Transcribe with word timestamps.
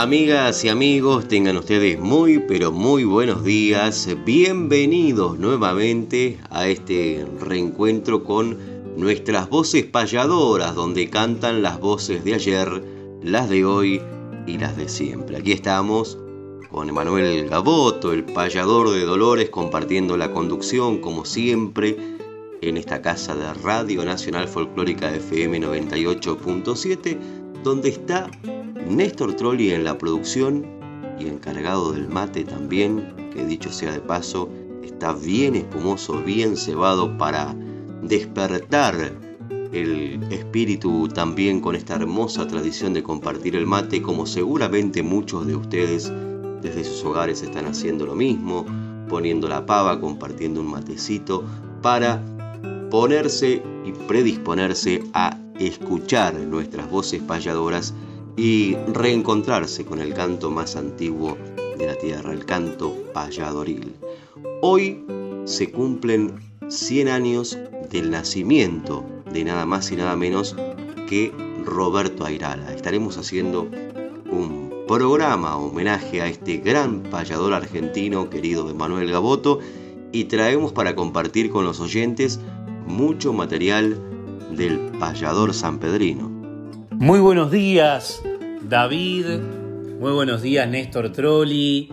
Amigas 0.00 0.64
y 0.64 0.68
amigos, 0.68 1.26
tengan 1.26 1.56
ustedes 1.56 1.98
muy 1.98 2.38
pero 2.38 2.70
muy 2.70 3.02
buenos 3.02 3.42
días. 3.42 4.08
Bienvenidos 4.24 5.40
nuevamente 5.40 6.38
a 6.50 6.68
este 6.68 7.26
reencuentro 7.40 8.22
con 8.22 8.56
nuestras 8.96 9.50
voces 9.50 9.86
payadoras, 9.86 10.76
donde 10.76 11.10
cantan 11.10 11.62
las 11.62 11.80
voces 11.80 12.22
de 12.22 12.34
ayer, 12.34 12.84
las 13.24 13.50
de 13.50 13.64
hoy 13.64 14.00
y 14.46 14.58
las 14.58 14.76
de 14.76 14.88
siempre. 14.88 15.36
Aquí 15.36 15.50
estamos 15.50 16.16
con 16.70 16.88
Emanuel 16.88 17.48
Gaboto, 17.48 18.12
el 18.12 18.24
payador 18.24 18.90
de 18.90 19.04
Dolores, 19.04 19.50
compartiendo 19.50 20.16
la 20.16 20.30
conducción 20.30 21.00
como 21.00 21.24
siempre 21.24 21.96
en 22.60 22.76
esta 22.76 23.02
casa 23.02 23.34
de 23.34 23.52
Radio 23.54 24.04
Nacional 24.04 24.46
Folclórica 24.46 25.12
FM 25.12 25.60
98.7, 25.60 27.37
donde 27.62 27.90
está 27.90 28.30
Néstor 28.86 29.34
Trolli 29.34 29.70
en 29.70 29.84
la 29.84 29.98
producción 29.98 30.66
y 31.18 31.26
encargado 31.26 31.92
del 31.92 32.08
mate 32.08 32.44
también, 32.44 33.14
que 33.32 33.44
dicho 33.44 33.72
sea 33.72 33.92
de 33.92 34.00
paso, 34.00 34.48
está 34.82 35.12
bien 35.12 35.54
espumoso, 35.56 36.22
bien 36.22 36.56
cebado 36.56 37.16
para 37.18 37.54
despertar 38.02 39.12
el 39.72 40.22
espíritu 40.30 41.08
también 41.08 41.60
con 41.60 41.74
esta 41.74 41.96
hermosa 41.96 42.46
tradición 42.46 42.94
de 42.94 43.02
compartir 43.02 43.56
el 43.56 43.66
mate, 43.66 44.00
como 44.00 44.26
seguramente 44.26 45.02
muchos 45.02 45.46
de 45.46 45.56
ustedes 45.56 46.12
desde 46.62 46.84
sus 46.84 47.04
hogares 47.04 47.42
están 47.42 47.66
haciendo 47.66 48.06
lo 48.06 48.14
mismo, 48.14 48.64
poniendo 49.08 49.48
la 49.48 49.66
pava, 49.66 50.00
compartiendo 50.00 50.60
un 50.60 50.70
matecito, 50.70 51.44
para 51.82 52.22
ponerse 52.90 53.62
y 53.84 53.92
predisponerse 54.06 55.02
a 55.12 55.37
escuchar 55.58 56.34
nuestras 56.34 56.90
voces 56.90 57.22
payadoras 57.22 57.94
y 58.36 58.76
reencontrarse 58.92 59.84
con 59.84 60.00
el 60.00 60.14
canto 60.14 60.50
más 60.50 60.76
antiguo 60.76 61.36
de 61.76 61.86
la 61.86 61.94
tierra, 61.94 62.32
el 62.32 62.44
canto 62.44 62.96
payadoril. 63.12 63.94
Hoy 64.62 65.04
se 65.44 65.70
cumplen 65.70 66.34
100 66.68 67.08
años 67.08 67.58
del 67.90 68.10
nacimiento 68.10 69.04
de 69.32 69.44
nada 69.44 69.66
más 69.66 69.90
y 69.90 69.96
nada 69.96 70.16
menos 70.16 70.54
que 71.08 71.32
Roberto 71.64 72.24
Airala. 72.24 72.72
Estaremos 72.72 73.16
haciendo 73.18 73.68
un 74.30 74.68
programa 74.86 75.56
homenaje 75.56 76.22
a 76.22 76.28
este 76.28 76.58
gran 76.58 77.02
payador 77.02 77.52
argentino 77.52 78.30
querido 78.30 78.72
Manuel 78.74 79.10
Gaboto 79.10 79.60
y 80.12 80.24
traemos 80.24 80.72
para 80.72 80.94
compartir 80.94 81.50
con 81.50 81.64
los 81.64 81.80
oyentes 81.80 82.40
mucho 82.86 83.32
material 83.32 84.00
del 84.56 84.78
payador 84.98 85.54
sanpedrino. 85.54 86.28
Muy 86.90 87.20
buenos 87.20 87.50
días, 87.50 88.22
David. 88.68 89.26
Muy 90.00 90.12
buenos 90.12 90.42
días, 90.42 90.68
Néstor 90.68 91.12
Trolli. 91.12 91.88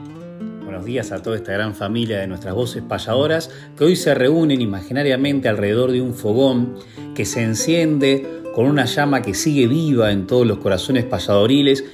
Buenos 0.64 0.86
días 0.86 1.12
a 1.12 1.22
toda 1.22 1.36
esta 1.36 1.54
gran 1.54 1.76
familia 1.76 2.20
de 2.20 2.28
nuestras 2.28 2.54
voces 2.54 2.84
payadoras 2.84 3.52
que 3.78 3.84
hoy 3.84 3.96
se 3.96 4.14
reúnen 4.16 4.62
imaginariamente 4.62 5.48
alrededor 5.48 5.92
de 5.92 6.02
un 6.02 6.14
fogón 6.14 6.76
que 7.14 7.26
se 7.26 7.44
enciende 7.44 8.42
con 8.54 8.66
una 8.66 8.86
llama 8.86 9.22
que 9.22 9.34
sigue 9.34 9.68
viva 9.68 10.12
en 10.12 10.28
todos 10.28 10.46
los 10.46 10.58
corazones 10.58 11.04
payadoriles 11.06 11.86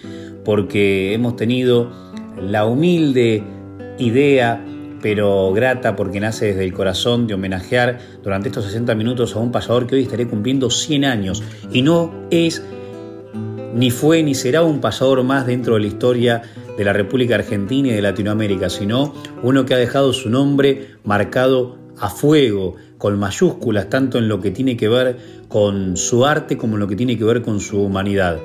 porque 0.45 1.13
hemos 1.13 1.35
tenido 1.35 1.91
la 2.39 2.65
humilde 2.65 3.43
idea 3.97 4.65
pero 5.01 5.51
grata 5.53 5.95
porque 5.95 6.19
nace 6.19 6.47
desde 6.47 6.63
el 6.63 6.73
corazón 6.73 7.27
de 7.27 7.33
homenajear 7.33 7.99
durante 8.23 8.49
estos 8.49 8.65
60 8.65 8.95
minutos 8.95 9.35
a 9.35 9.39
un 9.39 9.51
payador 9.51 9.87
que 9.87 9.95
hoy 9.95 10.03
estaré 10.03 10.27
cumpliendo 10.27 10.69
100 10.69 11.05
años 11.05 11.43
y 11.71 11.81
no 11.81 12.13
es 12.29 12.63
ni 13.73 13.89
fue 13.89 14.21
ni 14.23 14.35
será 14.35 14.63
un 14.63 14.81
pasador 14.81 15.23
más 15.23 15.45
dentro 15.47 15.75
de 15.75 15.81
la 15.81 15.87
historia 15.87 16.41
de 16.77 16.83
la 16.83 16.93
República 16.93 17.35
Argentina 17.35 17.89
y 17.89 17.91
de 17.93 18.01
Latinoamérica, 18.01 18.69
sino 18.69 19.13
uno 19.43 19.65
que 19.65 19.73
ha 19.73 19.77
dejado 19.77 20.13
su 20.13 20.29
nombre 20.29 20.95
marcado 21.03 21.77
a 21.99 22.09
fuego, 22.09 22.75
con 22.97 23.17
mayúsculas, 23.17 23.89
tanto 23.89 24.17
en 24.17 24.27
lo 24.27 24.41
que 24.41 24.51
tiene 24.51 24.77
que 24.77 24.87
ver 24.87 25.17
con 25.47 25.97
su 25.97 26.25
arte 26.25 26.57
como 26.57 26.75
en 26.75 26.81
lo 26.81 26.87
que 26.87 26.95
tiene 26.95 27.17
que 27.17 27.23
ver 27.23 27.41
con 27.41 27.59
su 27.59 27.81
humanidad. 27.81 28.37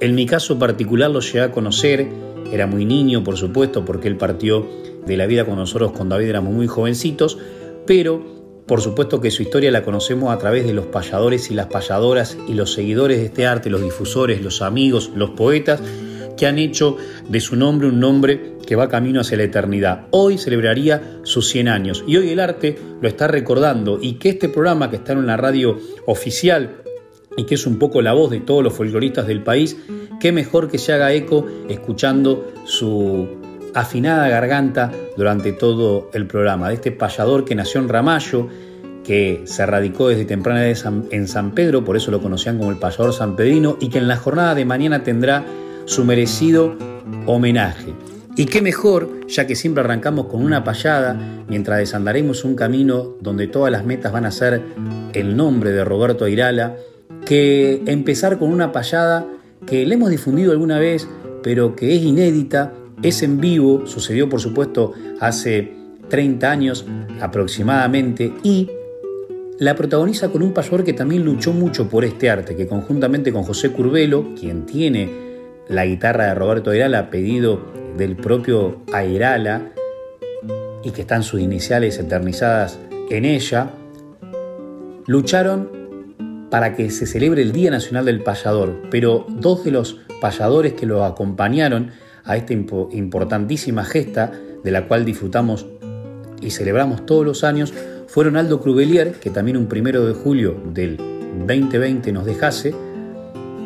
En 0.00 0.14
mi 0.14 0.26
caso 0.26 0.58
particular 0.58 1.10
lo 1.10 1.20
llegué 1.20 1.40
a 1.40 1.50
conocer, 1.50 2.08
era 2.52 2.66
muy 2.66 2.84
niño, 2.84 3.24
por 3.24 3.36
supuesto, 3.36 3.84
porque 3.84 4.08
él 4.08 4.16
partió 4.16 4.66
de 5.06 5.16
la 5.16 5.26
vida 5.26 5.44
con 5.44 5.56
nosotros, 5.56 5.92
con 5.92 6.08
David 6.08 6.28
éramos 6.28 6.52
muy 6.52 6.66
jovencitos, 6.66 7.38
pero 7.86 8.36
por 8.66 8.80
supuesto 8.80 9.20
que 9.20 9.30
su 9.30 9.42
historia 9.42 9.70
la 9.70 9.84
conocemos 9.84 10.34
a 10.34 10.38
través 10.38 10.66
de 10.66 10.74
los 10.74 10.86
payadores 10.86 11.50
y 11.52 11.54
las 11.54 11.66
payadoras 11.66 12.36
y 12.48 12.54
los 12.54 12.72
seguidores 12.72 13.18
de 13.18 13.26
este 13.26 13.46
arte, 13.46 13.70
los 13.70 13.82
difusores, 13.82 14.42
los 14.42 14.60
amigos, 14.60 15.12
los 15.14 15.30
poetas, 15.30 15.80
que 16.36 16.46
han 16.46 16.58
hecho 16.58 16.96
de 17.28 17.40
su 17.40 17.56
nombre 17.56 17.88
un 17.88 18.00
nombre 18.00 18.56
que 18.66 18.76
va 18.76 18.88
camino 18.88 19.20
hacia 19.20 19.36
la 19.36 19.44
eternidad. 19.44 20.06
Hoy 20.10 20.36
celebraría 20.36 21.20
sus 21.22 21.48
100 21.48 21.68
años 21.68 22.04
y 22.06 22.16
hoy 22.16 22.30
el 22.30 22.40
arte 22.40 22.76
lo 23.00 23.08
está 23.08 23.28
recordando 23.28 23.98
y 24.02 24.14
que 24.14 24.30
este 24.30 24.48
programa 24.48 24.90
que 24.90 24.96
está 24.96 25.12
en 25.12 25.26
la 25.26 25.36
radio 25.36 25.78
oficial 26.06 26.82
y 27.36 27.44
que 27.44 27.54
es 27.54 27.66
un 27.66 27.78
poco 27.78 28.02
la 28.02 28.12
voz 28.12 28.30
de 28.30 28.40
todos 28.40 28.64
los 28.64 28.72
folcloristas 28.72 29.26
del 29.26 29.42
país, 29.42 29.76
qué 30.20 30.32
mejor 30.32 30.68
que 30.68 30.78
se 30.78 30.92
haga 30.92 31.12
eco 31.12 31.46
escuchando 31.68 32.52
su 32.64 33.45
afinada 33.76 34.26
garganta 34.28 34.90
durante 35.18 35.52
todo 35.52 36.10
el 36.14 36.26
programa, 36.26 36.68
de 36.68 36.74
este 36.74 36.92
payador 36.92 37.44
que 37.44 37.54
nació 37.54 37.80
en 37.80 37.90
Ramallo, 37.90 38.48
que 39.04 39.42
se 39.44 39.66
radicó 39.66 40.08
desde 40.08 40.24
temprana 40.24 40.66
edad 40.66 40.92
en 41.10 41.28
San 41.28 41.52
Pedro, 41.52 41.84
por 41.84 41.94
eso 41.96 42.10
lo 42.10 42.22
conocían 42.22 42.56
como 42.56 42.70
el 42.70 42.78
payador 42.78 43.12
sanpedrino, 43.12 43.76
y 43.78 43.90
que 43.90 43.98
en 43.98 44.08
la 44.08 44.16
jornada 44.16 44.54
de 44.54 44.64
mañana 44.64 45.04
tendrá 45.04 45.44
su 45.84 46.06
merecido 46.06 46.74
homenaje. 47.26 47.92
Y 48.34 48.46
qué 48.46 48.62
mejor, 48.62 49.26
ya 49.28 49.46
que 49.46 49.54
siempre 49.54 49.84
arrancamos 49.84 50.26
con 50.26 50.42
una 50.42 50.64
payada, 50.64 51.44
mientras 51.46 51.78
desandaremos 51.78 52.44
un 52.44 52.56
camino 52.56 53.14
donde 53.20 53.46
todas 53.46 53.70
las 53.70 53.84
metas 53.84 54.10
van 54.10 54.24
a 54.24 54.30
ser 54.30 54.62
el 55.12 55.36
nombre 55.36 55.72
de 55.72 55.84
Roberto 55.84 56.24
Airala, 56.24 56.76
que 57.26 57.82
empezar 57.86 58.38
con 58.38 58.50
una 58.50 58.72
payada 58.72 59.26
que 59.66 59.84
le 59.84 59.94
hemos 59.94 60.10
difundido 60.10 60.52
alguna 60.52 60.78
vez, 60.78 61.06
pero 61.42 61.76
que 61.76 61.94
es 61.94 62.02
inédita 62.02 62.72
es 63.02 63.22
en 63.22 63.40
vivo, 63.40 63.86
sucedió 63.86 64.28
por 64.28 64.40
supuesto 64.40 64.92
hace 65.20 65.74
30 66.08 66.50
años 66.50 66.86
aproximadamente 67.20 68.32
y 68.42 68.70
la 69.58 69.74
protagoniza 69.74 70.28
con 70.28 70.42
un 70.42 70.52
payador 70.52 70.84
que 70.84 70.92
también 70.92 71.24
luchó 71.24 71.52
mucho 71.52 71.88
por 71.88 72.04
este 72.04 72.28
arte, 72.28 72.56
que 72.56 72.66
conjuntamente 72.66 73.32
con 73.32 73.42
José 73.42 73.70
Curvelo, 73.70 74.34
quien 74.38 74.66
tiene 74.66 75.10
la 75.68 75.86
guitarra 75.86 76.26
de 76.26 76.34
Roberto 76.34 76.70
Airala 76.70 77.10
pedido 77.10 77.60
del 77.96 78.16
propio 78.16 78.82
Airala 78.92 79.72
y 80.84 80.90
que 80.90 81.00
están 81.00 81.22
sus 81.22 81.40
iniciales 81.40 81.98
eternizadas 81.98 82.78
en 83.10 83.24
ella, 83.24 83.70
lucharon 85.06 85.70
para 86.50 86.74
que 86.74 86.90
se 86.90 87.06
celebre 87.06 87.42
el 87.42 87.52
Día 87.52 87.70
Nacional 87.70 88.04
del 88.04 88.22
Payador, 88.22 88.82
pero 88.90 89.26
dos 89.28 89.64
de 89.64 89.70
los 89.70 90.00
payadores 90.20 90.74
que 90.74 90.86
lo 90.86 91.04
acompañaron 91.04 91.90
a 92.26 92.36
esta 92.36 92.52
importantísima 92.52 93.84
gesta 93.84 94.32
de 94.62 94.70
la 94.70 94.86
cual 94.88 95.04
disfrutamos 95.04 95.66
y 96.40 96.50
celebramos 96.50 97.06
todos 97.06 97.24
los 97.24 97.44
años 97.44 97.72
fueron 98.08 98.36
Aldo 98.36 98.60
Crubelier, 98.60 99.12
que 99.12 99.30
también 99.30 99.56
un 99.56 99.66
primero 99.66 100.06
de 100.06 100.12
julio 100.12 100.56
del 100.72 100.96
2020 100.96 102.12
nos 102.12 102.24
dejase, 102.24 102.74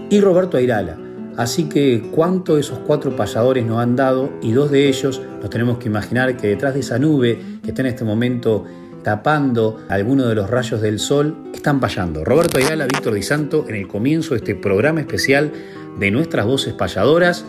y 0.08 0.20
Roberto 0.20 0.56
Airala. 0.56 0.98
Así 1.36 1.68
que 1.68 2.10
cuánto 2.10 2.58
esos 2.58 2.80
cuatro 2.80 3.14
payadores 3.14 3.64
nos 3.64 3.78
han 3.78 3.96
dado 3.96 4.30
y 4.42 4.52
dos 4.52 4.70
de 4.70 4.88
ellos 4.88 5.22
nos 5.40 5.48
tenemos 5.48 5.78
que 5.78 5.88
imaginar 5.88 6.36
que 6.36 6.48
detrás 6.48 6.74
de 6.74 6.80
esa 6.80 6.98
nube 6.98 7.38
que 7.62 7.68
está 7.70 7.82
en 7.82 7.86
este 7.86 8.04
momento 8.04 8.66
tapando 9.02 9.78
algunos 9.88 10.28
de 10.28 10.34
los 10.34 10.50
rayos 10.50 10.80
del 10.82 10.98
sol, 10.98 11.34
están 11.54 11.80
payando. 11.80 12.24
Roberto 12.24 12.58
Ayala, 12.58 12.84
Víctor 12.84 13.14
Di 13.14 13.22
Santo, 13.22 13.64
en 13.68 13.76
el 13.76 13.88
comienzo 13.88 14.34
de 14.34 14.38
este 14.38 14.54
programa 14.54 15.00
especial 15.00 15.52
de 15.98 16.10
nuestras 16.10 16.44
voces 16.44 16.74
payadoras 16.74 17.44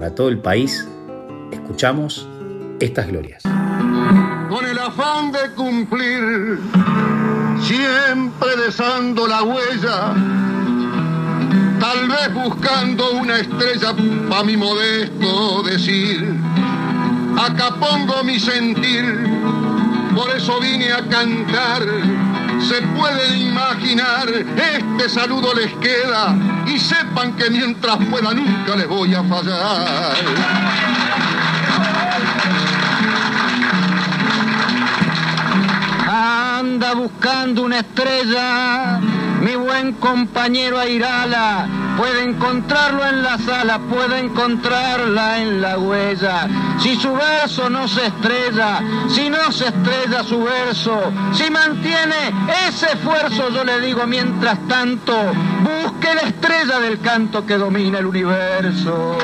para 0.00 0.14
todo 0.14 0.30
el 0.30 0.38
país, 0.38 0.88
escuchamos 1.52 2.26
estas 2.80 3.08
glorias. 3.08 3.42
Con 3.42 4.64
el 4.64 4.78
afán 4.78 5.30
de 5.30 5.52
cumplir, 5.54 6.58
siempre 7.60 8.48
desando 8.64 9.26
la 9.26 9.42
huella, 9.42 10.14
tal 11.80 12.08
vez 12.08 12.32
buscando 12.32 13.10
una 13.12 13.40
estrella 13.40 13.94
para 14.30 14.42
mi 14.42 14.56
modesto 14.56 15.64
decir, 15.64 16.34
acá 17.38 17.74
pongo 17.78 18.24
mi 18.24 18.40
sentir 18.40 19.04
por 20.16 20.30
eso 20.30 20.60
vine 20.60 20.92
a 20.92 21.06
cantar. 21.08 21.82
Se 22.68 22.82
puede 22.82 23.38
imaginar, 23.38 24.28
este 24.28 25.08
saludo 25.08 25.54
les 25.54 25.72
queda 25.74 26.36
y 26.66 26.78
sepan 26.78 27.32
que 27.34 27.50
mientras 27.50 27.96
pueda 28.10 28.32
nunca 28.34 28.76
les 28.76 28.88
voy 28.88 29.14
a 29.14 29.24
fallar. 29.24 30.16
Anda 36.08 36.94
buscando 36.94 37.62
una 37.62 37.78
estrella, 37.80 39.00
mi 39.40 39.56
buen 39.56 39.92
compañero 39.94 40.78
Airala 40.78 41.79
puede 42.00 42.22
encontrarlo 42.22 43.06
en 43.06 43.22
la 43.22 43.36
sala, 43.36 43.78
puede 43.78 44.20
encontrarla 44.20 45.38
en 45.42 45.60
la 45.60 45.78
huella. 45.78 46.48
Si 46.78 46.96
su 46.96 47.12
verso 47.12 47.68
no 47.68 47.86
se 47.86 48.06
estrella, 48.06 48.80
si 49.10 49.28
no 49.28 49.52
se 49.52 49.66
estrella 49.66 50.24
su 50.24 50.42
verso, 50.42 51.12
si 51.34 51.50
mantiene 51.50 52.32
ese 52.66 52.86
esfuerzo, 52.86 53.50
yo 53.50 53.64
le 53.64 53.80
digo 53.80 54.06
mientras 54.06 54.66
tanto, 54.66 55.14
busque 55.62 56.14
la 56.14 56.22
estrella 56.22 56.80
del 56.80 57.00
canto 57.00 57.44
que 57.44 57.58
domina 57.58 57.98
el 57.98 58.06
universo. 58.06 59.18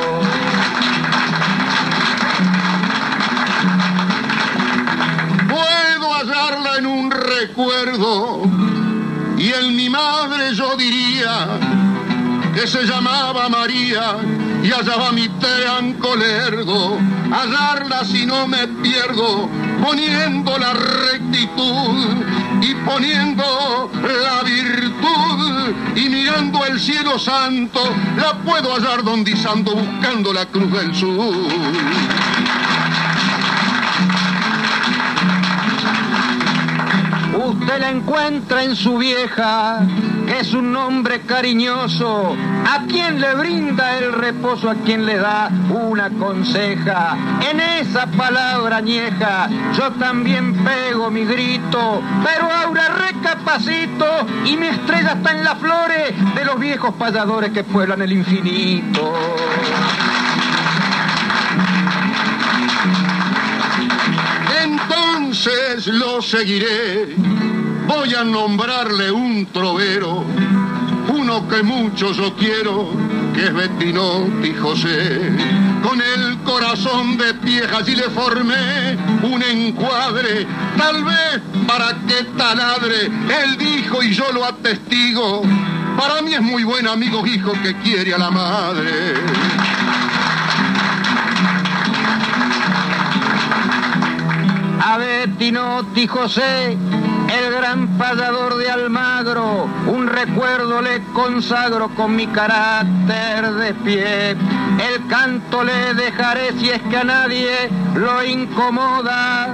Puedo 5.49 6.13
hallarla 6.13 6.77
en 6.77 6.87
un 6.87 7.11
recuerdo 7.11 8.43
y 9.39 9.51
en 9.51 9.77
mi 9.77 9.89
madre 9.89 10.55
yo 10.55 10.77
diría 10.77 11.86
que 12.57 12.67
se 12.67 12.87
llamaba 12.87 13.51
María 13.51 14.17
y 14.63 14.73
allá 14.73 14.97
va 14.97 15.13
mi 15.13 15.29
teanco 15.29 16.17
lerdo, 16.17 16.97
hallarla 17.31 18.03
si 18.03 18.25
no 18.25 18.49
me 18.49 18.67
pierdo, 18.83 19.47
poniendo 19.85 20.57
la 20.57 20.73
rectitud 20.73 22.17
y 22.63 22.75
poniendo 22.77 23.91
la 23.93 24.43
virtud 24.43 25.75
y 25.97 26.09
mirando 26.09 26.65
el 26.65 26.81
cielo 26.81 27.19
santo, 27.19 27.81
la 28.17 28.33
puedo 28.39 28.75
hallar 28.75 29.05
donde 29.05 29.37
santo 29.37 29.75
buscando 29.75 30.33
la 30.33 30.47
cruz 30.47 30.73
del 30.73 30.95
sur. 30.95 31.37
Usted 37.35 37.81
la 37.81 37.91
encuentra 37.91 38.65
en 38.65 38.75
su 38.75 38.97
vieja 38.97 39.87
es 40.39 40.53
un 40.53 40.71
nombre 40.71 41.23
cariñoso, 41.23 42.37
a 42.67 42.85
quien 42.87 43.21
le 43.21 43.35
brinda 43.35 43.99
el 43.99 44.13
reposo, 44.13 44.69
a 44.69 44.75
quien 44.75 45.07
le 45.07 45.17
da 45.17 45.51
una 45.71 46.11
conseja. 46.11 47.17
En 47.51 47.59
esa 47.59 48.07
palabra 48.07 48.77
añeja 48.77 49.49
yo 49.73 49.93
también 49.93 50.53
pego 50.63 51.11
mi 51.11 51.25
grito, 51.25 52.03
pero 52.23 52.51
ahora 52.51 52.89
recapacito 52.89 54.27
y 54.45 54.57
mi 54.57 54.67
estrella 54.67 55.13
está 55.13 55.33
en 55.33 55.45
las 55.45 55.59
flores 55.59 56.13
de 56.35 56.45
los 56.45 56.59
viejos 56.59 56.95
payadores 56.97 57.51
que 57.53 57.65
pueblan 57.65 58.03
el 58.03 58.13
infinito. 58.13 59.15
Entonces 64.63 65.87
lo 65.87 66.21
seguiré 66.21 67.17
voy 67.87 68.15
a 68.15 68.25
nombrarle 68.25 69.11
un 69.11 69.47
trovero, 69.47 70.25
uno 71.09 71.49
que 71.49 71.63
mucho 71.63 72.13
yo 72.13 72.35
quiero, 72.35 72.91
que 73.35 73.47
es 73.47 73.55
Bettinotti 73.55 74.55
José. 74.55 75.33
Con 75.83 76.01
el 76.01 76.39
corazón 76.43 77.17
de 77.17 77.33
vieja 77.35 77.79
y 77.87 77.95
le 77.95 78.11
formé 78.11 78.97
un 79.23 79.43
encuadre, 79.43 80.47
tal 80.77 81.05
vez 81.05 81.41
para 81.67 81.97
que 82.07 82.25
taladre, 82.37 83.07
él 83.07 83.57
dijo 83.59 84.03
y 84.03 84.13
yo 84.13 84.33
lo 84.33 84.45
atestigo. 84.45 85.43
Para 85.97 86.23
mí 86.23 86.35
es 86.35 86.43
muy 86.43 86.65
buen 86.65 86.87
amigo 86.87 87.27
hijo 87.27 87.53
que 87.63 87.75
quiere 87.79 88.15
a 88.15 88.19
la 88.19 88.31
madre. 88.31 89.15
A 94.83 94.99
Bettinotti 94.99 96.07
José 96.07 96.77
el 97.29 97.53
gran 97.53 97.99
payador 97.99 98.57
de 98.57 98.71
Almagro, 98.71 99.69
un 99.87 100.07
recuerdo 100.07 100.81
le 100.83 101.03
consagro 101.13 101.89
con 101.91 102.15
mi 102.15 102.27
carácter 102.29 103.53
de 103.53 103.75
pie. 103.75 104.31
El 104.31 105.07
canto 105.09 105.65
le 105.65 105.95
dejaré 105.95 106.53
si 106.59 106.71
es 106.71 106.83
que 106.83 106.97
a 106.97 107.05
nadie 107.05 107.69
lo 107.95 108.25
incomoda, 108.25 109.49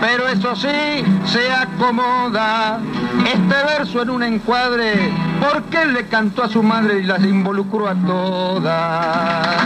pero 0.00 0.28
eso 0.28 0.54
sí, 0.56 1.04
se 1.24 1.50
acomoda. 1.50 2.80
Este 3.26 3.64
verso 3.64 4.02
en 4.02 4.10
un 4.10 4.22
encuadre, 4.22 5.12
porque 5.40 5.82
él 5.82 5.94
le 5.94 6.06
cantó 6.06 6.44
a 6.44 6.48
su 6.48 6.62
madre 6.62 7.00
y 7.00 7.04
las 7.04 7.22
involucró 7.22 7.88
a 7.88 7.94
todas. 7.94 9.56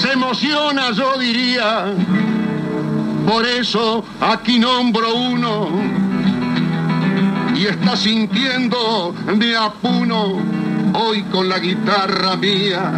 Se 0.00 0.12
emociona, 0.12 0.90
yo 0.92 1.18
diría. 1.18 1.94
Por 3.26 3.44
eso 3.44 4.04
aquí 4.20 4.58
nombro 4.58 5.14
uno 5.14 5.68
y 7.56 7.66
está 7.66 7.96
sintiendo 7.96 9.14
mi 9.34 9.52
apuno 9.54 10.38
hoy 10.94 11.22
con 11.24 11.48
la 11.48 11.58
guitarra 11.58 12.36
mía. 12.36 12.92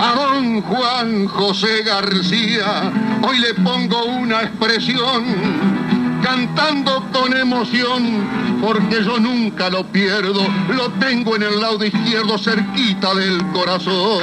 A 0.00 0.14
don 0.14 0.60
Juan 0.62 1.26
José 1.26 1.82
García 1.84 2.90
hoy 3.22 3.38
le 3.38 3.54
pongo 3.54 4.04
una 4.04 4.42
expresión 4.42 5.24
cantando 6.22 7.04
con 7.12 7.36
emoción, 7.36 8.26
porque 8.60 9.04
yo 9.04 9.20
nunca 9.20 9.68
lo 9.68 9.84
pierdo, 9.84 10.42
lo 10.68 10.90
tengo 10.92 11.36
en 11.36 11.42
el 11.42 11.60
lado 11.60 11.84
izquierdo 11.84 12.38
cerquita 12.38 13.14
del 13.14 13.44
corazón. 13.48 14.22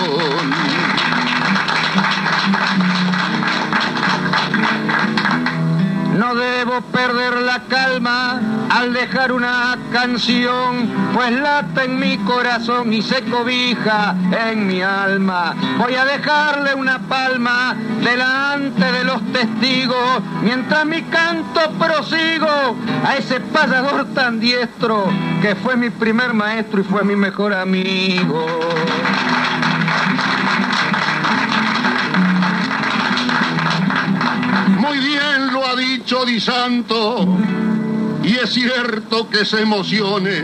No 6.17 6.35
debo 6.35 6.81
perder 6.81 7.41
la 7.41 7.63
calma 7.67 8.39
al 8.69 8.93
dejar 8.93 9.31
una 9.31 9.77
canción, 9.91 10.89
pues 11.13 11.31
lata 11.31 11.83
en 11.83 11.99
mi 11.99 12.17
corazón 12.19 12.93
y 12.93 13.01
se 13.01 13.23
cobija 13.23 14.15
en 14.49 14.67
mi 14.67 14.81
alma. 14.81 15.55
Voy 15.77 15.95
a 15.95 16.05
dejarle 16.05 16.75
una 16.75 16.99
palma 16.99 17.75
delante 18.03 18.91
de 18.91 19.03
los 19.03 19.21
testigos, 19.31 20.21
mientras 20.43 20.85
mi 20.85 21.01
canto 21.03 21.59
prosigo 21.79 22.75
a 23.05 23.15
ese 23.17 23.39
payador 23.39 24.13
tan 24.13 24.39
diestro 24.39 25.05
que 25.41 25.55
fue 25.55 25.75
mi 25.75 25.89
primer 25.89 26.33
maestro 26.33 26.81
y 26.81 26.83
fue 26.83 27.03
mi 27.03 27.15
mejor 27.15 27.53
amigo. 27.53 28.45
Muy 34.91 34.99
bien 34.99 35.53
lo 35.53 35.65
ha 35.65 35.73
dicho 35.73 36.25
Di 36.25 36.37
Santo, 36.41 37.25
y 38.21 38.35
es 38.35 38.49
cierto 38.53 39.29
que 39.29 39.45
se 39.45 39.61
emocione. 39.61 40.39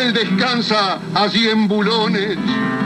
Él 0.00 0.12
descansa 0.14 1.00
allí 1.12 1.48
en 1.48 1.66
Bulones, 1.66 2.38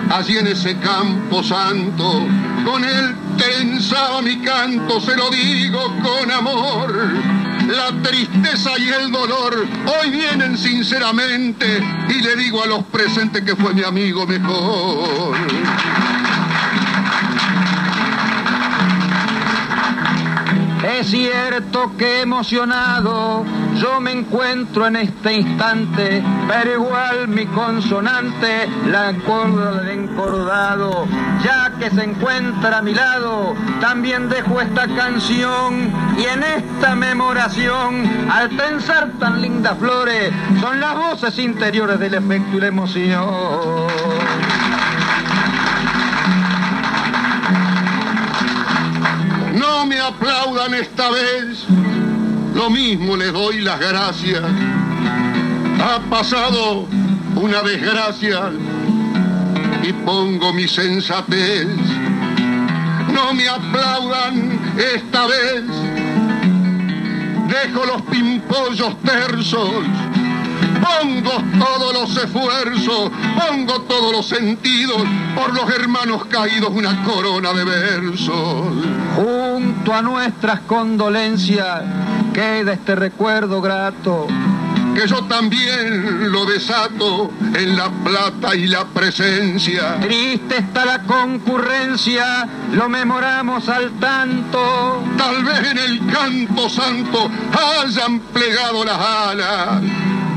allí 0.09 0.39
en 0.39 0.47
ese 0.47 0.79
campo 0.79 1.43
santo. 1.43 2.27
Con 2.65 2.83
él 2.87 3.15
tensaba 3.37 4.23
mi 4.23 4.39
canto, 4.39 4.99
se 4.99 5.15
lo 5.15 5.29
digo 5.29 5.95
con 6.03 6.31
amor. 6.31 7.07
La 7.69 7.93
tristeza 8.03 8.79
y 8.79 8.89
el 8.89 9.13
dolor 9.13 9.67
hoy 9.85 10.09
vienen 10.09 10.57
sinceramente 10.57 11.85
y 12.09 12.23
le 12.23 12.35
digo 12.35 12.65
a 12.65 12.67
los 12.67 12.83
presentes 12.85 13.45
que 13.45 13.55
fue 13.57 13.75
mi 13.75 13.83
amigo 13.83 14.27
mejor. 14.27 15.37
Es 20.99 21.09
cierto 21.09 21.93
que 21.99 22.23
emocionado 22.23 23.45
yo 23.79 24.00
me 24.00 24.12
encuentro 24.12 24.87
en 24.87 24.97
este 24.97 25.35
instante, 25.35 26.23
pero 26.49 26.73
igual 26.73 27.29
mi 27.29 27.45
consonante 27.45 28.67
la 28.87 29.09
acorda 29.09 29.83
del 29.83 29.91
encordado, 29.91 31.07
ya 31.45 31.75
que 31.79 31.91
se 31.91 32.03
encuentra 32.03 32.79
a 32.79 32.83
mi 32.83 32.95
lado, 32.95 33.55
también 33.79 34.31
dejo 34.31 34.59
esta 34.59 34.88
canción 34.88 35.93
y 36.17 36.25
en 36.25 36.43
esta 36.43 36.95
memoración, 36.95 38.31
al 38.31 38.49
pensar 38.50 39.11
tan 39.21 39.43
lindas 39.43 39.76
flores, 39.79 40.33
son 40.62 40.81
las 40.81 40.97
voces 40.97 41.38
interiores 41.38 42.00
del 42.00 42.15
efecto 42.15 42.57
y 42.57 42.61
la 42.61 42.67
emoción. 42.69 44.75
No 49.57 49.87
me 49.87 49.99
aplaudan 49.99 50.75
esta 50.75 51.11
vez, 51.11 51.65
lo 52.55 52.69
mismo 52.69 53.17
les 53.17 53.33
doy 53.33 53.63
las 53.63 53.81
gracias. 53.81 54.43
Ha 55.81 55.99
pasado 56.11 56.87
una 57.37 57.63
desgracia 57.63 58.51
y 59.83 59.95
pongo 60.05 60.53
mi 60.53 60.69
sensatez. 60.69 61.69
No 63.15 63.33
me 63.33 63.49
aplaudan 63.49 64.61
esta 64.77 65.27
vez, 65.27 65.65
dejo 67.49 67.87
los 67.87 68.03
pimpollos 68.03 69.01
tersos 69.01 69.73
Pongo 70.87 71.33
todos 71.59 71.93
los 71.93 72.16
esfuerzos, 72.16 73.11
pongo 73.37 73.81
todos 73.83 74.12
los 74.12 74.26
sentidos 74.26 75.02
por 75.35 75.55
los 75.55 75.69
hermanos 75.71 76.25
caídos, 76.26 76.71
una 76.73 77.02
corona 77.02 77.52
de 77.52 77.64
versos. 77.64 78.75
Junto 79.16 79.93
a 79.93 80.02
nuestras 80.02 80.61
condolencias 80.61 81.83
queda 82.33 82.73
este 82.73 82.95
recuerdo 82.95 83.61
grato 83.61 84.26
que 84.95 85.07
yo 85.07 85.25
también 85.25 86.33
lo 86.33 86.47
desato 86.47 87.31
en 87.55 87.76
la 87.76 87.90
plata 87.90 88.55
y 88.55 88.66
la 88.66 88.87
presencia. 88.87 90.00
Triste 90.00 90.57
está 90.57 90.87
la 90.87 91.02
concurrencia, 91.02 92.49
lo 92.73 92.88
memoramos 92.88 93.69
al 93.69 93.90
tanto. 94.00 95.02
Tal 95.19 95.45
vez 95.45 95.71
en 95.71 95.78
el 95.78 96.07
canto 96.07 96.71
santo 96.71 97.31
hayan 97.83 98.21
plegado 98.21 98.85
las 98.85 98.99
alas 98.99 99.83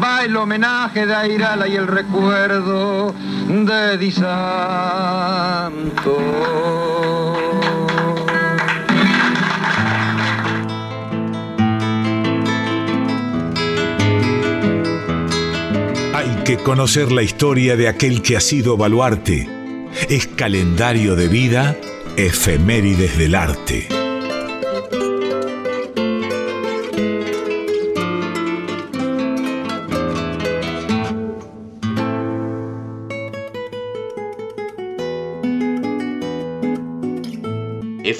va 0.01 0.23
el 0.23 0.35
homenaje 0.35 1.05
de 1.05 1.15
Airala 1.15 1.67
y 1.67 1.75
el 1.75 1.87
recuerdo 1.87 3.13
de 3.47 3.97
Di 3.97 4.11
Santo. 4.11 4.29
Hay 16.13 16.43
que 16.43 16.57
conocer 16.57 17.11
la 17.11 17.23
historia 17.23 17.75
de 17.75 17.87
aquel 17.87 18.21
que 18.21 18.37
ha 18.37 18.41
sido 18.41 18.77
baluarte. 18.77 19.47
Es 20.09 20.27
calendario 20.27 21.15
de 21.15 21.27
vida, 21.27 21.75
efemérides 22.15 23.17
del 23.17 23.35
arte. 23.35 23.98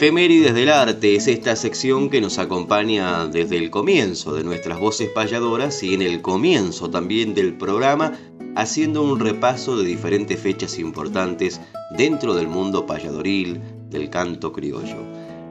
Efemérides 0.02 0.54
del 0.54 0.70
Arte 0.70 1.18
es 1.18 1.28
esta 1.28 1.58
sección 1.58 2.10
que 2.10 2.22
nos 2.22 2.38
acompaña 2.38 3.28
desde 3.28 3.58
el 3.58 3.70
comienzo 3.70 4.34
de 4.34 4.46
nuestras 4.46 4.80
voces 4.80 5.10
payadoras 5.10 5.84
y 5.84 5.94
en 5.94 6.02
el 6.02 6.22
comienzo 6.22 6.90
también 6.90 7.34
del 7.34 7.58
programa, 7.58 8.14
haciendo 8.56 9.04
un 9.04 9.20
repaso 9.20 9.76
de 9.76 9.84
diferentes 9.84 10.40
fechas 10.40 10.80
importantes 10.80 11.60
dentro 11.98 12.34
del 12.34 12.48
mundo 12.48 12.86
payadoril, 12.86 13.60
del 13.90 14.10
canto 14.10 14.54
criollo. 14.54 15.04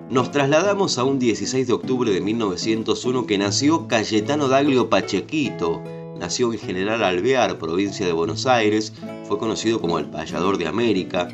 Nos 0.08 0.30
trasladamos 0.30 0.96
a 0.96 1.04
un 1.04 1.18
16 1.18 1.66
de 1.66 1.74
octubre 1.74 2.10
de 2.10 2.22
1901 2.22 3.26
que 3.26 3.36
nació 3.36 3.86
Cayetano 3.86 4.48
Daglio 4.48 4.88
Pachequito. 4.88 5.82
Nació 6.18 6.54
en 6.54 6.58
General 6.58 7.04
Alvear, 7.04 7.58
provincia 7.58 8.06
de 8.06 8.12
Buenos 8.12 8.46
Aires, 8.46 8.94
fue 9.24 9.36
conocido 9.36 9.78
como 9.78 9.98
el 9.98 10.06
payador 10.06 10.56
de 10.56 10.68
América, 10.68 11.28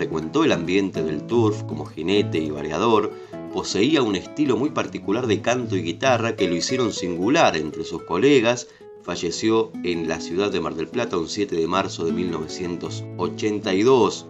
frecuentó 0.00 0.44
el 0.44 0.52
ambiente 0.52 1.02
del 1.02 1.26
turf 1.26 1.62
como 1.64 1.84
jinete 1.84 2.38
y 2.38 2.50
variador, 2.50 3.12
poseía 3.52 4.00
un 4.00 4.16
estilo 4.16 4.56
muy 4.56 4.70
particular 4.70 5.26
de 5.26 5.42
canto 5.42 5.76
y 5.76 5.82
guitarra 5.82 6.36
que 6.36 6.48
lo 6.48 6.56
hicieron 6.56 6.94
singular 6.94 7.54
entre 7.54 7.84
sus 7.84 8.04
colegas, 8.04 8.66
falleció 9.02 9.70
en 9.84 10.08
la 10.08 10.22
ciudad 10.22 10.50
de 10.50 10.58
Mar 10.58 10.74
del 10.74 10.88
Plata 10.88 11.18
un 11.18 11.28
7 11.28 11.54
de 11.54 11.66
marzo 11.66 12.06
de 12.06 12.12
1982. 12.12 14.26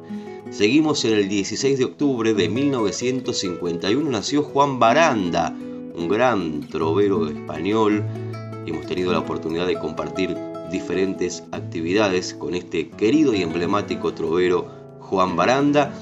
Seguimos 0.50 1.04
en 1.04 1.14
el 1.14 1.28
16 1.28 1.78
de 1.78 1.84
octubre 1.84 2.34
de 2.34 2.48
1951 2.48 4.10
nació 4.10 4.42
Juan 4.42 4.80
Baranda, 4.80 5.56
un 5.94 6.08
gran 6.08 6.68
trovero 6.68 7.28
español. 7.28 8.04
Hemos 8.66 8.86
tenido 8.86 9.12
la 9.12 9.20
oportunidad 9.20 9.68
de 9.68 9.78
compartir 9.78 10.36
diferentes 10.72 11.44
actividades 11.52 12.34
con 12.34 12.56
este 12.56 12.88
querido 12.88 13.32
y 13.34 13.42
emblemático 13.42 14.12
trovero 14.14 14.79
Juan 15.10 15.34
Baranda. 15.34 15.92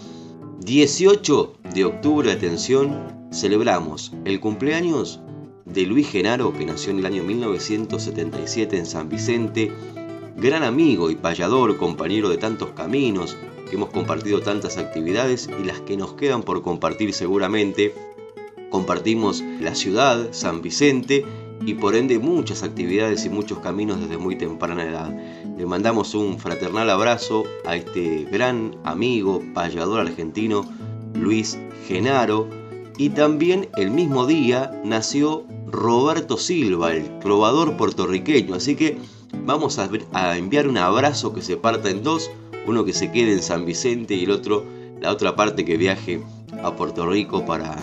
18 0.61 1.55
de 1.75 1.87
octubre, 1.87 2.31
atención, 2.31 3.29
celebramos 3.33 4.13
el 4.27 4.39
cumpleaños 4.39 5.21
de 5.65 5.87
Luis 5.87 6.11
Genaro, 6.11 6.53
que 6.53 6.67
nació 6.67 6.91
en 6.91 6.99
el 6.99 7.07
año 7.07 7.25
1977 7.25 8.77
en 8.77 8.85
San 8.85 9.09
Vicente, 9.09 9.73
gran 10.37 10.63
amigo 10.63 11.11
y 11.11 11.17
payador, 11.17 11.79
compañero 11.79 12.29
de 12.29 12.37
tantos 12.37 12.73
caminos, 12.73 13.35
que 13.71 13.77
hemos 13.77 13.89
compartido 13.89 14.43
tantas 14.43 14.77
actividades 14.77 15.49
y 15.59 15.65
las 15.65 15.81
que 15.81 15.97
nos 15.97 16.13
quedan 16.13 16.43
por 16.43 16.61
compartir 16.61 17.15
seguramente. 17.15 17.95
Compartimos 18.69 19.43
la 19.59 19.75
ciudad, 19.75 20.29
San 20.33 20.61
Vicente, 20.61 21.25
y 21.65 21.75
por 21.75 21.95
ende 21.95 22.19
muchas 22.19 22.63
actividades 22.63 23.25
y 23.25 23.31
muchos 23.31 23.59
caminos 23.59 24.01
desde 24.01 24.19
muy 24.19 24.37
temprana 24.37 24.85
edad. 24.85 25.13
Le 25.57 25.67
mandamos 25.67 26.15
un 26.15 26.39
fraternal 26.39 26.89
abrazo 26.91 27.45
a 27.65 27.77
este 27.77 28.25
gran 28.31 28.77
amigo, 28.85 29.43
payador 29.55 30.01
argentino, 30.01 30.65
Luis 31.15 31.59
Genaro. 31.87 32.49
Y 32.97 33.11
también 33.11 33.69
el 33.77 33.91
mismo 33.91 34.27
día 34.27 34.73
nació 34.85 35.45
Roberto 35.67 36.37
Silva, 36.37 36.95
el 36.95 37.19
trovador 37.21 37.77
puertorriqueño. 37.77 38.55
Así 38.55 38.75
que 38.75 38.99
vamos 39.45 39.79
a, 39.79 39.89
a 40.13 40.37
enviar 40.37 40.69
un 40.69 40.79
abrazo 40.79 41.33
que 41.33 41.43
se 41.43 41.57
parta 41.57 41.91
en 41.91 42.03
dos, 42.03 42.31
uno 42.67 42.85
que 42.85 42.93
se 42.93 43.13
quede 43.13 43.33
en 43.33 43.43
San 43.43 43.67
Vicente 43.67 44.15
y 44.15 44.25
el 44.25 44.31
otro, 44.31 44.65
la 45.01 45.13
otra 45.13 45.37
parte 45.37 45.65
que 45.65 45.77
viaje 45.77 46.23
a 46.63 46.75
Puerto 46.75 47.07
Rico 47.07 47.45
para 47.47 47.77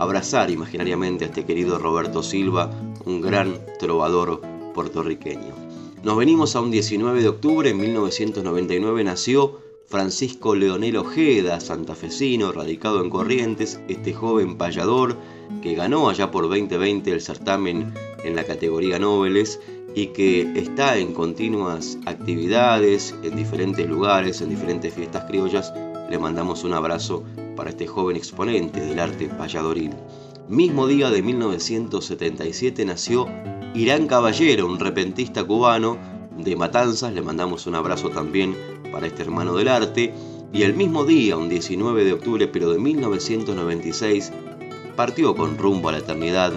abrazar 0.00 0.50
imaginariamente 0.50 1.24
a 1.24 1.28
este 1.28 1.44
querido 1.44 1.78
Roberto 1.78 2.22
Silva, 2.22 2.70
un 3.04 3.20
gran 3.20 3.60
trovador 3.78 4.40
puertorriqueño. 4.74 5.54
Nos 6.02 6.16
venimos 6.16 6.56
a 6.56 6.62
un 6.62 6.70
19 6.70 7.20
de 7.20 7.28
octubre, 7.28 7.68
en 7.68 7.76
1999 7.76 9.04
nació 9.04 9.60
Francisco 9.86 10.54
Leonel 10.54 10.96
Ojeda, 10.96 11.60
santafesino, 11.60 12.50
radicado 12.50 13.02
en 13.02 13.10
Corrientes, 13.10 13.78
este 13.88 14.14
joven 14.14 14.56
payador 14.56 15.18
que 15.62 15.74
ganó 15.74 16.08
allá 16.08 16.30
por 16.30 16.44
2020 16.44 17.12
el 17.12 17.20
certamen 17.20 17.92
en 18.24 18.36
la 18.36 18.44
categoría 18.44 18.98
Noveles 18.98 19.60
y 19.94 20.06
que 20.06 20.50
está 20.54 20.96
en 20.96 21.12
continuas 21.12 21.98
actividades 22.06 23.14
en 23.22 23.36
diferentes 23.36 23.86
lugares, 23.86 24.40
en 24.40 24.48
diferentes 24.48 24.94
fiestas 24.94 25.24
criollas. 25.24 25.74
Le 26.08 26.18
mandamos 26.18 26.64
un 26.64 26.72
abrazo 26.72 27.22
para 27.60 27.68
este 27.68 27.86
joven 27.86 28.16
exponente 28.16 28.80
del 28.80 28.98
arte 28.98 29.28
payadoril. 29.28 29.90
Mismo 30.48 30.86
día 30.86 31.10
de 31.10 31.20
1977 31.20 32.86
nació 32.86 33.26
Irán 33.74 34.06
Caballero, 34.06 34.64
un 34.64 34.80
repentista 34.80 35.44
cubano 35.44 35.98
de 36.38 36.56
Matanzas, 36.56 37.12
le 37.12 37.20
mandamos 37.20 37.66
un 37.66 37.74
abrazo 37.74 38.08
también 38.08 38.56
para 38.90 39.08
este 39.08 39.20
hermano 39.20 39.54
del 39.54 39.68
arte. 39.68 40.14
Y 40.54 40.62
el 40.62 40.72
mismo 40.72 41.04
día, 41.04 41.36
un 41.36 41.50
19 41.50 42.02
de 42.02 42.14
octubre, 42.14 42.48
pero 42.48 42.72
de 42.72 42.78
1996, 42.78 44.32
partió 44.96 45.36
con 45.36 45.58
rumbo 45.58 45.90
a 45.90 45.92
la 45.92 45.98
eternidad, 45.98 46.54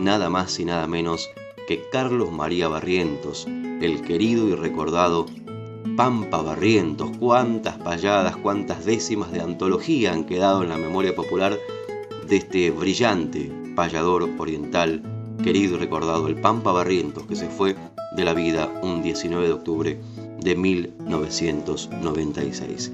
nada 0.00 0.30
más 0.30 0.58
y 0.58 0.64
nada 0.64 0.88
menos 0.88 1.30
que 1.68 1.88
Carlos 1.92 2.32
María 2.32 2.66
Barrientos, 2.66 3.46
el 3.46 4.02
querido 4.02 4.48
y 4.48 4.56
recordado 4.56 5.26
Pampa 5.96 6.42
Barrientos, 6.42 7.10
cuántas 7.18 7.78
payadas, 7.78 8.36
cuántas 8.36 8.84
décimas 8.84 9.32
de 9.32 9.40
antología 9.40 10.12
han 10.12 10.24
quedado 10.24 10.62
en 10.62 10.68
la 10.68 10.78
memoria 10.78 11.14
popular 11.14 11.58
de 12.28 12.36
este 12.36 12.70
brillante 12.70 13.50
payador 13.74 14.28
oriental, 14.38 15.02
querido 15.42 15.76
y 15.76 15.78
recordado, 15.78 16.28
el 16.28 16.36
Pampa 16.36 16.72
Barrientos, 16.72 17.24
que 17.26 17.36
se 17.36 17.48
fue 17.48 17.76
de 18.16 18.24
la 18.24 18.34
vida 18.34 18.68
un 18.82 19.02
19 19.02 19.46
de 19.46 19.52
octubre 19.52 20.00
de 20.40 20.54
1996. 20.54 22.92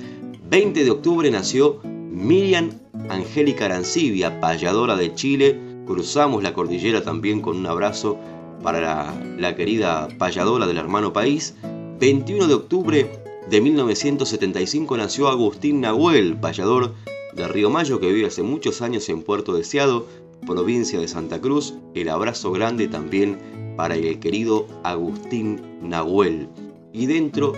20 0.49 0.85
de 0.85 0.91
octubre 0.91 1.31
nació 1.31 1.81
Miriam 1.85 2.71
Angélica 3.09 3.67
Arancibia, 3.67 4.41
payadora 4.41 4.97
de 4.97 5.15
Chile, 5.15 5.61
cruzamos 5.87 6.43
la 6.43 6.55
cordillera 6.55 7.03
también 7.03 7.41
con 7.41 7.57
un 7.57 7.67
abrazo 7.67 8.19
para 8.63 8.81
la, 8.81 9.15
la 9.39 9.55
querida 9.55 10.09
payadora 10.19 10.67
del 10.67 10.79
hermano 10.79 11.13
país. 11.13 11.55
21 11.99 12.47
de 12.47 12.53
octubre 12.55 13.11
de 13.49 13.61
1975 13.63 14.99
nació 14.99 15.29
Agustín 15.29 15.81
Nahuel, 15.81 16.37
payador 16.37 16.93
de 17.33 17.49
Río 17.49 17.71
Mayo 17.71 18.01
que 18.01 18.13
vive 18.13 18.27
hace 18.27 18.43
muchos 18.43 18.83
años 18.83 19.09
en 19.09 19.23
Puerto 19.23 19.55
Deseado, 19.55 20.07
provincia 20.47 21.01
de 21.01 21.09
Santa 21.09 21.41
Cruz. 21.41 21.73
El 21.95 22.11
abrazo 22.11 22.53
grande 22.53 22.87
también 22.89 23.39
para 23.79 23.95
el 23.95 24.19
querido 24.19 24.67
Agustín 24.83 25.63
Nahuel. 25.81 26.49
Y 26.93 27.07
dentro 27.07 27.55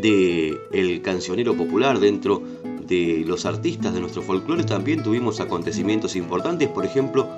del 0.00 0.58
el 0.72 1.00
cancionero 1.02 1.56
popular, 1.56 2.00
dentro 2.00 2.42
de 2.88 3.22
los 3.24 3.46
artistas 3.46 3.94
de 3.94 4.00
nuestro 4.00 4.22
folclore, 4.22 4.64
también 4.64 5.04
tuvimos 5.04 5.38
acontecimientos 5.38 6.16
importantes. 6.16 6.68
Por 6.68 6.84
ejemplo, 6.84 7.28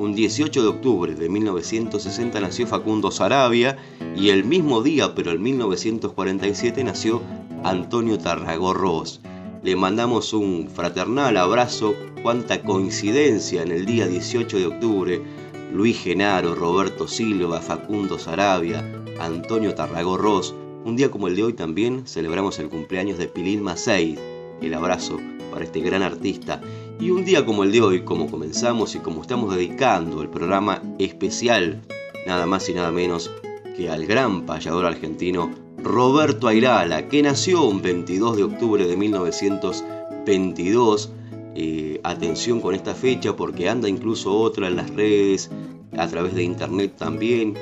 un 0.00 0.14
18 0.14 0.62
de 0.62 0.68
octubre 0.68 1.14
de 1.14 1.28
1960 1.28 2.40
nació 2.40 2.66
Facundo 2.66 3.10
Sarabia 3.10 3.76
y 4.16 4.30
el 4.30 4.44
mismo 4.44 4.82
día, 4.82 5.14
pero 5.14 5.30
en 5.30 5.42
1947, 5.42 6.82
nació 6.84 7.20
Antonio 7.64 8.16
Tarragorros. 8.16 9.20
Le 9.62 9.76
mandamos 9.76 10.32
un 10.32 10.70
fraternal 10.74 11.36
abrazo, 11.36 11.94
cuánta 12.22 12.62
coincidencia 12.62 13.62
en 13.62 13.72
el 13.72 13.84
día 13.84 14.06
18 14.06 14.56
de 14.56 14.66
octubre. 14.68 15.22
Luis 15.70 16.00
Genaro, 16.00 16.54
Roberto 16.54 17.06
Silva, 17.06 17.60
Facundo 17.60 18.18
Sarabia, 18.18 18.82
Antonio 19.20 19.74
Tarragorros. 19.74 20.54
Un 20.86 20.96
día 20.96 21.10
como 21.10 21.28
el 21.28 21.36
de 21.36 21.44
hoy 21.44 21.52
también 21.52 22.06
celebramos 22.06 22.58
el 22.58 22.70
cumpleaños 22.70 23.18
de 23.18 23.28
Pilín 23.28 23.62
Macei. 23.62 24.18
El 24.62 24.72
abrazo 24.72 25.20
para 25.50 25.64
este 25.64 25.80
gran 25.80 26.02
artista. 26.02 26.62
Y 27.00 27.10
un 27.10 27.24
día 27.24 27.44
como 27.46 27.64
el 27.64 27.72
de 27.72 27.80
hoy, 27.80 28.02
como 28.02 28.30
comenzamos 28.30 28.94
y 28.94 28.98
como 28.98 29.22
estamos 29.22 29.56
dedicando 29.56 30.20
el 30.20 30.28
programa 30.28 30.82
especial, 30.98 31.80
nada 32.26 32.44
más 32.44 32.68
y 32.68 32.74
nada 32.74 32.92
menos 32.92 33.30
que 33.74 33.88
al 33.88 34.04
gran 34.04 34.44
payador 34.44 34.84
argentino 34.84 35.50
Roberto 35.82 36.46
Airala, 36.46 37.08
que 37.08 37.22
nació 37.22 37.64
un 37.64 37.80
22 37.80 38.36
de 38.36 38.42
octubre 38.42 38.86
de 38.86 38.98
1922. 38.98 41.10
Eh, 41.54 42.00
atención 42.04 42.60
con 42.60 42.74
esta 42.74 42.94
fecha 42.94 43.34
porque 43.34 43.70
anda 43.70 43.88
incluso 43.88 44.36
otra 44.36 44.68
en 44.68 44.76
las 44.76 44.90
redes, 44.90 45.50
a 45.96 46.06
través 46.06 46.34
de 46.34 46.42
internet 46.42 46.96
también, 46.98 47.54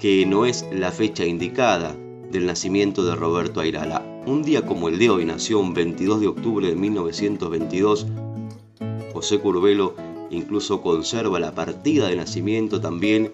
que 0.00 0.24
no 0.24 0.46
es 0.46 0.64
la 0.72 0.92
fecha 0.92 1.26
indicada 1.26 1.94
del 2.32 2.46
nacimiento 2.46 3.04
de 3.04 3.14
Roberto 3.14 3.60
Airala. 3.60 4.02
Un 4.24 4.42
día 4.42 4.64
como 4.64 4.88
el 4.88 4.98
de 4.98 5.10
hoy 5.10 5.26
nació 5.26 5.60
un 5.60 5.74
22 5.74 6.22
de 6.22 6.28
octubre 6.28 6.66
de 6.66 6.74
1922. 6.74 8.06
José 9.18 9.40
Curvelo 9.40 9.96
incluso 10.30 10.80
conserva 10.80 11.40
la 11.40 11.52
partida 11.52 12.06
de 12.06 12.14
nacimiento 12.14 12.80
también 12.80 13.32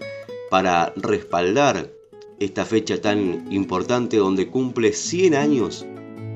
para 0.49 0.91
respaldar 0.95 1.91
esta 2.39 2.65
fecha 2.65 2.99
tan 2.99 3.45
importante 3.51 4.17
donde 4.17 4.47
cumple 4.47 4.93
100 4.93 5.35
años, 5.35 5.85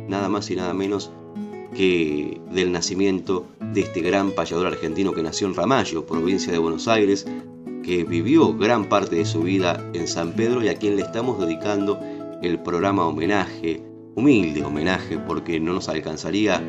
nada 0.07 0.29
más 0.29 0.51
y 0.51 0.55
nada 0.55 0.75
menos 0.75 1.09
que 1.75 2.39
del 2.51 2.71
nacimiento 2.71 3.47
de 3.73 3.81
este 3.81 4.01
gran 4.01 4.33
payador 4.33 4.67
argentino 4.67 5.13
que 5.13 5.23
nació 5.23 5.47
en 5.47 5.55
Ramallo, 5.55 6.05
provincia 6.05 6.53
de 6.53 6.59
Buenos 6.59 6.87
Aires, 6.87 7.25
que 7.81 8.03
vivió 8.03 8.53
gran 8.53 8.87
parte 8.87 9.15
de 9.15 9.25
su 9.25 9.41
vida 9.41 9.83
en 9.93 10.07
San 10.07 10.33
Pedro 10.33 10.63
y 10.63 10.67
a 10.67 10.75
quien 10.75 10.95
le 10.95 11.01
estamos 11.01 11.39
dedicando 11.39 11.99
el 12.43 12.59
programa 12.59 13.07
homenaje 13.07 13.81
humilde 14.15 14.63
homenaje 14.63 15.17
porque 15.17 15.59
no 15.59 15.73
nos 15.73 15.89
alcanzaría, 15.89 16.61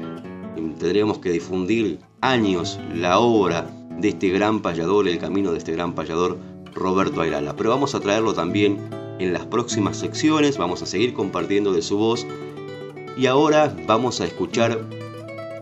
tendríamos 0.55 1.19
que 1.19 1.31
difundir 1.31 1.99
años 2.21 2.79
la 2.95 3.19
obra 3.19 3.71
de 3.99 4.09
este 4.09 4.29
gran 4.29 4.61
payador, 4.61 5.09
el 5.09 5.19
camino 5.19 5.53
de 5.53 5.59
este 5.59 5.73
gran 5.73 5.95
payador 5.95 6.39
Roberto 6.75 7.21
Ayala. 7.21 7.57
Pero 7.57 7.71
vamos 7.71 7.95
a 7.95 8.01
traerlo 8.01 8.35
también 8.35 8.79
en 9.19 9.33
las 9.33 9.47
próximas 9.47 9.97
secciones, 9.97 10.59
vamos 10.59 10.83
a 10.83 10.87
seguir 10.87 11.13
compartiendo 11.13 11.73
de 11.73 11.83
su 11.83 11.99
voz 11.99 12.27
y 13.17 13.27
ahora 13.27 13.75
vamos 13.87 14.21
a 14.21 14.27
escuchar 14.27 14.81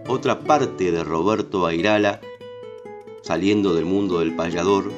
otra 0.09 0.41
parte 0.41 0.93
de 0.93 1.03
Roberto 1.05 1.67
Airala 1.67 2.21
saliendo 3.23 3.75
del 3.75 3.85
mundo 3.85 4.21
del 4.21 4.35
payador 4.37 4.91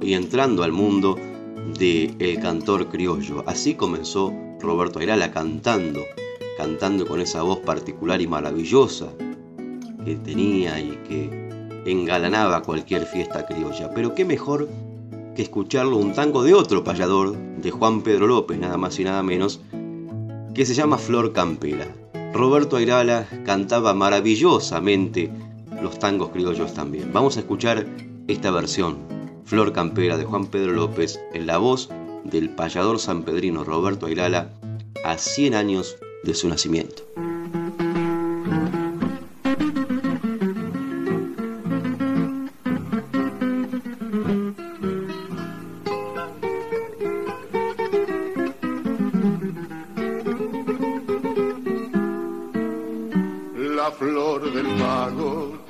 y 0.00 0.14
entrando 0.14 0.62
al 0.62 0.72
mundo 0.72 1.18
el 1.80 2.40
cantor 2.40 2.88
criollo. 2.88 3.44
Así 3.46 3.74
comenzó 3.74 4.32
Roberto 4.60 4.98
Ayrala 4.98 5.30
cantando, 5.30 6.00
cantando 6.56 7.06
con 7.06 7.20
esa 7.20 7.42
voz 7.42 7.58
particular 7.60 8.20
y 8.20 8.26
maravillosa 8.26 9.08
que 10.04 10.16
tenía 10.16 10.80
y 10.80 10.98
que 11.08 11.48
engalanaba 11.86 12.62
cualquier 12.62 13.06
fiesta 13.06 13.46
criolla. 13.46 13.92
Pero 13.94 14.14
qué 14.14 14.24
mejor 14.24 14.68
que 15.34 15.42
escucharlo 15.42 15.96
un 15.96 16.12
tango 16.12 16.42
de 16.42 16.54
otro 16.54 16.84
payador, 16.84 17.36
de 17.36 17.70
Juan 17.70 18.02
Pedro 18.02 18.26
López, 18.26 18.58
nada 18.58 18.76
más 18.76 18.98
y 18.98 19.04
nada 19.04 19.22
menos, 19.22 19.60
que 20.54 20.66
se 20.66 20.74
llama 20.74 20.98
Flor 20.98 21.32
Campera. 21.32 21.86
Roberto 22.32 22.76
Ayrala 22.76 23.26
cantaba 23.44 23.94
maravillosamente 23.94 25.30
los 25.80 25.98
tangos 25.98 26.30
criollos 26.30 26.74
también. 26.74 27.12
Vamos 27.12 27.36
a 27.36 27.40
escuchar 27.40 27.86
esta 28.26 28.50
versión, 28.50 28.98
Flor 29.44 29.72
Campera 29.72 30.16
de 30.16 30.24
Juan 30.24 30.46
Pedro 30.46 30.72
López, 30.72 31.20
en 31.32 31.46
la 31.46 31.58
voz 31.58 31.88
del 32.24 32.50
payador 32.50 32.98
sanpedrino 32.98 33.64
Roberto 33.64 34.06
Ayrala 34.06 34.50
a 35.04 35.16
100 35.16 35.54
años 35.54 35.96
de 36.24 36.34
su 36.34 36.48
nacimiento. 36.48 37.04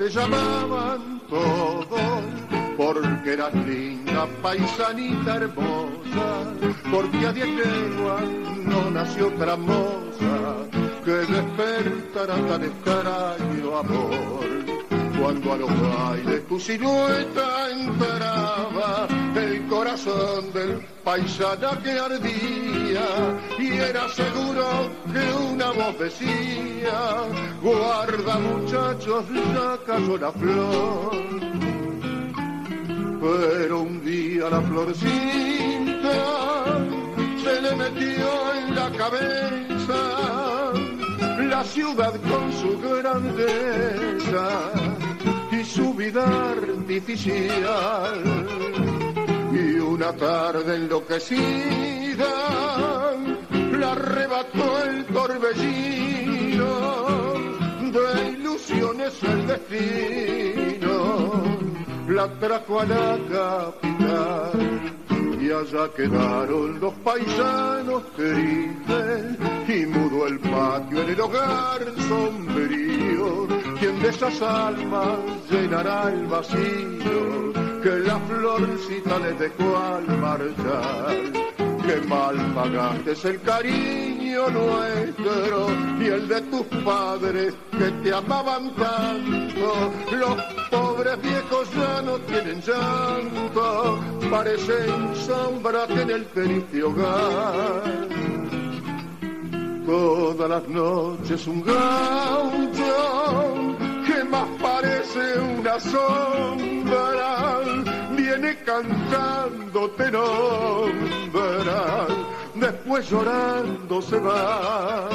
Llamaban 0.09 1.21
todos 1.29 1.89
porque 2.77 3.33
eras 3.33 3.53
linda, 3.53 4.27
paisanita 4.41 5.35
hermosa, 5.35 6.53
porque 6.91 7.27
a 7.27 7.33
diez 7.33 7.49
no 8.65 8.89
nació 8.89 9.27
otra 9.27 9.55
moza 9.55 10.55
que 11.03 11.11
despertara 11.11 12.35
tan 12.47 12.63
extraño 12.63 13.77
amor. 13.77 14.58
Cuando 15.21 15.53
a 15.53 15.57
los 15.57 15.81
bailes 15.81 16.47
tu 16.47 16.59
silueta 16.59 17.69
entraba, 17.71 19.07
el 19.35 19.67
corazón 19.67 20.51
del 20.53 20.85
paisana 21.03 21.77
que 21.83 21.91
ardía, 21.91 23.05
y 23.59 23.73
era 23.73 24.07
seguro 24.09 24.89
que 25.11 25.53
una 25.53 25.71
voz 25.71 25.99
decía, 25.99 27.27
guarda 27.61 28.39
muchachos, 28.39 29.25
ya 29.53 29.77
cayó 29.85 30.17
la 30.17 30.31
flor 30.31 31.29
pero 33.21 33.81
un 33.81 34.03
día 34.03 34.49
la 34.49 34.61
florcita 34.61 35.09
se 37.43 37.61
le 37.61 37.75
metió 37.75 38.53
en 38.55 38.75
la 38.75 38.89
cabeza 38.91 40.71
la 41.49 41.63
ciudad 41.63 42.13
con 42.21 42.53
su 42.53 42.79
grandeza 42.79 44.71
su 45.69 45.93
vida 45.93 46.25
artificial. 46.51 48.23
Y 49.53 49.79
una 49.79 50.11
tarde 50.13 50.75
enloquecida 50.75 52.33
la 53.77 53.91
arrebató 53.91 54.83
el 54.83 55.05
torbellino 55.05 56.71
de 57.91 58.29
ilusiones 58.29 59.23
el 59.23 59.47
destino 59.47 60.89
la 62.07 62.27
trajo 62.39 62.79
a 62.79 62.85
la 62.85 63.17
capital 63.31 64.59
y 65.39 65.51
allá 65.51 65.89
quedaron 65.95 66.79
los 66.79 66.93
paisanos 66.95 68.03
tristes 68.15 69.37
y 69.67 69.85
mudó 69.85 70.27
el 70.27 70.39
patio 70.39 71.01
en 71.03 71.09
el 71.09 71.21
hogar 71.21 71.79
sombrío. 72.07 73.58
Quien 73.79 74.01
de 74.01 74.09
esas 74.09 74.41
almas 74.41 75.19
llenará 75.49 76.11
el 76.11 76.27
vacío 76.27 77.53
que 77.81 77.99
la 78.05 78.19
florcita 78.19 79.19
le 79.19 79.33
dejó 79.33 79.77
al 79.77 80.17
marchar? 80.19 81.49
que 81.89 82.07
mal 82.07 82.35
pagaste 82.53 83.29
el 83.29 83.41
cariño 83.41 84.49
nuestro 84.49 85.67
y 85.99 86.05
el 86.05 86.27
de 86.27 86.41
tus 86.41 86.65
padres 86.83 87.55
que 87.71 87.89
te 88.03 88.13
amaban 88.13 88.75
tanto. 88.75 89.91
Los 90.11 90.35
pobres 90.69 91.19
viejos 91.21 91.67
ya 91.73 92.01
no 92.03 92.19
tienen 92.19 92.61
llanto, 92.61 93.99
parecen 94.29 95.15
sombras 95.15 95.89
en 95.89 96.11
el 96.11 96.25
triste 96.27 96.83
hogar. 96.83 98.07
Todas 99.85 100.49
las 100.49 100.67
noches 100.67 101.47
un 101.47 101.63
gaucho 101.63 103.68
parece 105.13 105.39
una 105.39 105.79
sombra 105.79 107.61
viene 108.15 108.57
cantando 108.63 109.89
te 109.91 110.11
nombra, 110.11 112.07
después 112.55 113.09
llorando 113.09 114.01
se 114.01 114.17
va. 114.19 115.09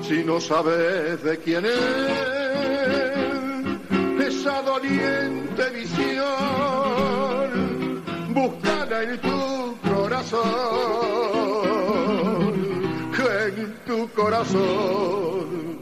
Si 0.00 0.22
no 0.24 0.40
sabes 0.40 1.22
de 1.22 1.38
quién 1.38 1.64
es 1.66 1.72
esa 4.26 4.62
doliente 4.62 5.70
visión, 5.70 6.22
búscala 8.30 9.02
en 9.02 9.20
tu 9.20 9.76
corazón, 9.88 10.42
en 13.56 13.76
tu 13.86 14.08
corazón. 14.10 15.81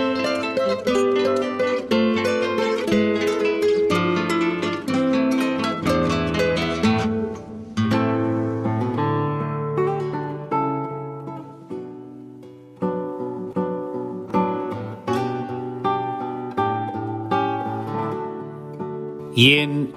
Y 19.41 19.55
en 19.55 19.91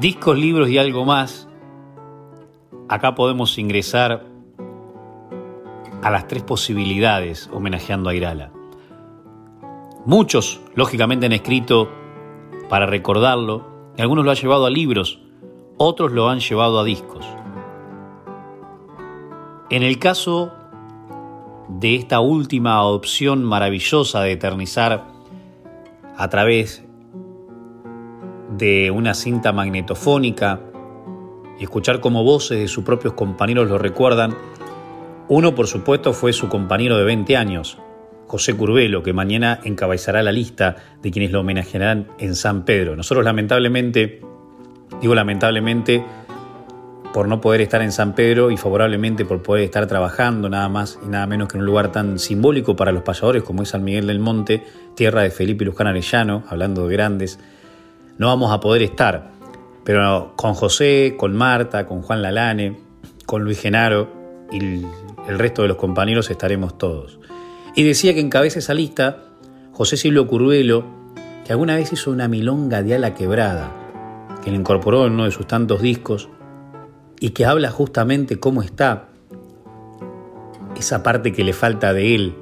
discos, 0.00 0.38
libros 0.38 0.70
y 0.70 0.78
algo 0.78 1.04
más, 1.04 1.46
acá 2.88 3.14
podemos 3.14 3.58
ingresar 3.58 4.24
a 6.02 6.10
las 6.10 6.26
tres 6.26 6.42
posibilidades 6.42 7.50
homenajeando 7.52 8.08
a 8.08 8.14
Irala. 8.14 8.52
Muchos, 10.06 10.62
lógicamente, 10.74 11.26
han 11.26 11.32
escrito 11.32 11.90
para 12.70 12.86
recordarlo, 12.86 13.92
y 13.94 14.00
algunos 14.00 14.24
lo 14.24 14.30
han 14.30 14.38
llevado 14.38 14.64
a 14.64 14.70
libros, 14.70 15.20
otros 15.76 16.12
lo 16.12 16.30
han 16.30 16.40
llevado 16.40 16.80
a 16.80 16.84
discos. 16.84 17.26
En 19.68 19.82
el 19.82 19.98
caso 19.98 20.54
de 21.68 21.94
esta 21.94 22.20
última 22.20 22.82
opción 22.84 23.44
maravillosa 23.44 24.22
de 24.22 24.32
eternizar 24.32 25.04
a 26.16 26.28
través 26.30 26.85
de 28.56 28.90
una 28.90 29.14
cinta 29.14 29.52
magnetofónica 29.52 30.60
y 31.58 31.64
escuchar 31.64 32.00
cómo 32.00 32.24
voces 32.24 32.58
de 32.58 32.68
sus 32.68 32.84
propios 32.84 33.14
compañeros 33.14 33.68
lo 33.68 33.78
recuerdan. 33.78 34.34
Uno, 35.28 35.54
por 35.54 35.66
supuesto, 35.66 36.12
fue 36.12 36.32
su 36.32 36.48
compañero 36.48 36.96
de 36.96 37.04
20 37.04 37.36
años, 37.36 37.78
José 38.26 38.54
Curbelo, 38.56 39.02
que 39.02 39.12
mañana 39.12 39.60
encabezará 39.64 40.22
la 40.22 40.32
lista 40.32 40.76
de 41.02 41.10
quienes 41.10 41.32
lo 41.32 41.40
homenajearán 41.40 42.08
en 42.18 42.34
San 42.34 42.64
Pedro. 42.64 42.96
Nosotros 42.96 43.24
lamentablemente, 43.24 44.20
digo 45.00 45.14
lamentablemente, 45.14 46.04
por 47.12 47.28
no 47.28 47.40
poder 47.40 47.62
estar 47.62 47.80
en 47.80 47.92
San 47.92 48.14
Pedro 48.14 48.50
y 48.50 48.58
favorablemente 48.58 49.24
por 49.24 49.42
poder 49.42 49.64
estar 49.64 49.86
trabajando 49.86 50.50
nada 50.50 50.68
más 50.68 50.98
y 51.02 51.08
nada 51.08 51.26
menos 51.26 51.48
que 51.48 51.56
en 51.56 51.62
un 51.62 51.66
lugar 51.66 51.90
tan 51.90 52.18
simbólico 52.18 52.76
para 52.76 52.92
los 52.92 53.04
payadores 53.04 53.42
como 53.42 53.62
es 53.62 53.70
San 53.70 53.84
Miguel 53.84 54.06
del 54.06 54.18
Monte, 54.18 54.62
tierra 54.94 55.22
de 55.22 55.30
Felipe 55.30 55.64
Luján 55.64 55.86
Arellano, 55.86 56.44
hablando 56.46 56.86
de 56.86 56.92
grandes, 56.92 57.40
no 58.18 58.28
vamos 58.28 58.52
a 58.52 58.60
poder 58.60 58.82
estar. 58.82 59.30
Pero 59.84 60.32
con 60.36 60.54
José, 60.54 61.14
con 61.16 61.36
Marta, 61.36 61.86
con 61.86 62.02
Juan 62.02 62.22
Lalane, 62.22 62.78
con 63.24 63.44
Luis 63.44 63.60
Genaro 63.60 64.08
y 64.50 64.82
el 65.28 65.38
resto 65.38 65.62
de 65.62 65.68
los 65.68 65.76
compañeros 65.76 66.30
estaremos 66.30 66.78
todos. 66.78 67.18
Y 67.74 67.82
decía 67.84 68.14
que 68.14 68.20
encabeza 68.20 68.58
esa 68.58 68.74
lista 68.74 69.18
José 69.72 69.96
Silvio 69.96 70.26
Curvelo, 70.26 70.84
que 71.44 71.52
alguna 71.52 71.76
vez 71.76 71.92
hizo 71.92 72.10
una 72.10 72.28
milonga 72.28 72.82
de 72.82 72.94
ala 72.94 73.14
quebrada, 73.14 73.70
que 74.42 74.50
le 74.50 74.56
incorporó 74.56 75.06
en 75.06 75.12
uno 75.12 75.24
de 75.24 75.30
sus 75.30 75.46
tantos 75.46 75.82
discos 75.82 76.28
y 77.20 77.30
que 77.30 77.44
habla 77.44 77.70
justamente 77.70 78.40
cómo 78.40 78.62
está 78.62 79.08
esa 80.76 81.02
parte 81.02 81.32
que 81.32 81.44
le 81.44 81.52
falta 81.52 81.92
de 81.92 82.14
él 82.14 82.34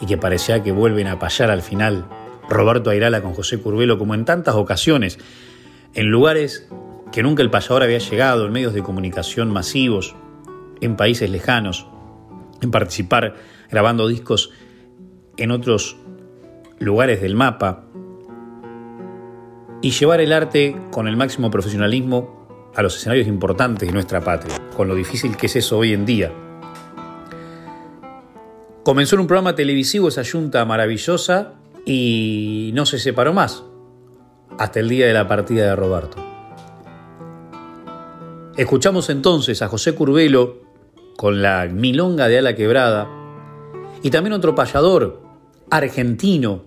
y 0.00 0.06
que 0.06 0.16
parecía 0.16 0.62
que 0.62 0.72
vuelven 0.72 1.06
a 1.06 1.18
payar 1.18 1.50
al 1.50 1.62
final 1.62 2.06
Roberto 2.48 2.90
Airala 2.90 3.22
con 3.22 3.34
José 3.34 3.58
Curvelo, 3.58 3.98
como 3.98 4.14
en 4.14 4.24
tantas 4.24 4.54
ocasiones, 4.54 5.18
en 5.94 6.06
lugares 6.06 6.68
que 7.12 7.22
nunca 7.22 7.42
el 7.42 7.50
payador 7.50 7.82
había 7.82 7.98
llegado, 7.98 8.46
en 8.46 8.52
medios 8.52 8.74
de 8.74 8.82
comunicación 8.82 9.50
masivos, 9.50 10.14
en 10.80 10.96
países 10.96 11.30
lejanos, 11.30 11.86
en 12.60 12.70
participar 12.70 13.36
grabando 13.70 14.08
discos 14.08 14.50
en 15.36 15.50
otros 15.50 15.96
lugares 16.78 17.20
del 17.20 17.34
mapa 17.34 17.84
y 19.80 19.90
llevar 19.90 20.20
el 20.20 20.32
arte 20.32 20.76
con 20.90 21.08
el 21.08 21.16
máximo 21.16 21.50
profesionalismo 21.50 22.72
a 22.74 22.82
los 22.82 22.96
escenarios 22.96 23.28
importantes 23.28 23.88
de 23.88 23.92
nuestra 23.92 24.20
patria, 24.20 24.54
con 24.76 24.88
lo 24.88 24.94
difícil 24.94 25.36
que 25.36 25.46
es 25.46 25.56
eso 25.56 25.78
hoy 25.78 25.92
en 25.92 26.04
día. 26.06 26.32
Comenzó 28.82 29.16
en 29.16 29.20
un 29.20 29.26
programa 29.26 29.54
televisivo 29.54 30.08
esa 30.08 30.22
yunta 30.22 30.64
maravillosa 30.64 31.54
y 31.84 32.70
no 32.74 32.86
se 32.86 32.98
separó 32.98 33.32
más 33.32 33.64
hasta 34.58 34.80
el 34.80 34.88
día 34.88 35.06
de 35.06 35.12
la 35.12 35.28
partida 35.28 35.66
de 35.66 35.76
Roberto. 35.76 36.16
Escuchamos 38.56 39.10
entonces 39.10 39.62
a 39.62 39.68
José 39.68 39.94
Curbelo 39.94 40.62
con 41.16 41.42
la 41.42 41.66
milonga 41.66 42.28
de 42.28 42.38
ala 42.38 42.54
quebrada 42.54 43.08
y 44.02 44.10
también 44.10 44.32
otro 44.34 44.54
payador 44.54 45.22
argentino. 45.70 46.62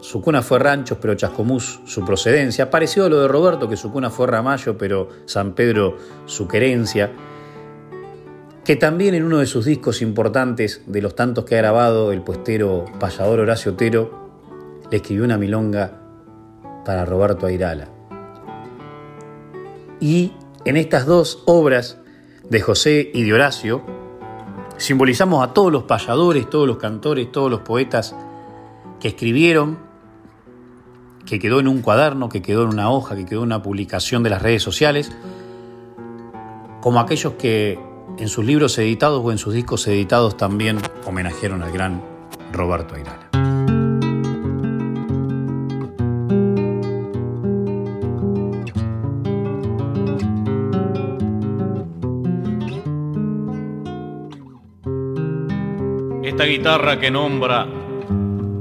Su 0.00 0.20
cuna 0.20 0.42
fue 0.42 0.58
Ranchos, 0.58 0.98
pero 1.00 1.14
Chascomús 1.14 1.80
su 1.86 2.04
procedencia. 2.04 2.70
Parecido 2.70 3.06
a 3.06 3.08
lo 3.08 3.20
de 3.20 3.28
Roberto, 3.28 3.68
que 3.68 3.76
su 3.76 3.90
cuna 3.90 4.10
fue 4.10 4.26
Ramallo, 4.26 4.76
pero 4.76 5.08
San 5.26 5.54
Pedro 5.54 5.96
su 6.26 6.46
querencia 6.46 7.10
que 8.64 8.76
también 8.76 9.14
en 9.14 9.24
uno 9.24 9.38
de 9.38 9.46
sus 9.46 9.66
discos 9.66 10.00
importantes, 10.00 10.82
de 10.86 11.02
los 11.02 11.14
tantos 11.14 11.44
que 11.44 11.54
ha 11.56 11.58
grabado 11.58 12.12
el 12.12 12.22
puestero 12.22 12.86
payador 12.98 13.40
Horacio 13.40 13.72
Otero, 13.72 14.24
le 14.90 14.96
escribió 14.96 15.24
una 15.24 15.36
milonga 15.36 16.00
para 16.84 17.04
Roberto 17.04 17.46
Airala. 17.46 17.88
Y 20.00 20.32
en 20.64 20.78
estas 20.78 21.04
dos 21.04 21.42
obras 21.44 21.98
de 22.48 22.60
José 22.60 23.10
y 23.12 23.24
de 23.24 23.34
Horacio, 23.34 23.82
simbolizamos 24.78 25.46
a 25.46 25.52
todos 25.52 25.70
los 25.70 25.84
payadores, 25.84 26.48
todos 26.48 26.66
los 26.66 26.78
cantores, 26.78 27.30
todos 27.30 27.50
los 27.50 27.60
poetas 27.60 28.16
que 28.98 29.08
escribieron, 29.08 29.78
que 31.26 31.38
quedó 31.38 31.60
en 31.60 31.68
un 31.68 31.82
cuaderno, 31.82 32.30
que 32.30 32.40
quedó 32.40 32.62
en 32.64 32.70
una 32.70 32.90
hoja, 32.90 33.14
que 33.14 33.26
quedó 33.26 33.40
en 33.40 33.46
una 33.46 33.62
publicación 33.62 34.22
de 34.22 34.30
las 34.30 34.40
redes 34.40 34.62
sociales, 34.62 35.12
como 36.80 37.00
aquellos 37.00 37.34
que 37.34 37.78
en 38.18 38.28
sus 38.28 38.44
libros 38.44 38.78
editados 38.78 39.22
o 39.24 39.32
en 39.32 39.38
sus 39.38 39.54
discos 39.54 39.86
editados 39.86 40.36
también 40.36 40.78
homenajearon 41.04 41.62
al 41.62 41.72
gran 41.72 42.02
Roberto 42.52 42.94
Airala. 42.94 43.30
Esta 56.22 56.44
guitarra 56.44 56.98
que 56.98 57.10
nombra 57.10 57.66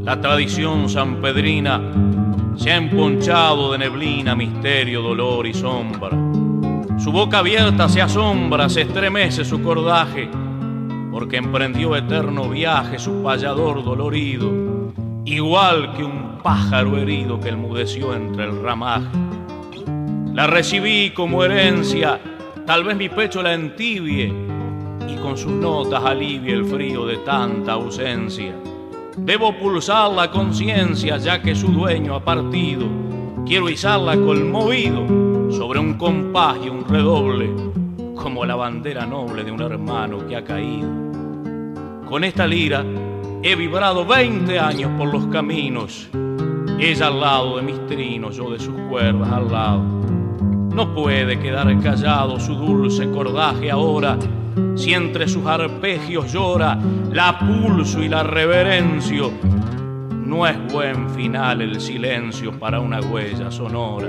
la 0.02 0.20
tradición 0.22 0.90
sanpedrina 0.90 1.82
se 2.56 2.72
ha 2.72 2.76
emponchado 2.76 3.72
de 3.72 3.80
neblina, 3.80 4.36
misterio, 4.36 5.02
dolor 5.02 5.48
y 5.48 5.54
sombra 5.54 6.23
su 7.04 7.12
boca 7.12 7.40
abierta 7.40 7.90
se 7.90 8.02
asombra, 8.02 8.70
se 8.70 8.84
estremece 8.84 9.44
su 9.44 9.62
cordaje, 9.62 10.30
porque 11.12 11.36
emprendió 11.36 11.98
eterno 11.98 12.48
viaje 12.48 12.98
su 12.98 13.22
payador 13.22 13.84
dolorido, 13.84 14.50
igual 15.26 15.94
que 15.98 16.06
un 16.06 16.38
pájaro 16.42 16.98
herido 16.98 17.42
que 17.42 17.50
enmudeció 17.50 18.16
entre 18.16 18.46
el 18.46 18.64
ramaje. 18.64 19.10
La 20.34 20.48
recibí 20.48 21.12
como 21.12 21.44
herencia, 21.44 22.22
tal 22.66 22.86
vez 22.86 22.96
mi 22.96 23.10
pecho 23.10 23.44
la 23.44 23.54
entibie 23.54 24.34
y 25.06 25.16
con 25.18 25.38
sus 25.38 25.52
notas 25.52 26.06
alivie 26.06 26.54
el 26.54 26.64
frío 26.64 27.06
de 27.06 27.18
tanta 27.18 27.74
ausencia. 27.74 28.56
Debo 29.18 29.60
pulsar 29.60 30.10
la 30.10 30.32
conciencia 30.32 31.18
ya 31.18 31.42
que 31.42 31.54
su 31.54 31.68
dueño 31.68 32.16
ha 32.16 32.24
partido, 32.24 32.88
quiero 33.46 33.70
izarla 33.70 34.16
conmovido 34.16 35.23
sobre 35.54 35.80
un 35.80 35.94
compás 35.96 36.58
y 36.64 36.70
un 36.70 36.88
redoble, 36.88 37.50
como 38.16 38.46
la 38.46 38.56
bandera 38.56 39.06
noble 39.06 39.44
de 39.44 39.52
un 39.52 39.62
hermano 39.62 40.28
que 40.28 40.36
ha 40.36 40.44
caído. 40.44 40.90
Con 42.08 42.24
esta 42.24 42.46
lira 42.46 42.84
He 43.46 43.58
vibrado 43.58 44.06
20 44.06 44.58
años 44.58 44.90
por 44.98 45.12
los 45.12 45.26
caminos, 45.28 46.08
ella 46.80 47.08
al 47.08 47.20
lado 47.20 47.58
de 47.58 47.62
mis 47.62 47.88
trinos, 47.88 48.38
yo 48.38 48.50
de 48.50 48.58
sus 48.58 48.74
cuerdas 48.90 49.30
al 49.34 49.52
lado. 49.52 49.84
No 50.74 50.96
puede 50.96 51.38
quedar 51.38 51.68
callado 51.82 52.40
su 52.40 52.56
dulce 52.56 53.12
cordaje 53.12 53.70
ahora, 53.70 54.18
si 54.76 54.94
entre 54.94 55.28
sus 55.28 55.46
arpegios 55.46 56.32
llora 56.32 56.80
la 57.12 57.38
pulso 57.38 58.02
y 58.02 58.08
la 58.08 58.24
reverencio. 58.24 59.30
No 60.26 60.48
es 60.48 60.56
buen 60.72 61.10
final 61.10 61.62
el 61.62 61.82
silencio 61.82 62.58
para 62.58 62.80
una 62.80 63.02
huella 63.02 63.52
sonora. 63.52 64.08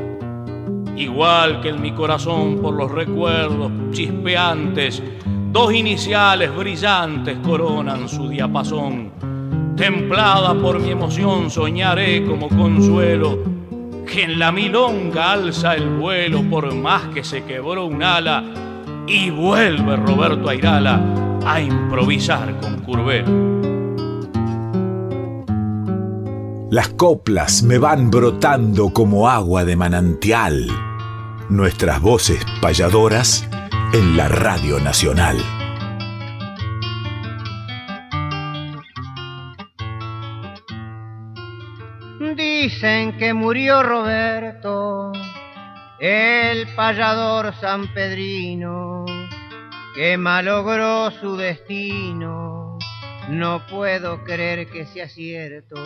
Igual 0.97 1.61
que 1.61 1.71
en 1.71 1.83
mi 1.83 1.93
corazón 1.93 2.59
por 2.61 2.75
los 2.75 2.91
recuerdos 2.91 3.73
chispeantes, 3.91 5.03
dos 5.51 5.73
iniciales 5.75 6.55
brillantes 6.55 7.39
coronan 7.43 8.09
su 8.09 8.29
diapasón 8.29 9.13
templada 9.77 10.55
por 10.55 10.79
mi 10.79 10.91
emoción, 10.91 11.51
soñaré 11.51 12.25
como 12.25 12.49
consuelo 12.49 13.39
que 14.07 14.23
en 14.23 14.39
la 14.39 14.53
milonga 14.53 15.33
alza 15.33 15.75
el 15.75 15.89
vuelo 15.89 16.43
por 16.49 16.73
más 16.75 17.09
que 17.09 17.25
se 17.25 17.45
quebró 17.45 17.87
un 17.87 18.03
ala 18.03 18.45
y 19.07 19.31
vuelve 19.31 19.97
Roberto 19.97 20.49
Airala 20.49 21.01
a 21.45 21.61
improvisar 21.61 22.59
con 22.61 22.81
Curbelo. 22.83 23.64
Las 26.75 26.89
coplas 26.89 27.63
me 27.63 27.79
van 27.79 28.11
brotando 28.11 28.93
como 28.93 29.29
agua 29.29 29.65
de 29.65 29.77
manantial. 29.77 30.67
Nuestras 31.49 32.01
voces 32.01 32.45
payadoras 32.61 33.49
en 33.93 34.17
la 34.17 34.27
Radio 34.27 34.81
Nacional. 34.81 35.37
Dicen 42.35 43.19
que 43.19 43.33
murió 43.33 43.85
Roberto, 43.85 45.13
el 46.01 46.67
payador 46.75 47.55
sanpedrino, 47.61 49.05
que 49.95 50.17
malogró 50.17 51.13
su 51.13 51.37
destino. 51.37 52.79
No 53.29 53.65
puedo 53.69 54.25
creer 54.25 54.67
que 54.67 54.87
sea 54.87 55.09
cierto, 55.09 55.77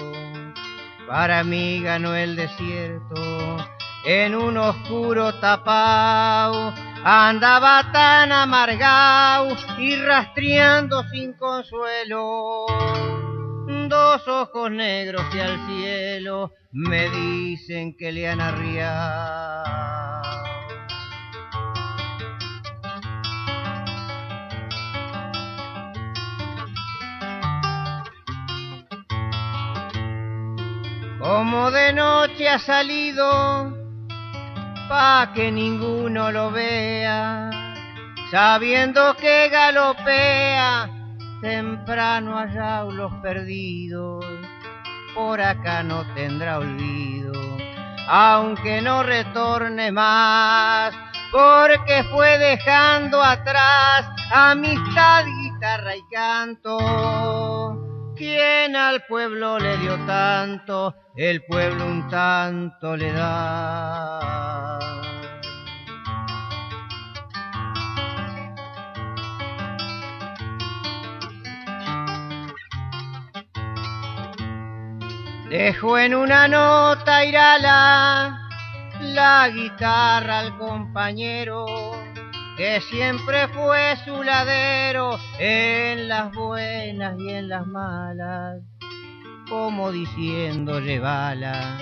para 1.08 1.42
mí 1.42 1.80
ganó 1.80 2.14
el 2.14 2.36
desierto 2.36 3.16
en 4.04 4.34
un 4.34 4.56
oscuro 4.58 5.34
tapao. 5.40 6.72
Andaba 7.02 7.90
tan 7.92 8.30
amargado 8.32 9.56
y 9.78 9.96
rastreando 9.96 11.02
sin 11.08 11.32
consuelo 11.34 12.66
dos 13.88 14.28
ojos 14.28 14.70
negros 14.70 15.22
y 15.34 15.40
al 15.40 15.66
cielo 15.66 16.52
me 16.72 17.08
dicen 17.08 17.96
que 17.96 18.12
le 18.12 18.28
han 18.28 18.40
arriado. 18.40 19.64
Como 31.18 31.72
de 31.72 31.92
noche 31.92 32.48
ha 32.48 32.60
salido, 32.60 33.76
pa' 34.88 35.32
que 35.34 35.50
ninguno 35.50 36.30
lo 36.30 36.52
vea, 36.52 37.50
sabiendo 38.30 39.16
que 39.16 39.48
galopea 39.48 40.88
temprano 41.40 42.38
allá 42.38 42.84
los 42.84 43.12
perdidos, 43.14 44.24
por 45.12 45.40
acá 45.40 45.82
no 45.82 46.04
tendrá 46.14 46.58
olvido, 46.58 47.32
aunque 48.06 48.80
no 48.80 49.02
retorne 49.02 49.90
más, 49.90 50.94
porque 51.32 52.04
fue 52.12 52.38
dejando 52.38 53.20
atrás 53.20 54.08
amistad, 54.30 55.24
guitarra 55.24 55.96
y 55.96 56.02
canto. 56.14 57.67
Quien 58.18 58.74
al 58.74 59.04
pueblo 59.04 59.60
le 59.60 59.76
dio 59.78 59.94
tanto, 60.04 60.92
el 61.14 61.44
pueblo 61.44 61.86
un 61.86 62.08
tanto 62.08 62.96
le 62.96 63.12
da. 63.12 64.88
Dejo 75.48 75.96
en 75.96 76.16
una 76.16 76.48
nota 76.48 77.24
irala 77.24 78.50
la 79.00 79.48
guitarra 79.48 80.40
al 80.40 80.58
compañero 80.58 82.07
que 82.58 82.80
siempre 82.90 83.48
fue 83.48 83.96
su 84.04 84.22
ladero 84.24 85.16
en 85.38 86.08
las 86.08 86.32
buenas 86.34 87.16
y 87.20 87.30
en 87.30 87.48
las 87.48 87.64
malas, 87.64 88.60
como 89.48 89.92
diciendo 89.92 90.80
llevala, 90.80 91.78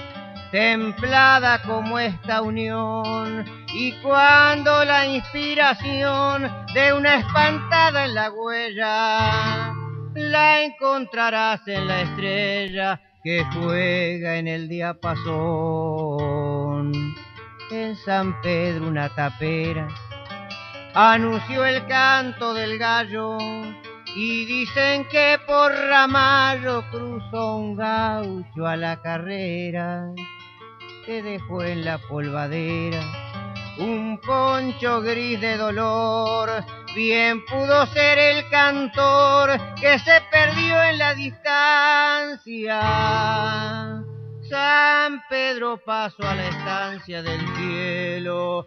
templada 0.53 1.63
como 1.63 1.99
esta 1.99 2.43
unión, 2.43 3.47
y 3.73 3.93
cuando 4.03 4.85
la 4.85 5.07
inspiración 5.07 6.53
de 6.75 6.93
una 6.93 7.21
espantada 7.21 8.05
en 8.05 8.15
la 8.15 8.31
huella, 8.31 9.73
la 10.15 10.63
encontrarás 10.63 11.67
en 11.67 11.89
la 11.89 12.03
estrella 12.03 13.01
que 13.25 13.43
juega 13.55 14.37
en 14.37 14.47
el 14.47 14.69
diapasón. 14.69 15.33
En 17.71 17.97
San 17.97 18.39
Pedro 18.43 18.89
una 18.89 19.09
tapera 19.09 19.89
anunció 20.97 21.65
el 21.65 21.87
canto 21.87 22.55
del 22.55 22.79
gallo 22.79 23.39
y 24.17 24.45
dicen 24.47 25.07
que 25.09 25.39
por 25.47 25.73
Ramallo 25.73 26.83
cruzó 26.91 27.57
un 27.57 27.77
gaucho 27.77 28.67
a 28.67 28.77
la 28.77 29.01
carrera 29.03 30.07
que 31.05 31.23
dejó 31.23 31.63
en 31.63 31.85
la 31.85 31.99
polvadera 31.99 33.01
un 33.79 34.19
poncho 34.25 35.03
gris 35.03 35.41
de 35.41 35.57
dolor 35.57 36.65
Bien 36.97 37.45
pudo 37.45 37.85
ser 37.89 38.19
el 38.19 38.49
cantor 38.49 39.61
que 39.79 39.99
se 39.99 40.23
perdió 40.31 40.83
en 40.83 40.97
la 40.97 41.13
distancia. 41.13 42.81
San 44.49 45.23
Pedro 45.29 45.77
pasó 45.77 46.23
a 46.23 46.35
la 46.35 46.49
estancia 46.49 47.23
del 47.23 47.47
cielo, 47.57 48.67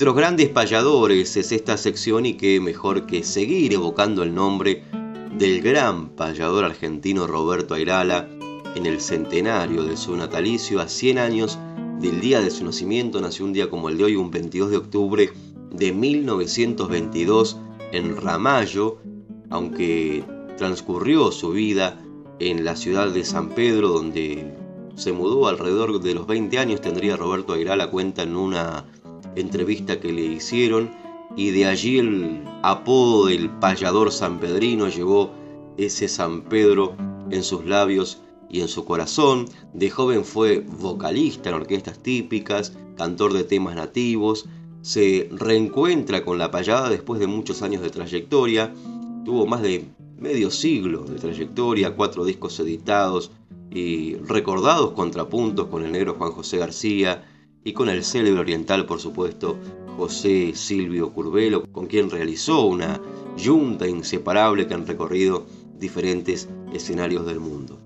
Nuestros 0.00 0.16
grandes 0.16 0.48
payadores 0.48 1.36
es 1.36 1.52
esta 1.52 1.76
sección 1.76 2.24
y 2.24 2.32
qué 2.32 2.58
mejor 2.58 3.04
que 3.04 3.22
seguir 3.22 3.74
evocando 3.74 4.22
el 4.22 4.34
nombre 4.34 4.82
del 5.36 5.60
gran 5.60 6.08
payador 6.08 6.64
argentino 6.64 7.26
Roberto 7.26 7.74
Airala 7.74 8.26
en 8.74 8.86
el 8.86 9.02
centenario 9.02 9.84
de 9.84 9.98
su 9.98 10.16
natalicio 10.16 10.80
a 10.80 10.88
100 10.88 11.18
años 11.18 11.58
del 12.00 12.18
día 12.22 12.40
de 12.40 12.50
su 12.50 12.64
nacimiento, 12.64 13.20
nació 13.20 13.44
un 13.44 13.52
día 13.52 13.68
como 13.68 13.90
el 13.90 13.98
de 13.98 14.04
hoy, 14.04 14.16
un 14.16 14.30
22 14.30 14.70
de 14.70 14.76
octubre 14.78 15.32
de 15.70 15.92
1922 15.92 17.58
en 17.92 18.16
Ramallo, 18.16 18.96
aunque 19.50 20.24
transcurrió 20.56 21.30
su 21.30 21.50
vida 21.50 22.00
en 22.38 22.64
la 22.64 22.74
ciudad 22.74 23.10
de 23.10 23.22
San 23.22 23.50
Pedro, 23.50 23.88
donde 23.88 24.56
se 24.94 25.12
mudó 25.12 25.46
alrededor 25.46 26.00
de 26.00 26.14
los 26.14 26.26
20 26.26 26.58
años, 26.58 26.80
tendría 26.80 27.18
Roberto 27.18 27.52
Airala 27.52 27.90
cuenta 27.90 28.22
en 28.22 28.34
una 28.34 28.86
entrevista 29.36 30.00
que 30.00 30.12
le 30.12 30.22
hicieron 30.22 30.90
y 31.36 31.50
de 31.50 31.66
allí 31.66 31.98
el 31.98 32.42
apodo 32.62 33.26
del 33.26 33.50
payador 33.50 34.12
sanpedrino 34.12 34.88
llevó 34.88 35.30
ese 35.76 36.08
San 36.08 36.42
Pedro 36.42 36.96
en 37.30 37.42
sus 37.42 37.64
labios 37.64 38.20
y 38.48 38.60
en 38.60 38.68
su 38.68 38.84
corazón. 38.84 39.46
De 39.72 39.90
joven 39.90 40.24
fue 40.24 40.60
vocalista 40.60 41.50
en 41.50 41.54
orquestas 41.54 42.02
típicas, 42.02 42.76
cantor 42.96 43.32
de 43.32 43.44
temas 43.44 43.76
nativos. 43.76 44.46
Se 44.82 45.28
reencuentra 45.30 46.24
con 46.24 46.38
la 46.38 46.50
payada 46.50 46.90
después 46.90 47.20
de 47.20 47.26
muchos 47.26 47.62
años 47.62 47.82
de 47.82 47.90
trayectoria. 47.90 48.72
Tuvo 49.24 49.46
más 49.46 49.62
de 49.62 49.84
medio 50.18 50.50
siglo 50.50 51.04
de 51.04 51.16
trayectoria, 51.16 51.94
cuatro 51.94 52.24
discos 52.24 52.58
editados 52.60 53.30
y 53.70 54.16
recordados 54.16 54.92
contrapuntos 54.92 55.68
con 55.68 55.84
el 55.84 55.92
negro 55.92 56.16
Juan 56.18 56.32
José 56.32 56.58
García 56.58 57.24
y 57.64 57.72
con 57.72 57.88
el 57.88 58.04
célebre 58.04 58.40
oriental, 58.40 58.86
por 58.86 59.00
supuesto, 59.00 59.56
José 59.96 60.52
Silvio 60.54 61.12
Curvelo, 61.12 61.64
con 61.70 61.86
quien 61.86 62.10
realizó 62.10 62.64
una 62.64 63.00
yunta 63.36 63.86
inseparable 63.86 64.66
que 64.66 64.74
han 64.74 64.86
recorrido 64.86 65.46
diferentes 65.78 66.48
escenarios 66.72 67.26
del 67.26 67.40
mundo. 67.40 67.78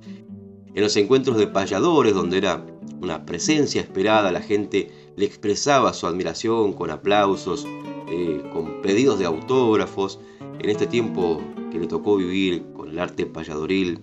En 0.75 0.83
los 0.83 0.97
encuentros 0.97 1.37
de 1.37 1.47
payadores, 1.47 2.15
donde 2.15 2.39
era 2.39 2.65
una 3.01 3.25
presencia 3.25 3.81
esperada, 3.81 4.33
la 4.33 4.41
gente 4.41 4.91
le 5.17 5.25
expresaba 5.25 5.93
su 5.93 6.07
admiración 6.07 6.73
con 6.73 6.91
aplausos, 6.91 7.67
eh, 8.11 8.43
con 8.53 8.83
pedidos 8.83 9.19
de 9.19 9.27
autógrafos. 9.27 10.19
En 10.59 10.71
este 10.71 10.87
tiempo 10.87 11.41
que 11.71 11.79
le 11.79 11.87
tocó 11.87 12.17
vivir 12.17 12.65
con 12.75 12.89
el 12.89 12.99
arte 12.99 13.27
payadoril, 13.27 14.01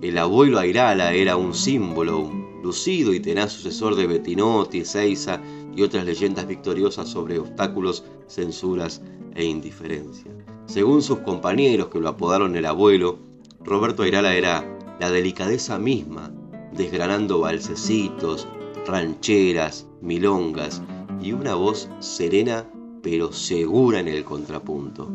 el 0.00 0.16
abuelo 0.16 0.58
Airala 0.58 1.12
era 1.12 1.36
un 1.36 1.54
símbolo, 1.54 2.18
un 2.20 2.39
lucido 2.62 3.12
y 3.12 3.20
tenaz 3.20 3.52
sucesor 3.52 3.96
de 3.96 4.06
Bettinotti, 4.06 4.84
Seiza 4.84 5.40
y 5.74 5.82
otras 5.82 6.04
leyendas 6.04 6.46
victoriosas 6.46 7.08
sobre 7.08 7.38
obstáculos, 7.38 8.04
censuras 8.28 9.02
e 9.34 9.44
indiferencia. 9.44 10.30
Según 10.66 11.02
sus 11.02 11.18
compañeros 11.20 11.88
que 11.88 12.00
lo 12.00 12.08
apodaron 12.08 12.56
el 12.56 12.66
abuelo, 12.66 13.18
Roberto 13.64 14.02
Airala 14.02 14.34
era 14.34 14.64
la 15.00 15.10
delicadeza 15.10 15.78
misma, 15.78 16.32
desgranando 16.72 17.40
balsecitos, 17.40 18.46
rancheras, 18.86 19.86
milongas 20.00 20.82
y 21.20 21.32
una 21.32 21.54
voz 21.54 21.88
serena 22.00 22.66
pero 23.02 23.32
segura 23.32 24.00
en 24.00 24.08
el 24.08 24.24
contrapunto. 24.24 25.10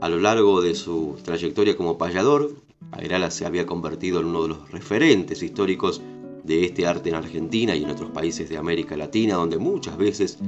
A 0.00 0.08
lo 0.08 0.18
largo 0.18 0.60
de 0.60 0.74
su 0.74 1.16
trayectoria 1.22 1.76
como 1.76 1.96
payador, 1.96 2.50
Airala 2.90 3.30
se 3.30 3.46
había 3.46 3.64
convertido 3.64 4.20
en 4.20 4.26
uno 4.26 4.42
de 4.42 4.48
los 4.48 4.70
referentes 4.70 5.42
históricos 5.42 6.02
de 6.44 6.64
este 6.64 6.86
arte 6.86 7.08
en 7.08 7.14
Argentina 7.14 7.76
y 7.76 7.84
en 7.84 7.90
otros 7.90 8.10
países 8.10 8.48
de 8.48 8.58
América 8.58 8.96
Latina, 8.96 9.34
donde 9.34 9.58
muchas 9.58 9.96
veces 9.96 10.38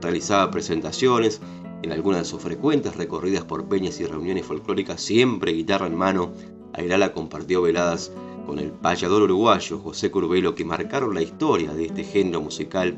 realizaba 0.00 0.50
presentaciones 0.50 1.40
en 1.82 1.92
algunas 1.92 2.20
de 2.20 2.24
sus 2.26 2.40
frecuentes 2.40 2.96
recorridas 2.96 3.44
por 3.44 3.68
peñas 3.68 4.00
y 4.00 4.06
reuniones 4.06 4.46
folclóricas, 4.46 5.00
siempre 5.00 5.52
guitarra 5.52 5.86
en 5.86 5.96
mano, 5.96 6.32
Airala 6.74 7.12
compartió 7.12 7.60
veladas 7.62 8.12
con 8.46 8.58
el 8.58 8.70
payador 8.70 9.22
uruguayo 9.22 9.78
José 9.78 10.10
Curvelo 10.10 10.54
que 10.54 10.64
marcaron 10.64 11.14
la 11.14 11.22
historia 11.22 11.72
de 11.74 11.86
este 11.86 12.04
género 12.04 12.40
musical 12.40 12.96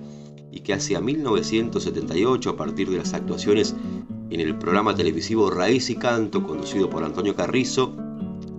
y 0.53 0.61
que 0.61 0.73
hacia 0.73 1.01
1978, 1.01 2.51
a 2.51 2.57
partir 2.57 2.89
de 2.89 2.99
las 2.99 3.13
actuaciones 3.13 3.75
en 4.31 4.41
el 4.41 4.57
programa 4.57 4.95
televisivo 4.95 5.51
Raíz 5.51 5.91
y 5.91 5.97
Canto, 5.97 6.45
conducido 6.45 6.89
por 6.89 7.03
Antonio 7.03 7.35
Carrizo, 7.35 7.97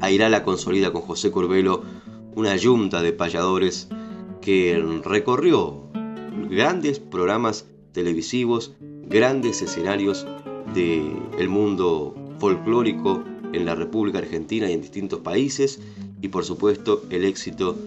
Airala 0.02 0.44
consolida 0.44 0.92
con 0.92 1.02
José 1.02 1.32
Curvelo 1.32 1.84
una 2.36 2.56
yunta 2.56 3.02
de 3.02 3.14
payadores 3.14 3.88
que 4.42 4.84
recorrió 5.04 5.84
grandes 6.50 7.00
programas 7.00 7.66
televisivos, 7.94 8.74
grandes 9.08 9.62
escenarios 9.62 10.28
del 10.74 11.50
mundo 11.50 12.14
folclórico 12.40 13.24
en 13.54 13.66
la 13.66 13.76
República 13.76 14.20
Argentina 14.20 14.70
y 14.70 14.74
en 14.74 14.82
distintos 14.82 15.22
países 15.22 15.80
y 16.22 16.28
por 16.28 16.44
supuesto 16.44 17.04
el 17.10 17.24
éxito 17.24 17.78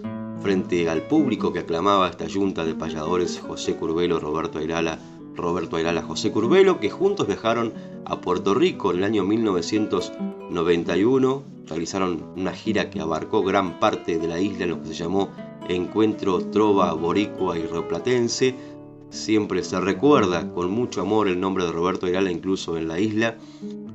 frente 0.41 0.89
al 0.89 1.03
público 1.03 1.53
que 1.53 1.59
aclamaba 1.59 2.09
esta 2.09 2.25
yunta 2.25 2.65
de 2.65 2.73
payadores 2.73 3.39
José 3.39 3.75
Curvelo, 3.75 4.19
Roberto 4.19 4.57
Airala, 4.57 4.99
Roberto 5.41 5.77
Airala, 5.77 6.03
José 6.03 6.31
Curvelo, 6.31 6.79
que 6.79 6.89
juntos 6.89 7.27
viajaron 7.27 7.73
a 8.05 8.21
Puerto 8.21 8.53
Rico 8.53 8.91
en 8.91 8.97
el 8.97 9.03
año 9.03 9.23
1991, 9.23 11.43
realizaron 11.67 12.23
una 12.35 12.53
gira 12.53 12.89
que 12.89 13.01
abarcó 13.01 13.43
gran 13.43 13.79
parte 13.79 14.17
de 14.17 14.27
la 14.27 14.39
isla 14.39 14.63
en 14.65 14.71
lo 14.71 14.81
que 14.81 14.89
se 14.89 14.95
llamó 14.95 15.29
Encuentro 15.67 16.43
Trova 16.45 16.93
Boricua 16.93 17.57
y 17.57 17.63
Replatense, 17.63 18.55
Siempre 19.09 19.63
se 19.63 19.79
recuerda 19.81 20.51
con 20.53 20.69
mucho 20.69 21.01
amor 21.01 21.27
el 21.27 21.39
nombre 21.39 21.65
de 21.65 21.71
Roberto 21.71 22.05
Airala 22.05 22.31
incluso 22.31 22.77
en 22.77 22.87
la 22.87 22.99
isla. 22.99 23.37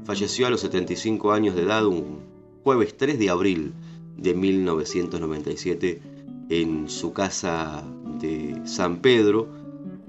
Falleció 0.05 0.47
a 0.47 0.51
los 0.51 0.61
75 0.61 1.33
años 1.33 1.55
de 1.55 1.63
edad 1.63 1.87
un 1.87 2.19
jueves 2.65 2.97
3 2.97 3.19
de 3.19 3.31
abril 3.31 3.73
de 4.17 4.35
1997 4.35 6.03
en 6.49 6.89
su 6.89 7.13
casa 7.13 7.85
de 8.21 8.61
San 8.65 8.97
Pedro. 8.97 9.47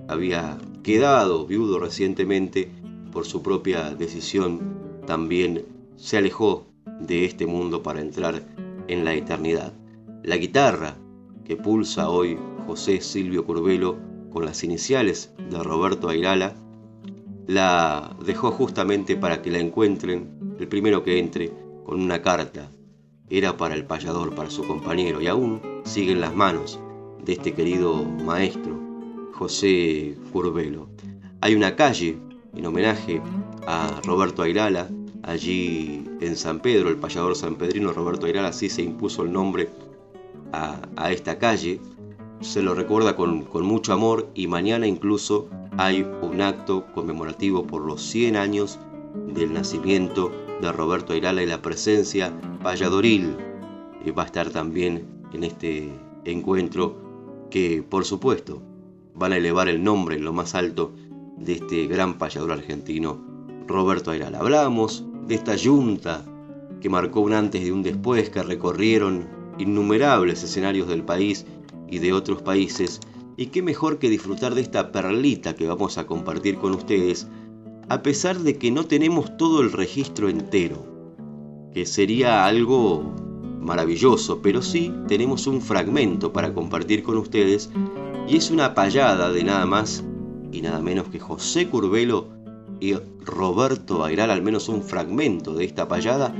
Había 0.07 0.57
quedado 0.85 1.47
viudo 1.47 1.79
recientemente 1.79 2.69
por 3.11 3.25
su 3.25 3.41
propia 3.41 3.95
decisión. 3.95 5.01
También 5.07 5.65
se 5.95 6.17
alejó 6.17 6.67
de 6.99 7.25
este 7.25 7.47
mundo 7.47 7.81
para 7.81 8.01
entrar 8.01 8.43
en 8.87 9.03
la 9.03 9.15
eternidad. 9.15 9.73
La 10.21 10.37
guitarra 10.37 10.95
que 11.43 11.55
pulsa 11.55 12.11
hoy 12.11 12.37
José 12.67 13.01
Silvio 13.01 13.45
Curvelo 13.45 13.97
con 14.31 14.45
las 14.45 14.63
iniciales 14.63 15.33
de 15.49 15.57
Roberto 15.63 16.07
Airala, 16.07 16.53
la 17.47 18.15
dejó 18.23 18.51
justamente 18.51 19.15
para 19.15 19.41
que 19.41 19.49
la 19.49 19.57
encuentren 19.57 20.55
el 20.59 20.67
primero 20.67 21.03
que 21.03 21.17
entre 21.17 21.51
con 21.83 21.99
una 21.99 22.21
carta. 22.21 22.69
Era 23.27 23.57
para 23.57 23.73
el 23.73 23.85
payador, 23.85 24.35
para 24.35 24.51
su 24.51 24.67
compañero, 24.67 25.19
y 25.19 25.25
aún 25.25 25.61
siguen 25.83 26.21
las 26.21 26.35
manos 26.35 26.79
de 27.23 27.33
este 27.33 27.53
querido 27.53 28.03
maestro, 28.03 28.84
José 29.37 30.17
Curvelo. 30.31 30.87
Hay 31.41 31.55
una 31.55 31.75
calle 31.75 32.17
en 32.55 32.65
homenaje 32.65 33.21
a 33.67 33.99
Roberto 34.05 34.41
Airala, 34.41 34.89
allí 35.23 36.05
en 36.21 36.35
San 36.37 36.61
Pedro, 36.61 36.89
el 36.89 36.97
payador 36.97 37.35
sanpedrino 37.35 37.91
Roberto 37.91 38.27
Airala 38.27 38.53
sí 38.53 38.69
se 38.69 38.81
impuso 38.81 39.23
el 39.23 39.33
nombre 39.33 39.69
a, 40.53 41.11
esta 41.11 41.37
calle, 41.37 41.81
se 42.39 42.61
lo 42.61 42.73
recuerda 42.75 43.17
con, 43.17 43.45
mucho 43.63 43.91
amor 43.91 44.29
y 44.33 44.47
mañana 44.47 44.87
incluso 44.87 45.49
hay 45.77 46.07
un 46.21 46.41
acto 46.41 46.85
conmemorativo 46.93 47.67
por 47.67 47.81
los 47.81 48.01
100 48.03 48.37
años 48.37 48.79
del 49.33 49.51
nacimiento 49.51 50.31
de 50.61 50.71
Roberto 50.71 51.11
Airala 51.11 51.43
y 51.43 51.47
la 51.47 51.61
presencia 51.61 52.31
valladoril 52.63 53.35
va 54.17 54.23
a 54.23 54.25
estar 54.27 54.49
también 54.49 55.05
en 55.33 55.43
este 55.43 55.91
encuentro 56.23 56.95
que 57.49 57.83
por 57.83 58.05
supuesto 58.05 58.61
van 59.15 59.33
a 59.33 59.37
elevar 59.37 59.67
el 59.67 59.83
nombre 59.83 60.15
en 60.15 60.25
lo 60.25 60.33
más 60.33 60.55
alto 60.55 60.93
de 61.37 61.53
este 61.53 61.87
gran 61.87 62.17
payador 62.17 62.51
argentino 62.51 63.23
Roberto 63.67 64.11
Airala. 64.11 64.39
Hablamos 64.39 65.03
de 65.27 65.35
esta 65.35 65.55
yunta 65.55 66.23
que 66.81 66.89
marcó 66.89 67.21
un 67.21 67.33
antes 67.33 67.65
y 67.65 67.71
un 67.71 67.81
después, 67.81 68.29
que 68.29 68.43
recorrieron 68.43 69.27
innumerables 69.57 70.43
escenarios 70.43 70.87
del 70.87 71.03
país 71.03 71.45
y 71.89 71.99
de 71.99 72.13
otros 72.13 72.41
países, 72.41 72.99
y 73.37 73.47
qué 73.47 73.61
mejor 73.61 73.99
que 73.99 74.09
disfrutar 74.09 74.55
de 74.55 74.61
esta 74.61 74.91
perlita 74.91 75.55
que 75.55 75.67
vamos 75.67 75.97
a 75.97 76.05
compartir 76.05 76.57
con 76.57 76.73
ustedes, 76.73 77.27
a 77.89 78.01
pesar 78.01 78.39
de 78.39 78.57
que 78.57 78.71
no 78.71 78.85
tenemos 78.85 79.35
todo 79.37 79.61
el 79.61 79.71
registro 79.71 80.29
entero, 80.29 80.85
que 81.73 81.85
sería 81.85 82.45
algo 82.45 83.15
maravilloso, 83.65 84.41
pero 84.41 84.61
sí 84.61 84.93
tenemos 85.07 85.47
un 85.47 85.61
fragmento 85.61 86.31
para 86.31 86.53
compartir 86.53 87.03
con 87.03 87.17
ustedes, 87.17 87.69
y 88.27 88.37
es 88.37 88.51
una 88.51 88.73
payada 88.73 89.31
de 89.31 89.43
nada 89.43 89.65
más 89.65 90.03
y 90.51 90.61
nada 90.61 90.79
menos 90.81 91.07
que 91.09 91.19
José 91.19 91.67
Curvelo 91.67 92.27
y 92.79 92.93
Roberto 93.25 93.97
Bairal, 93.97 94.31
al 94.31 94.41
menos 94.41 94.69
un 94.69 94.83
fragmento 94.83 95.53
de 95.53 95.65
esta 95.65 95.87
payada, 95.87 96.33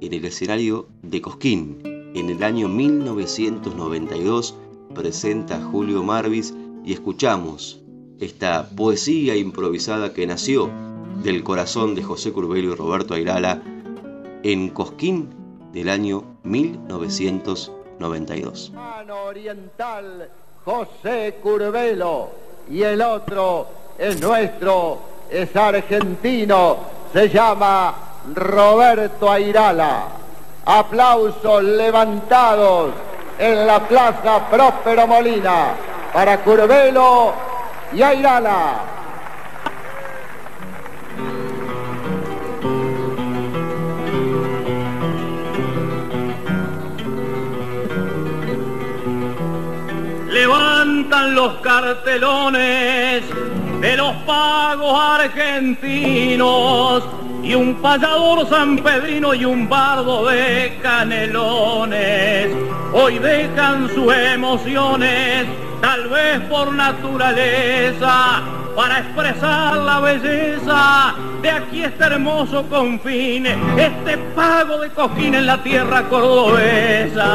en 0.00 0.12
el 0.12 0.24
escenario 0.24 0.88
de 1.02 1.20
Cosquín, 1.20 1.78
en 2.14 2.30
el 2.30 2.42
año 2.42 2.68
1992 2.68 4.54
presenta 4.94 5.60
Julio 5.60 6.02
Marvis 6.02 6.54
y 6.84 6.92
escuchamos 6.92 7.82
esta 8.20 8.70
poesía 8.70 9.36
improvisada 9.36 10.14
que 10.14 10.26
nació 10.26 10.70
del 11.22 11.42
corazón 11.42 11.94
de 11.94 12.02
José 12.02 12.32
Curbelo 12.32 12.72
y 12.72 12.74
Roberto 12.74 13.14
Airala 13.14 13.62
en 14.42 14.70
Cosquín 14.70 15.28
del 15.72 15.88
año 15.88 16.22
1992. 16.44 18.72
oriental 19.10 20.28
José 20.64 21.38
Curbelo 21.42 22.28
y 22.70 22.82
el 22.82 23.02
otro 23.02 23.66
es 23.98 24.20
nuestro, 24.20 25.00
es 25.30 25.56
argentino, 25.56 26.76
se 27.12 27.28
llama 27.28 27.94
Roberto 28.34 29.30
Airala 29.30 30.18
aplausos 30.68 31.62
levantados 31.62 32.92
en 33.38 33.66
la 33.66 33.80
Plaza 33.88 34.50
Próspero 34.50 35.06
Molina 35.06 35.68
para 36.12 36.42
Curvelo 36.42 37.32
y 37.94 38.02
Airala. 38.02 38.97
Cantan 51.08 51.34
los 51.34 51.54
cartelones 51.54 53.22
de 53.80 53.96
los 53.96 54.12
pagos 54.26 55.00
argentinos 55.20 57.02
y 57.42 57.54
un 57.54 57.76
payador 57.76 58.46
sanpedrino 58.48 59.32
y 59.34 59.44
un 59.44 59.68
bardo 59.68 60.26
de 60.26 60.78
canelones. 60.82 62.54
Hoy 62.92 63.18
dejan 63.18 63.88
sus 63.94 64.12
emociones, 64.12 65.46
tal 65.80 66.08
vez 66.08 66.40
por 66.42 66.72
naturaleza, 66.74 68.42
para 68.76 68.98
expresar 68.98 69.76
la 69.76 70.00
belleza 70.00 71.14
de 71.42 71.50
aquí 71.50 71.84
este 71.84 72.04
hermoso 72.04 72.64
confín, 72.68 73.46
este 73.46 74.18
pago 74.36 74.78
de 74.78 74.90
cojín 74.90 75.34
en 75.34 75.46
la 75.46 75.62
tierra 75.62 76.02
cordobesa. 76.08 77.28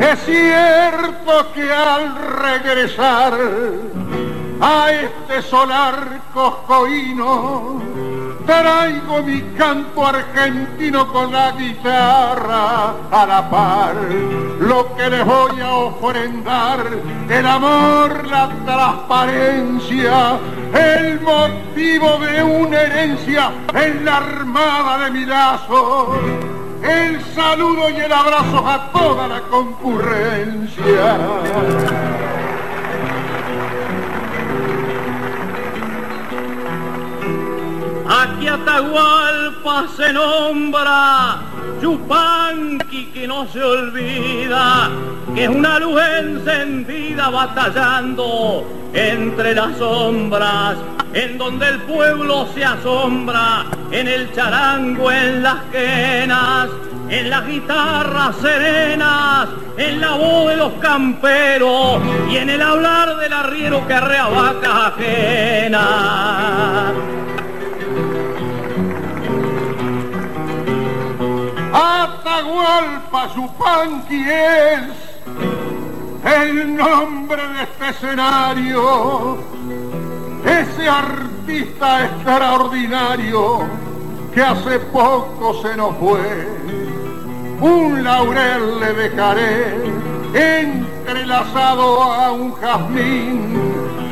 Es 0.00 0.24
cierto 0.24 1.52
que 1.54 1.72
al 1.72 2.14
regresar 2.38 3.38
a 4.60 4.90
este 4.90 5.42
solar 5.42 6.20
coscoíno, 6.32 7.80
traigo 8.46 9.22
mi 9.22 9.40
canto 9.56 10.06
argentino 10.06 11.12
con 11.12 11.32
la 11.32 11.52
guitarra 11.52 12.94
a 13.10 13.26
la 13.26 13.50
par. 13.50 13.94
Lo 14.60 14.94
que 14.94 15.10
les 15.10 15.24
voy 15.24 15.60
a 15.60 15.72
ofrendar, 15.72 16.86
el 17.28 17.46
amor, 17.46 18.26
la 18.26 18.50
transparencia, 18.64 20.38
el 20.72 21.20
motivo 21.20 22.18
de 22.18 22.42
una 22.42 22.80
herencia 22.80 23.52
en 23.74 24.04
la 24.04 24.16
armada 24.18 25.04
de 25.04 25.10
mi 25.10 25.24
lazo 25.24 26.53
el 26.84 27.20
saludo 27.34 27.90
y 27.90 27.96
el 27.96 28.12
abrazo 28.12 28.66
a 28.66 28.90
toda 28.92 29.28
la 29.28 29.40
concurrencia. 29.42 31.16
Aquí 38.06 38.48
Atahualpa 38.48 39.86
se 39.96 40.12
nombra 40.12 41.42
Chupanqui 41.80 43.06
que 43.12 43.26
no 43.26 43.46
se 43.48 43.62
olvida, 43.62 44.90
que 45.34 45.44
es 45.44 45.48
una 45.48 45.78
luz 45.78 46.00
encendida 46.18 47.30
batallando 47.30 48.83
entre 48.94 49.54
las 49.54 49.76
sombras, 49.76 50.76
en 51.12 51.36
donde 51.36 51.68
el 51.68 51.80
pueblo 51.82 52.46
se 52.54 52.64
asombra, 52.64 53.66
en 53.90 54.06
el 54.06 54.32
charango, 54.32 55.10
en 55.10 55.42
las 55.42 55.62
quenas, 55.72 56.68
en 57.08 57.30
las 57.30 57.46
guitarras 57.46 58.36
serenas, 58.36 59.48
en 59.76 60.00
la 60.00 60.12
voz 60.12 60.50
de 60.50 60.56
los 60.56 60.72
camperos 60.74 62.00
y 62.30 62.36
en 62.36 62.50
el 62.50 62.62
hablar 62.62 63.16
del 63.16 63.32
arriero 63.32 63.86
que 63.86 63.94
arrea 63.94 64.28
vacas 64.28 64.92
ajenas. 64.92 65.84
Atahualpa 71.72 73.34
Yupanqui 73.34 74.24
es 74.28 75.73
el 76.24 76.76
nombre 76.76 77.42
de 77.48 77.62
este 77.64 77.88
escenario, 77.90 79.38
ese 80.44 80.88
artista 80.88 82.06
extraordinario 82.06 83.68
que 84.32 84.42
hace 84.42 84.78
poco 84.80 85.60
se 85.62 85.76
nos 85.76 85.94
fue. 85.96 86.48
Un 87.60 88.02
laurel 88.02 88.80
le 88.80 88.94
dejaré 88.94 89.76
entrelazado 90.34 92.02
a 92.02 92.32
un 92.32 92.52
jazmín. 92.54 93.58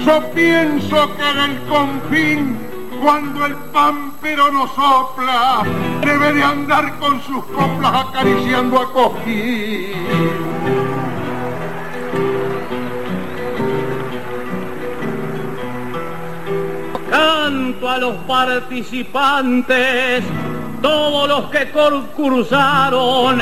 Yo 0.04 0.30
pienso 0.32 1.16
que 1.16 1.30
en 1.30 1.38
el 1.38 1.62
confín 1.68 2.58
cuando 3.02 3.46
el 3.46 3.56
pampero 3.72 4.52
nos 4.52 4.70
sopla, 4.74 5.64
debe 6.04 6.34
de 6.34 6.42
andar 6.42 6.98
con 7.00 7.20
sus 7.22 7.44
coplas 7.46 8.06
acariciando 8.06 8.80
a 8.80 8.92
Cojín. 8.92 11.01
Canto 17.22 17.88
a 17.88 17.98
los 17.98 18.16
participantes, 18.26 20.24
todos 20.82 21.28
los 21.28 21.44
que 21.50 21.70
concursaron, 21.70 23.40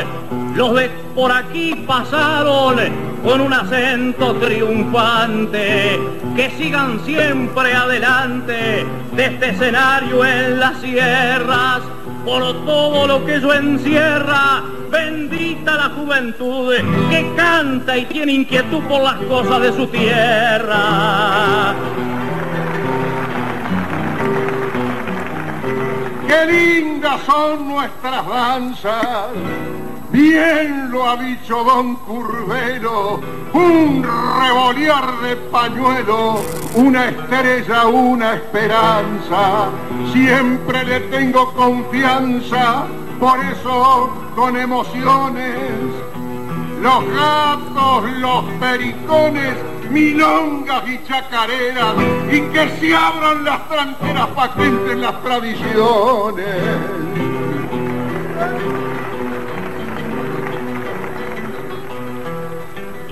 los 0.55 0.75
de 0.75 0.91
por 1.15 1.33
aquí 1.33 1.75
pasaron 1.87 2.77
con 3.25 3.41
un 3.41 3.55
acento 3.55 4.35
triunfante, 4.35 5.99
que 6.37 6.51
sigan 6.59 7.01
siempre 7.07 7.73
adelante 7.73 8.85
de 9.13 9.25
este 9.25 9.49
escenario 9.49 10.27
en 10.27 10.61
las 10.61 10.79
sierras, 10.83 11.81
por 12.27 12.43
todo 12.67 13.07
lo 13.07 13.25
que 13.25 13.37
eso 13.37 13.55
encierra, 13.55 14.63
bendita 14.91 15.75
la 15.77 15.89
juventud 15.89 16.75
que 17.09 17.33
canta 17.35 17.97
y 17.97 18.05
tiene 18.05 18.33
inquietud 18.33 18.83
por 18.83 19.01
las 19.01 19.17
cosas 19.23 19.63
de 19.63 19.73
su 19.73 19.87
tierra. 19.87 21.75
Qué 26.31 26.47
lindas 26.47 27.23
son 27.27 27.69
nuestras 27.69 28.25
danzas 28.25 29.27
Bien 30.13 30.89
lo 30.89 31.09
ha 31.09 31.17
dicho 31.17 31.65
don 31.65 31.97
Curvelo, 31.97 33.21
un 33.53 34.05
revolear 34.05 35.21
de 35.23 35.37
pañuelo, 35.37 36.41
una 36.75 37.09
estrella, 37.09 37.87
una 37.87 38.35
esperanza. 38.35 39.71
Siempre 40.13 40.85
le 40.85 41.01
tengo 41.01 41.53
confianza, 41.53 42.87
por 43.19 43.39
eso 43.39 44.11
con 44.37 44.57
emociones. 44.57 45.57
Los 46.81 47.05
gatos, 47.13 48.11
los 48.19 48.45
pericones, 48.59 49.55
milongas 49.91 50.89
y 50.89 51.01
chacareras, 51.07 51.95
y 52.31 52.41
que 52.41 52.69
se 52.81 52.95
abran 52.95 53.45
las 53.45 53.69
tranqueras 53.69 54.29
para 54.29 54.55
que 54.55 54.65
entren 54.65 55.01
las 55.01 55.23
tradiciones. 55.23 56.47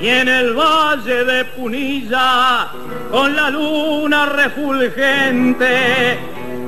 y 0.00 0.08
en 0.08 0.28
el 0.28 0.54
valle 0.54 1.24
de 1.24 1.44
Punilla, 1.44 2.68
con 3.10 3.34
la 3.34 3.50
luna 3.50 4.26
refulgente, 4.26 6.18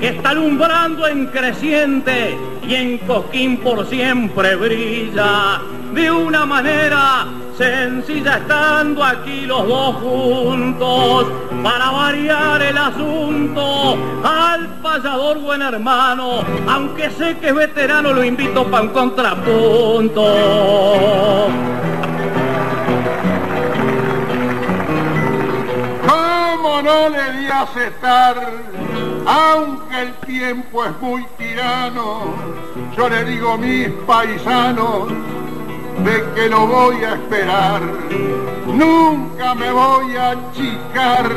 que 0.01 0.09
está 0.09 0.31
alumbrando 0.31 1.07
en 1.07 1.27
creciente 1.27 2.37
y 2.67 2.75
en 2.75 2.99
Coquín 2.99 3.59
por 3.59 3.87
siempre 3.87 4.57
brilla, 4.57 5.61
de 5.95 6.11
una 6.11 6.45
manera 6.45 7.27
sencilla 7.61 8.39
estando 8.39 9.05
aquí 9.05 9.43
los 9.43 9.69
dos 9.69 9.97
juntos, 9.97 11.27
para 11.63 11.91
variar 11.91 12.63
el 12.63 12.79
asunto, 12.79 13.99
al 14.25 14.67
payador 14.83 15.39
buen 15.41 15.61
hermano, 15.61 16.41
aunque 16.67 17.11
sé 17.11 17.37
que 17.37 17.49
es 17.49 17.55
veterano, 17.55 18.15
lo 18.15 18.25
invito 18.25 18.65
para 18.65 18.85
un 18.85 18.89
contrapunto. 18.89 20.25
no 26.83 27.11
le 27.11 27.33
di 27.39 27.47
a 27.47 27.61
aceptar, 27.61 28.37
aunque 29.27 30.01
el 30.01 30.15
tiempo 30.27 30.83
es 30.87 30.99
muy 31.03 31.27
tirano, 31.37 32.35
yo 32.97 33.07
le 33.11 33.23
digo 33.27 33.59
mis 33.59 33.89
paisanos 34.07 35.13
de 36.05 36.25
que 36.35 36.49
lo 36.49 36.67
voy 36.67 36.97
a 37.05 37.15
esperar, 37.15 37.81
nunca 38.67 39.55
me 39.55 39.71
voy 39.71 40.17
a 40.17 40.31
achicar 40.31 41.31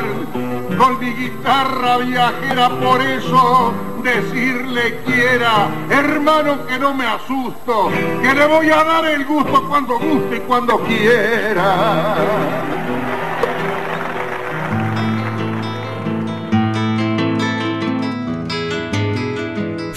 con 0.78 1.00
mi 1.00 1.12
guitarra 1.14 1.98
viajera, 1.98 2.70
por 2.70 3.02
eso 3.02 3.74
decirle 4.04 5.00
quiera, 5.06 5.70
hermano 5.90 6.66
que 6.66 6.80
no 6.80 6.94
me 6.94 7.06
asusto, 7.06 7.90
que 8.22 8.34
le 8.34 8.46
voy 8.46 8.70
a 8.70 8.84
dar 8.84 9.06
el 9.06 9.26
gusto 9.26 9.68
cuando 9.68 10.00
guste 10.00 10.38
y 10.38 10.40
cuando 10.42 10.80
quiera. 10.80 12.54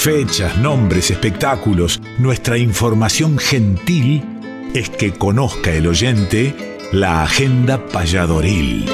fechas, 0.06 0.56
nombres, 0.58 1.10
espectáculos, 1.10 2.00
nuestra 2.16 2.56
información 2.56 3.38
gentil 3.38 4.35
es 4.76 4.90
que 4.90 5.12
conozca 5.12 5.72
el 5.72 5.86
oyente 5.86 6.54
la 6.92 7.22
agenda 7.22 7.86
payadoril. 7.86 8.84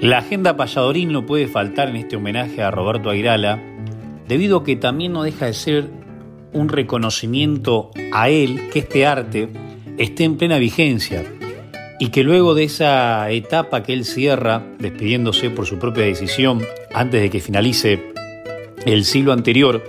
La 0.00 0.18
agenda 0.18 0.56
payadorín 0.56 1.12
no 1.12 1.26
puede 1.26 1.46
faltar 1.46 1.90
en 1.90 1.96
este 1.96 2.16
homenaje 2.16 2.60
a 2.60 2.72
Roberto 2.72 3.10
Aguirala, 3.10 3.62
debido 4.26 4.58
a 4.58 4.64
que 4.64 4.74
también 4.74 5.12
no 5.12 5.22
deja 5.22 5.46
de 5.46 5.52
ser 5.52 5.95
un 6.56 6.68
reconocimiento 6.68 7.90
a 8.12 8.28
él 8.30 8.70
que 8.72 8.80
este 8.80 9.06
arte 9.06 9.48
esté 9.98 10.24
en 10.24 10.36
plena 10.36 10.58
vigencia 10.58 11.24
y 11.98 12.08
que 12.08 12.22
luego 12.22 12.54
de 12.54 12.64
esa 12.64 13.30
etapa 13.30 13.82
que 13.82 13.92
él 13.92 14.04
cierra, 14.04 14.64
despidiéndose 14.78 15.50
por 15.50 15.66
su 15.66 15.78
propia 15.78 16.04
decisión 16.04 16.62
antes 16.94 17.20
de 17.20 17.30
que 17.30 17.40
finalice 17.40 18.12
el 18.84 19.04
siglo 19.04 19.32
anterior, 19.32 19.84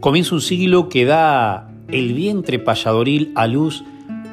comienza 0.00 0.34
un 0.34 0.40
siglo 0.40 0.88
que 0.88 1.04
da 1.04 1.70
el 1.88 2.12
vientre 2.14 2.58
payadoril 2.58 3.32
a 3.34 3.46
luz 3.46 3.84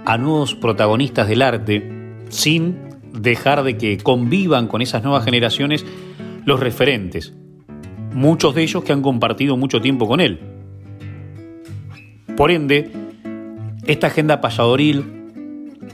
a 0.06 0.18
nuevos 0.18 0.56
protagonistas 0.56 1.28
del 1.28 1.42
arte, 1.42 1.90
sin 2.30 2.78
dejar 3.14 3.64
de 3.64 3.78
que 3.78 3.98
convivan 3.98 4.68
con 4.68 4.82
esas 4.82 5.04
nuevas 5.04 5.24
generaciones 5.24 5.86
los 6.46 6.60
referentes, 6.60 7.34
muchos 8.14 8.56
de 8.56 8.64
ellos 8.64 8.84
que 8.84 8.92
han 8.92 9.02
compartido 9.02 9.56
mucho 9.56 9.80
tiempo 9.80 10.08
con 10.08 10.20
él. 10.20 10.53
Por 12.36 12.50
ende, 12.50 12.92
esta 13.86 14.08
agenda 14.08 14.42
payadoril 14.42 15.04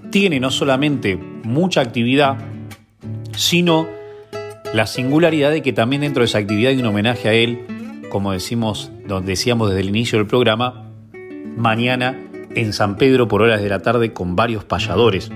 tiene 0.10 0.40
no 0.40 0.52
solamente 0.52 1.18
mucha 1.44 1.82
actividad, 1.82 2.38
sino 3.36 3.88
la 4.74 4.86
singularidad 4.86 5.52
de 5.52 5.62
que 5.62 5.74
también 5.74 6.02
dentro 6.02 6.22
de 6.22 6.26
esa 6.26 6.38
actividad 6.38 6.72
hay 6.72 6.80
un 6.80 6.86
homenaje 6.86 7.28
a 7.28 7.34
él, 7.34 7.60
como 8.10 8.32
decimos, 8.32 8.92
decíamos 9.24 9.70
desde 9.70 9.82
el 9.82 9.90
inicio 9.90 10.18
del 10.18 10.28
programa, 10.28 10.86
mañana 11.58 12.18
en 12.56 12.74
San 12.74 12.96
Pedro 12.96 13.28
por 13.28 13.42
horas 13.42 13.62
de 13.62 13.70
la 13.70 13.80
tarde 13.80 14.14
con 14.14 14.36
varios 14.36 14.64
payadores 14.64 15.30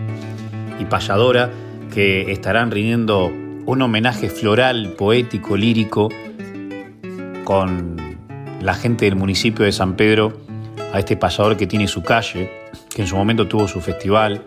y 0.79 0.85
payadora 0.85 1.51
que 1.93 2.31
estarán 2.31 2.71
rindiendo 2.71 3.31
un 3.65 3.81
homenaje 3.81 4.29
floral, 4.29 4.93
poético, 4.97 5.57
lírico 5.57 6.09
con 7.43 7.97
la 8.61 8.73
gente 8.73 9.05
del 9.05 9.15
municipio 9.15 9.65
de 9.65 9.71
San 9.71 9.95
Pedro 9.95 10.42
a 10.93 10.99
este 10.99 11.17
payador 11.17 11.57
que 11.57 11.67
tiene 11.67 11.87
su 11.87 12.03
calle, 12.03 12.49
que 12.95 13.01
en 13.01 13.07
su 13.07 13.17
momento 13.17 13.47
tuvo 13.47 13.67
su 13.67 13.81
festival, 13.81 14.43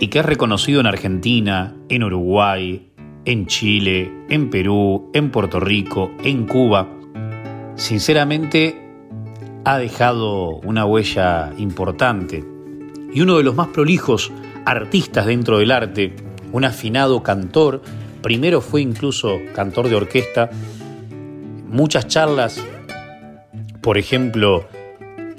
y 0.00 0.08
que 0.08 0.18
es 0.18 0.24
reconocido 0.24 0.80
en 0.80 0.86
Argentina, 0.86 1.74
en 1.88 2.02
Uruguay, 2.02 2.90
en 3.24 3.46
Chile, 3.46 4.10
en 4.28 4.50
Perú, 4.50 5.10
en 5.14 5.30
Puerto 5.30 5.60
Rico, 5.60 6.10
en 6.24 6.46
Cuba, 6.46 6.88
sinceramente 7.76 8.90
ha 9.64 9.78
dejado 9.78 10.56
una 10.64 10.84
huella 10.84 11.52
importante 11.56 12.44
y 13.12 13.20
uno 13.20 13.36
de 13.36 13.44
los 13.44 13.54
más 13.54 13.68
prolijos 13.68 14.32
artistas 14.64 15.26
dentro 15.26 15.58
del 15.58 15.70
arte, 15.70 16.16
un 16.52 16.64
afinado 16.64 17.22
cantor, 17.22 17.82
primero 18.22 18.60
fue 18.60 18.80
incluso 18.80 19.38
cantor 19.54 19.88
de 19.88 19.96
orquesta, 19.96 20.50
muchas 21.68 22.08
charlas, 22.08 22.64
por 23.80 23.98
ejemplo, 23.98 24.66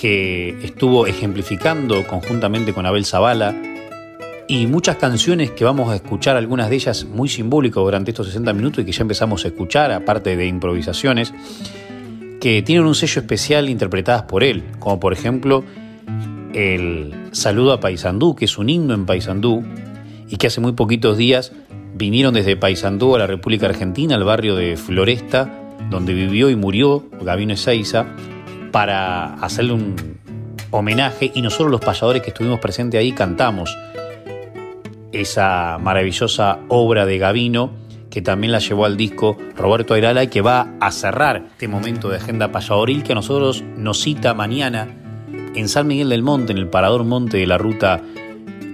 que 0.02 0.58
estuvo 0.64 1.06
ejemplificando 1.06 2.08
conjuntamente 2.08 2.74
con 2.74 2.88
Abel 2.88 3.06
Zavala, 3.06 3.56
y 4.48 4.66
muchas 4.66 4.96
canciones 4.96 5.52
que 5.52 5.64
vamos 5.64 5.92
a 5.92 5.96
escuchar, 5.96 6.38
algunas 6.38 6.72
de 6.72 6.76
ellas 6.78 7.06
muy 7.06 7.30
simbólicas 7.30 7.84
durante 7.84 8.10
estos 8.10 8.26
60 8.26 8.52
minutos 8.54 8.82
y 8.82 8.86
que 8.86 8.94
ya 8.94 9.04
empezamos 9.04 9.46
a 9.46 9.50
escuchar, 9.50 9.92
aparte 9.92 10.36
de 10.36 10.48
improvisaciones, 10.48 11.32
que 12.42 12.64
tienen 12.64 12.86
un 12.86 12.96
sello 12.96 13.22
especial 13.22 13.70
interpretadas 13.70 14.24
por 14.24 14.44
él, 14.44 14.64
como 14.80 15.00
por 15.00 15.14
ejemplo 15.14 15.64
el 16.56 17.14
Saludo 17.32 17.74
a 17.74 17.80
Paysandú, 17.80 18.36
que 18.36 18.46
es 18.46 18.58
un 18.58 18.70
himno 18.70 18.96
en 18.96 19.06
Paysandú 19.06 19.64
y 20.28 20.38
que 20.38 20.48
hace 20.48 20.62
muy 20.62 20.72
poquitos 20.72 21.16
días 21.16 21.54
vinieron 21.94 22.34
desde 22.34 22.58
Paysandú 22.58 23.16
a 23.16 23.20
la 23.20 23.28
República 23.28 23.68
Argentina, 23.68 24.16
al 24.16 24.24
barrio 24.24 24.56
de 24.56 24.78
Floresta, 24.78 25.70
donde 25.92 26.16
vivió 26.16 26.50
y 26.50 26.56
murió 26.56 27.06
Gabino 27.22 27.54
Ezeiza, 27.54 28.08
para 28.72 29.34
hacerle 29.36 29.74
un 29.74 30.18
homenaje 30.72 31.32
y 31.34 31.42
nosotros 31.42 31.72
los 31.72 31.82
payadores 31.82 32.22
que 32.22 32.30
estuvimos 32.30 32.60
presentes 32.60 33.00
ahí 33.00 33.12
cantamos 33.12 33.76
esa 35.12 35.78
maravillosa 35.80 36.60
obra 36.70 37.06
de 37.06 37.18
Gavino 37.18 37.72
que 38.10 38.22
también 38.22 38.52
la 38.52 38.60
llevó 38.60 38.86
al 38.86 38.98
disco 38.98 39.38
Roberto 39.56 39.94
Ayrala 39.94 40.24
y 40.24 40.28
que 40.28 40.42
va 40.42 40.76
a 40.80 40.92
cerrar 40.92 41.46
este 41.52 41.68
momento 41.68 42.10
de 42.10 42.18
agenda 42.18 42.52
payadoril 42.52 43.04
que 43.04 43.14
a 43.14 43.16
nosotros 43.16 43.64
nos 43.78 44.00
cita 44.02 44.34
mañana 44.34 44.90
en 45.56 45.68
San 45.70 45.88
Miguel 45.88 46.10
del 46.10 46.22
Monte, 46.24 46.52
en 46.52 46.58
el 46.58 46.68
Parador 46.68 47.04
Monte 47.04 47.38
de 47.38 47.48
la 47.48 47.58
Ruta 47.58 48.02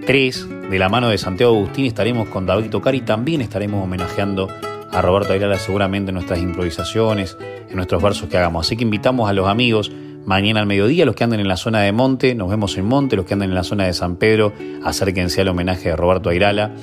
3, 0.05 0.69
de 0.69 0.79
la 0.79 0.89
mano 0.89 1.09
de 1.09 1.17
Santiago 1.17 1.55
Agustín, 1.55 1.85
estaremos 1.85 2.29
con 2.29 2.45
David 2.45 2.69
Tocar 2.69 2.95
y 2.95 3.01
también 3.01 3.41
estaremos 3.41 3.83
homenajeando 3.83 4.47
a 4.91 5.01
Roberto 5.01 5.33
Ayrala 5.33 5.57
seguramente 5.57 6.09
en 6.11 6.15
nuestras 6.15 6.39
improvisaciones, 6.39 7.37
en 7.69 7.75
nuestros 7.75 8.01
versos 8.01 8.29
que 8.29 8.37
hagamos. 8.37 8.65
Así 8.65 8.77
que 8.77 8.83
invitamos 8.83 9.29
a 9.29 9.33
los 9.33 9.47
amigos 9.47 9.91
mañana 10.25 10.59
al 10.59 10.67
mediodía. 10.67 11.05
Los 11.05 11.15
que 11.15 11.23
anden 11.23 11.39
en 11.39 11.47
la 11.47 11.57
zona 11.57 11.81
de 11.81 11.91
Monte, 11.91 12.35
nos 12.35 12.49
vemos 12.49 12.77
en 12.77 12.85
Monte. 12.85 13.15
Los 13.15 13.25
que 13.25 13.33
anden 13.33 13.49
en 13.49 13.55
la 13.55 13.63
zona 13.63 13.85
de 13.85 13.93
San 13.93 14.17
Pedro, 14.17 14.53
acérquense 14.83 15.41
al 15.41 15.47
homenaje 15.47 15.89
de 15.89 15.95
Roberto 15.95 16.29
Airala. 16.29 16.75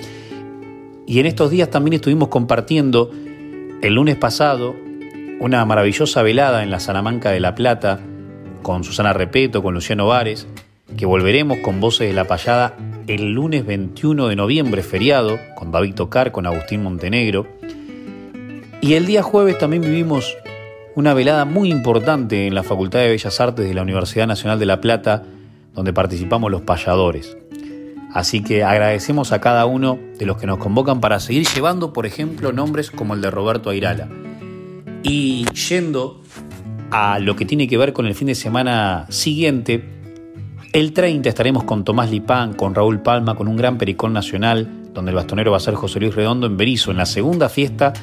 Y 1.07 1.21
en 1.21 1.27
estos 1.27 1.51
días 1.51 1.71
también 1.71 1.95
estuvimos 1.95 2.29
compartiendo 2.29 3.11
el 3.83 3.95
lunes 3.95 4.17
pasado 4.17 4.75
una 5.41 5.65
maravillosa 5.65 6.23
velada 6.23 6.63
en 6.63 6.71
la 6.71 6.81
Salamanca 6.81 7.31
de 7.31 7.41
La 7.41 7.55
Plata 7.55 8.01
con 8.63 8.83
Susana 8.83 9.13
Repeto, 9.13 9.63
con 9.63 9.75
Luciano 9.75 10.07
Vares, 10.07 10.47
que 10.97 11.05
volveremos 11.05 11.59
con 11.59 11.81
Voces 11.81 12.09
de 12.09 12.15
la 12.15 12.25
Payada 12.25 12.77
el 13.07 13.33
lunes 13.33 13.67
21 13.67 14.29
de 14.29 14.37
noviembre, 14.37 14.83
feriado, 14.83 15.39
con 15.55 15.71
David 15.71 15.95
Tocar, 15.95 16.33
con 16.33 16.47
Agustín 16.47 16.83
Montenegro. 16.83 17.47
Y 18.85 18.97
el 18.97 19.07
día 19.07 19.23
jueves 19.23 19.57
también 19.57 19.81
vivimos 19.81 20.37
una 20.95 21.15
velada 21.15 21.47
muy 21.47 21.71
importante 21.71 22.47
en 22.47 22.55
la 22.55 22.63
Facultad 22.63 22.99
de 22.99 23.09
Bellas 23.09 23.41
Artes 23.41 23.67
de 23.67 23.73
la 23.73 23.81
Universidad 23.81 24.27
Nacional 24.27 24.59
de 24.59 24.67
La 24.67 24.83
Plata, 24.83 25.23
donde 25.73 25.95
participamos 25.95 26.51
los 26.51 26.61
payadores. 26.61 27.35
Así 28.13 28.45
que 28.45 28.63
agradecemos 28.63 29.33
a 29.33 29.41
cada 29.41 29.65
uno 29.65 29.99
de 30.19 30.27
los 30.27 30.37
que 30.37 30.47
nos 30.47 30.59
convocan 30.59 31.01
para 31.01 31.19
seguir 31.19 31.47
llevando, 31.47 31.95
por 31.95 32.05
ejemplo, 32.05 32.53
nombres 32.53 32.91
como 32.91 33.15
el 33.15 33.23
de 33.23 33.31
Roberto 33.31 33.71
Airala. 33.71 34.07
Y 35.03 35.47
yendo 35.47 36.21
a 36.91 37.19
lo 37.21 37.37
que 37.37 37.47
tiene 37.47 37.67
que 37.67 37.79
ver 37.79 37.95
con 37.95 38.05
el 38.05 38.15
fin 38.15 38.27
de 38.27 38.35
semana 38.35 39.07
siguiente, 39.09 39.83
el 40.75 40.93
30 40.93 41.27
estaremos 41.27 41.65
con 41.65 41.85
Tomás 41.85 42.11
Lipán, 42.11 42.53
con 42.53 42.75
Raúl 42.75 43.01
Palma, 43.01 43.35
con 43.35 43.49
un 43.49 43.57
gran 43.57 43.79
pericón 43.79 44.13
nacional, 44.13 44.69
donde 44.93 45.13
el 45.13 45.17
bastonero 45.17 45.53
va 45.53 45.57
a 45.57 45.61
ser 45.61 45.73
José 45.73 46.01
Luis 46.01 46.15
Redondo 46.15 46.47
en 46.47 46.59
Berizo, 46.59 46.91
en 46.91 46.99
la 46.99 47.07
segunda 47.07 47.49
fiesta 47.49 47.95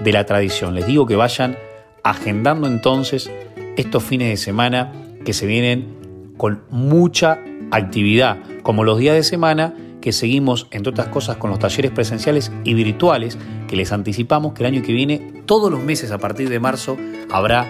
de 0.00 0.12
la 0.12 0.24
tradición. 0.24 0.74
Les 0.74 0.86
digo 0.86 1.06
que 1.06 1.16
vayan 1.16 1.56
agendando 2.02 2.66
entonces 2.66 3.30
estos 3.76 4.02
fines 4.02 4.28
de 4.28 4.36
semana 4.36 4.92
que 5.24 5.32
se 5.32 5.46
vienen 5.46 6.32
con 6.36 6.62
mucha 6.70 7.38
actividad, 7.70 8.38
como 8.62 8.84
los 8.84 8.98
días 8.98 9.14
de 9.14 9.22
semana 9.22 9.74
que 10.00 10.12
seguimos, 10.12 10.68
entre 10.70 10.90
otras 10.90 11.08
cosas, 11.08 11.36
con 11.36 11.50
los 11.50 11.58
talleres 11.58 11.90
presenciales 11.90 12.52
y 12.64 12.74
virtuales, 12.74 13.36
que 13.66 13.76
les 13.76 13.92
anticipamos 13.92 14.52
que 14.52 14.62
el 14.62 14.74
año 14.74 14.82
que 14.82 14.92
viene, 14.92 15.42
todos 15.44 15.70
los 15.70 15.82
meses 15.82 16.12
a 16.12 16.18
partir 16.18 16.48
de 16.48 16.60
marzo, 16.60 16.96
habrá 17.30 17.66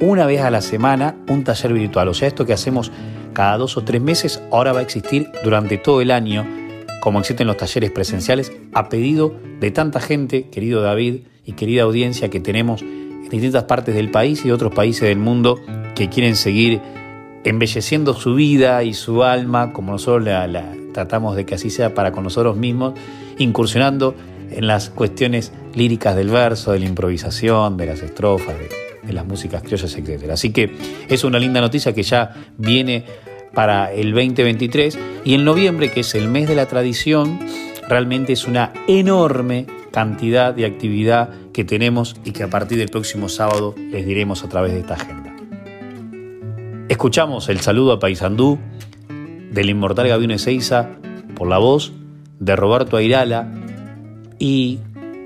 una 0.00 0.26
vez 0.26 0.40
a 0.40 0.50
la 0.50 0.62
semana 0.62 1.16
un 1.28 1.44
taller 1.44 1.72
virtual. 1.72 2.08
O 2.08 2.14
sea, 2.14 2.28
esto 2.28 2.46
que 2.46 2.54
hacemos 2.54 2.90
cada 3.34 3.58
dos 3.58 3.76
o 3.76 3.84
tres 3.84 4.00
meses, 4.00 4.42
ahora 4.50 4.72
va 4.72 4.80
a 4.80 4.82
existir 4.82 5.30
durante 5.44 5.76
todo 5.76 6.00
el 6.00 6.10
año, 6.10 6.46
como 7.00 7.20
existen 7.20 7.46
los 7.46 7.58
talleres 7.58 7.90
presenciales, 7.90 8.52
a 8.72 8.88
pedido 8.88 9.34
de 9.60 9.70
tanta 9.70 10.00
gente, 10.00 10.48
querido 10.48 10.80
David 10.80 11.20
y 11.46 11.52
querida 11.52 11.84
audiencia 11.84 12.28
que 12.28 12.40
tenemos 12.40 12.84
distintas 13.30 13.64
partes 13.64 13.94
del 13.94 14.10
país 14.10 14.44
y 14.44 14.50
otros 14.50 14.74
países 14.74 15.08
del 15.08 15.18
mundo 15.18 15.60
que 15.94 16.08
quieren 16.08 16.36
seguir 16.36 16.80
embelleciendo 17.44 18.14
su 18.14 18.34
vida 18.34 18.82
y 18.82 18.92
su 18.92 19.22
alma, 19.22 19.72
como 19.72 19.92
nosotros 19.92 20.24
la, 20.24 20.74
tratamos 20.92 21.36
de 21.36 21.46
que 21.46 21.54
así 21.54 21.70
sea 21.70 21.94
para 21.94 22.12
con 22.12 22.24
nosotros 22.24 22.56
mismos, 22.56 22.94
incursionando 23.38 24.14
en 24.50 24.66
las 24.66 24.90
cuestiones 24.90 25.52
líricas 25.74 26.16
del 26.16 26.28
verso, 26.28 26.72
de 26.72 26.80
la 26.80 26.86
improvisación, 26.86 27.76
de 27.76 27.86
las 27.86 28.02
estrofas, 28.02 28.54
de, 28.58 28.68
de 29.06 29.12
las 29.12 29.26
músicas 29.26 29.62
criollas, 29.62 29.96
etc. 29.96 30.30
Así 30.30 30.50
que 30.50 30.72
es 31.08 31.24
una 31.24 31.38
linda 31.38 31.60
noticia 31.60 31.92
que 31.92 32.02
ya 32.02 32.34
viene 32.58 33.04
para 33.54 33.92
el 33.92 34.12
2023 34.12 34.98
y 35.24 35.34
en 35.34 35.44
noviembre, 35.44 35.90
que 35.90 36.00
es 36.00 36.14
el 36.14 36.28
mes 36.28 36.48
de 36.48 36.56
la 36.56 36.66
tradición, 36.66 37.38
realmente 37.88 38.32
es 38.32 38.46
una 38.46 38.72
enorme 38.88 39.66
cantidad 39.96 40.52
de 40.52 40.66
actividad 40.66 41.30
que 41.54 41.64
tenemos 41.64 42.16
y 42.22 42.32
que 42.32 42.42
a 42.42 42.50
partir 42.50 42.76
del 42.76 42.90
próximo 42.90 43.30
sábado 43.30 43.74
les 43.78 44.04
diremos 44.04 44.44
a 44.44 44.48
través 44.50 44.72
de 44.74 44.80
esta 44.80 44.92
agenda. 44.92 45.34
Escuchamos 46.90 47.48
el 47.48 47.60
saludo 47.60 47.92
a 47.92 47.98
Paysandú 47.98 48.58
del 49.52 49.70
inmortal 49.70 50.06
Gabino 50.06 50.34
Ezeiza 50.34 50.90
por 51.34 51.48
la 51.48 51.56
voz 51.56 51.94
de 52.40 52.54
Roberto 52.56 52.98
Airala 52.98 53.50
y 54.38 54.80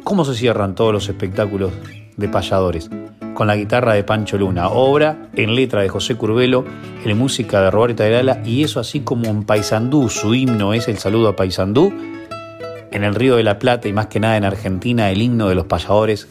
cómo 0.05 0.25
se 0.25 0.37
cierran 0.37 0.77
todos 0.77 0.93
los 0.93 1.09
espectáculos 1.09 1.73
de 2.17 2.29
payadores 2.29 2.89
con 3.35 3.49
la 3.49 3.57
guitarra 3.57 3.95
de 3.95 4.05
Pancho 4.05 4.39
Luna, 4.39 4.69
obra 4.69 5.31
en 5.35 5.57
letra 5.57 5.83
de 5.83 5.89
José 5.89 6.15
Curvelo, 6.15 6.65
en 7.05 7.19
música 7.19 7.61
de 7.61 7.73
Roberto 7.73 8.05
Airala 8.05 8.41
y 8.45 8.63
eso 8.63 8.79
así 8.79 9.01
como 9.01 9.25
en 9.25 9.43
Paysandú, 9.43 10.09
su 10.09 10.33
himno 10.33 10.75
es 10.75 10.87
el 10.87 10.99
saludo 10.99 11.31
a 11.31 11.35
Paysandú, 11.35 11.93
en 12.93 13.05
el 13.05 13.15
Río 13.15 13.37
de 13.37 13.43
la 13.43 13.59
Plata 13.59 13.89
y 13.89 13.93
más 13.93 14.07
que 14.07 14.21
nada 14.21 14.37
en 14.37 14.45
Argentina, 14.45 15.11
el 15.11 15.23
himno 15.23 15.49
de 15.49 15.55
los 15.55 15.67
payadores 15.67 16.29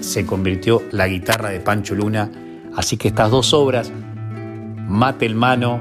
se 0.00 0.26
convirtió 0.26 0.82
la 0.90 1.08
guitarra 1.08 1.48
de 1.50 1.60
Pancho 1.60 1.94
Luna. 1.94 2.30
Así 2.76 2.96
que 2.96 3.08
estas 3.08 3.30
dos 3.30 3.54
obras, 3.54 3.90
Mate 4.88 5.26
el 5.26 5.34
Mano, 5.34 5.80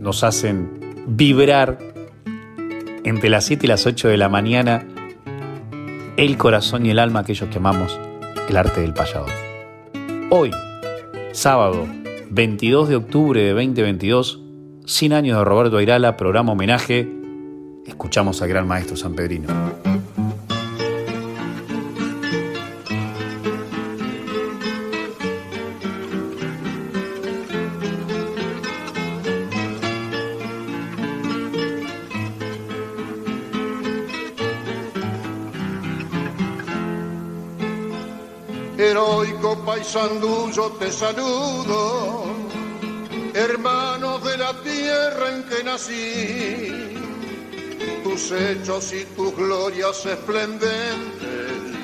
nos 0.00 0.24
hacen 0.24 0.80
vibrar 1.06 1.78
entre 3.04 3.30
las 3.30 3.44
7 3.44 3.66
y 3.66 3.68
las 3.68 3.86
8 3.86 4.08
de 4.08 4.16
la 4.16 4.28
mañana 4.28 4.86
el 6.16 6.36
corazón 6.36 6.86
y 6.86 6.90
el 6.90 6.98
alma 6.98 7.20
aquellos 7.20 7.48
que 7.48 7.58
amamos 7.58 7.98
el 8.48 8.56
arte 8.56 8.80
del 8.80 8.94
payador. 8.94 9.30
Hoy, 10.30 10.50
sábado 11.32 11.86
22 12.30 12.88
de 12.88 12.96
octubre 12.96 13.40
de 13.40 13.50
2022, 13.50 14.40
100 14.86 15.12
años 15.12 15.38
de 15.38 15.44
Roberto 15.44 15.78
Airala, 15.78 16.16
programa 16.16 16.52
homenaje, 16.52 17.08
escuchamos 17.86 18.40
al 18.42 18.48
gran 18.48 18.66
maestro 18.66 18.96
San 18.96 19.14
Pedrino. 19.14 19.48
Heroico 38.76 39.64
paisandullo 39.64 40.72
te 40.72 40.90
saludo, 40.90 42.24
hermanos 43.34 44.22
de 44.24 44.36
la 44.36 44.52
tierra 44.62 45.30
en 45.34 45.42
que 45.44 45.64
nací. 45.64 46.93
Tus 48.04 48.30
hechos 48.30 48.92
y 48.92 49.04
tus 49.16 49.34
glorias 49.34 50.06
esplendentes 50.06 51.74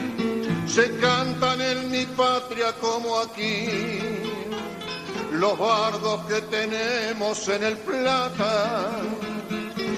se 0.67 0.97
cantan 0.99 1.61
en 1.61 1.91
mi 1.91 2.07
patria 2.07 2.73
como 2.81 3.19
aquí. 3.19 3.99
Los 5.33 5.59
bardos 5.59 6.21
que 6.27 6.43
tenemos 6.43 7.49
en 7.49 7.65
el 7.65 7.77
plata 7.79 8.91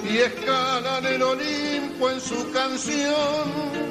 y 0.08 0.18
escalan 0.18 1.04
el 1.04 1.22
Olimpo 1.22 2.10
en 2.10 2.20
su 2.20 2.50
canción 2.52 3.82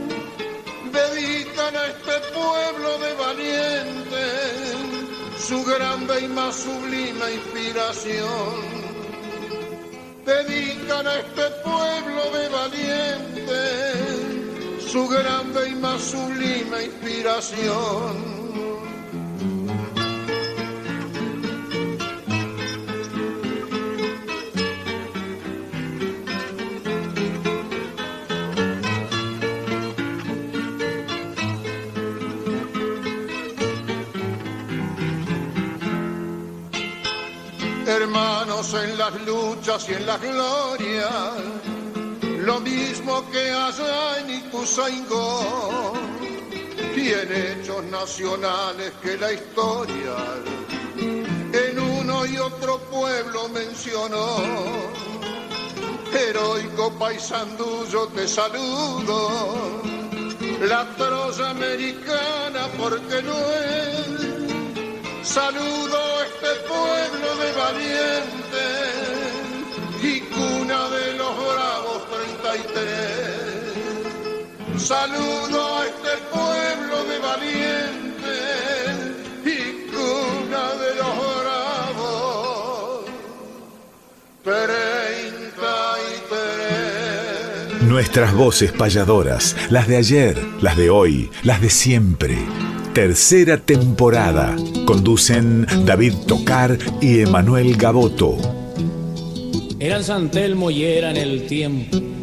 dedican 0.91 1.75
a 1.75 1.87
este 1.87 2.19
pueblo 2.33 2.97
de 2.99 3.13
valientes 3.13 4.71
su 5.37 5.63
grande 5.63 6.21
y 6.21 6.27
más 6.27 6.55
sublime 6.55 7.33
inspiración. 7.33 8.90
Dedican 10.25 11.07
a 11.07 11.15
este 11.19 11.49
pueblo 11.63 12.31
de 12.31 12.49
valientes 12.49 14.11
su 14.91 15.07
grande 15.07 15.69
y 15.69 15.75
más 15.75 16.01
sublime 16.01 16.83
inspiración. 16.83 18.40
Luchas 39.61 39.89
y 39.89 39.93
en 39.93 40.05
las 40.07 40.19
glorias, 40.19 41.35
lo 42.39 42.59
mismo 42.61 43.29
que 43.29 43.51
allá 43.51 44.19
en 44.19 44.29
Ituzaingó, 44.31 45.93
tiene 46.95 47.51
hechos 47.51 47.83
nacionales 47.85 48.91
que 49.03 49.17
la 49.17 49.33
historia 49.33 50.15
en 51.53 51.79
uno 51.79 52.25
y 52.25 52.37
otro 52.37 52.79
pueblo 52.89 53.49
mencionó. 53.49 54.37
Heroico 56.11 56.91
paisandullo 56.97 58.07
te 58.07 58.27
saludo, 58.27 59.83
la 60.61 60.85
Troya 60.95 61.51
americana 61.51 62.67
porque 62.79 63.21
no 63.21 63.37
es. 63.51 65.27
Saludo 65.27 65.97
a 65.97 66.25
este 66.25 66.67
pueblo 66.67 67.35
de 67.37 67.51
valientes 67.51 68.40
Saludo 74.77 75.77
a 75.77 75.85
este 75.85 76.17
pueblo 76.33 77.05
de 77.05 77.19
valientes 77.19 78.35
y 79.45 79.87
cuna 79.89 80.65
de 80.81 80.95
los 80.97 81.13
bravos. 81.43 83.05
Nuestras 87.87 88.33
voces 88.33 88.73
payadoras, 88.73 89.55
las 89.69 89.87
de 89.87 89.95
ayer, 89.95 90.37
las 90.61 90.75
de 90.75 90.89
hoy, 90.89 91.29
las 91.43 91.61
de 91.61 91.69
siempre. 91.69 92.37
Tercera 92.93 93.57
temporada. 93.59 94.57
Conducen 94.85 95.65
David 95.85 96.15
Tocar 96.27 96.77
y 96.99 97.21
Emanuel 97.21 97.77
Gaboto. 97.77 98.35
Eran 99.79 100.03
San 100.03 100.29
Telmo 100.29 100.69
y 100.69 100.83
eran 100.83 101.15
el 101.15 101.47
tiempo 101.47 102.20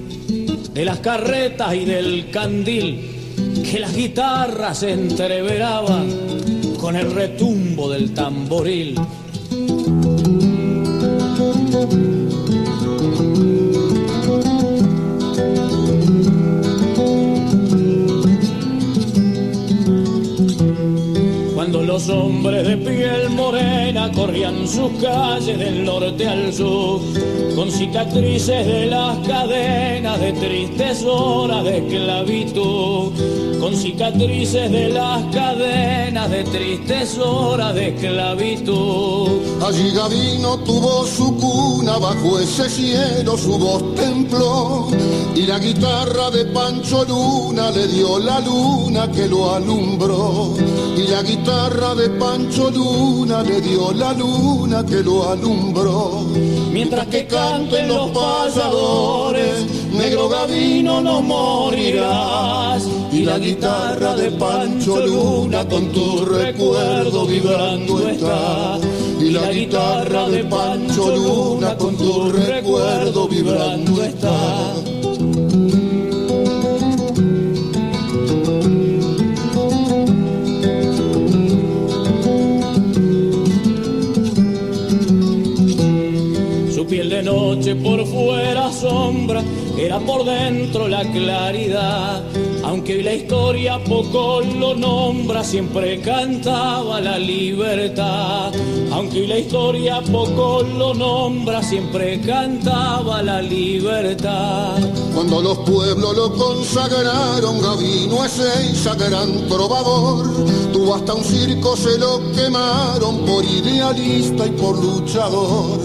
de 0.79 0.85
las 0.85 1.01
carretas 1.01 1.75
y 1.75 1.85
del 1.85 2.31
candil, 2.31 3.35
que 3.69 3.81
las 3.81 3.93
guitarras 3.97 4.85
entreveraban 4.85 6.09
con 6.79 6.95
el 6.95 7.11
retumbo 7.11 7.91
del 7.91 8.15
tamboril. 8.15 8.95
Los 21.73 22.09
hombres 22.09 22.67
de 22.67 22.77
piel 22.79 23.31
morena 23.31 24.11
corrían 24.13 24.67
sus 24.67 24.91
calles 25.03 25.59
del 25.59 25.85
norte 25.85 26.27
al 26.27 26.53
sur, 26.53 27.01
con 27.55 27.71
cicatrices 27.71 28.67
de 28.67 28.87
las 28.87 29.19
cadenas 29.27 30.19
de 30.19 30.33
tristes 30.33 31.05
horas 31.05 31.65
de 31.65 31.79
esclavitud, 31.79 33.13
con 33.61 33.77
cicatrices 33.77 34.71
de 34.71 34.89
las 34.89 35.23
cadenas 35.35 36.31
de 36.31 36.45
tristes 36.45 37.19
horas 37.19 37.75
de 37.75 37.89
esclavitud. 37.89 39.29
Allí 39.63 39.91
Gavino 39.91 40.59
tuvo 40.61 41.05
su 41.07 41.37
cuna, 41.37 41.99
bajo 41.99 42.39
ese 42.39 42.71
cielo 42.71 43.37
su 43.37 43.59
voz 43.59 43.95
templó, 43.95 44.89
y 45.35 45.43
la 45.43 45.59
guitarra 45.59 46.31
de 46.31 46.47
Pancho 46.47 47.05
Luna 47.05 47.71
le 47.73 47.89
dio 47.89 48.19
la 48.19 48.41
luna 48.41 49.11
que 49.11 49.27
lo 49.27 49.55
alumbró, 49.55 50.55
y 50.97 51.09
la 51.09 51.23
guitarra 51.23 51.58
de 51.59 52.09
Pancho 52.11 52.71
Luna 52.71 53.43
le 53.43 53.61
dio 53.61 53.93
la 53.93 54.13
luna 54.13 54.87
que 54.87 55.03
lo 55.03 55.29
alumbró. 55.29 56.25
Mientras 56.73 57.07
que 57.09 57.27
canten 57.27 57.89
los 57.89 58.11
pasadores, 58.11 59.67
negro 59.93 60.29
gavino 60.29 61.01
no 61.01 61.21
morirás. 61.21 62.85
Y 63.13 63.25
la 63.25 63.39
guitarra 63.39 64.15
de 64.15 64.31
Pancho 64.31 65.05
Luna 65.05 65.67
con 65.69 65.91
tu 65.93 66.25
recuerdo 66.25 67.27
vibrando 67.27 68.09
está. 68.09 68.79
Y 69.21 69.31
la 69.31 69.51
guitarra 69.51 70.29
de 70.29 70.45
Pancho 70.45 71.17
Luna 71.17 71.77
con 71.77 71.97
tu 71.97 72.31
recuerdo 72.31 73.27
vibrando 73.27 74.03
está. 74.05 74.75
Noche 87.23 87.75
por 87.77 88.07
fuera 88.07 88.73
sombra, 88.73 89.43
era 89.79 89.99
por 89.99 90.25
dentro 90.25 90.89
la 90.89 91.03
claridad. 91.11 92.23
Aunque 92.69 93.03
la 93.03 93.15
historia 93.15 93.83
poco 93.83 94.43
lo 94.43 94.75
nombra, 94.75 95.43
siempre 95.43 96.03
cantaba 96.03 97.01
la 97.01 97.19
libertad. 97.19 98.53
Aunque 98.93 99.27
la 99.27 99.39
historia 99.39 100.03
poco 100.03 100.63
lo 100.63 100.93
nombra, 100.93 101.63
siempre 101.63 102.21
cantaba 102.21 103.23
la 103.23 103.41
libertad. 103.41 104.77
Cuando 105.15 105.41
los 105.41 105.59
pueblos 105.61 106.15
lo 106.15 106.35
consagraron, 106.35 107.59
Gavino 107.63 108.23
ese 108.27 108.51
gran 108.99 109.49
trovador, 109.49 110.27
tuvo 110.71 110.95
hasta 110.95 111.15
un 111.15 111.25
circo, 111.25 111.75
se 111.75 111.97
lo 111.99 112.21
quemaron 112.33 113.25
por 113.25 113.45
idealista 113.45 114.47
y 114.47 114.51
por 114.51 114.79
luchador. 114.79 115.79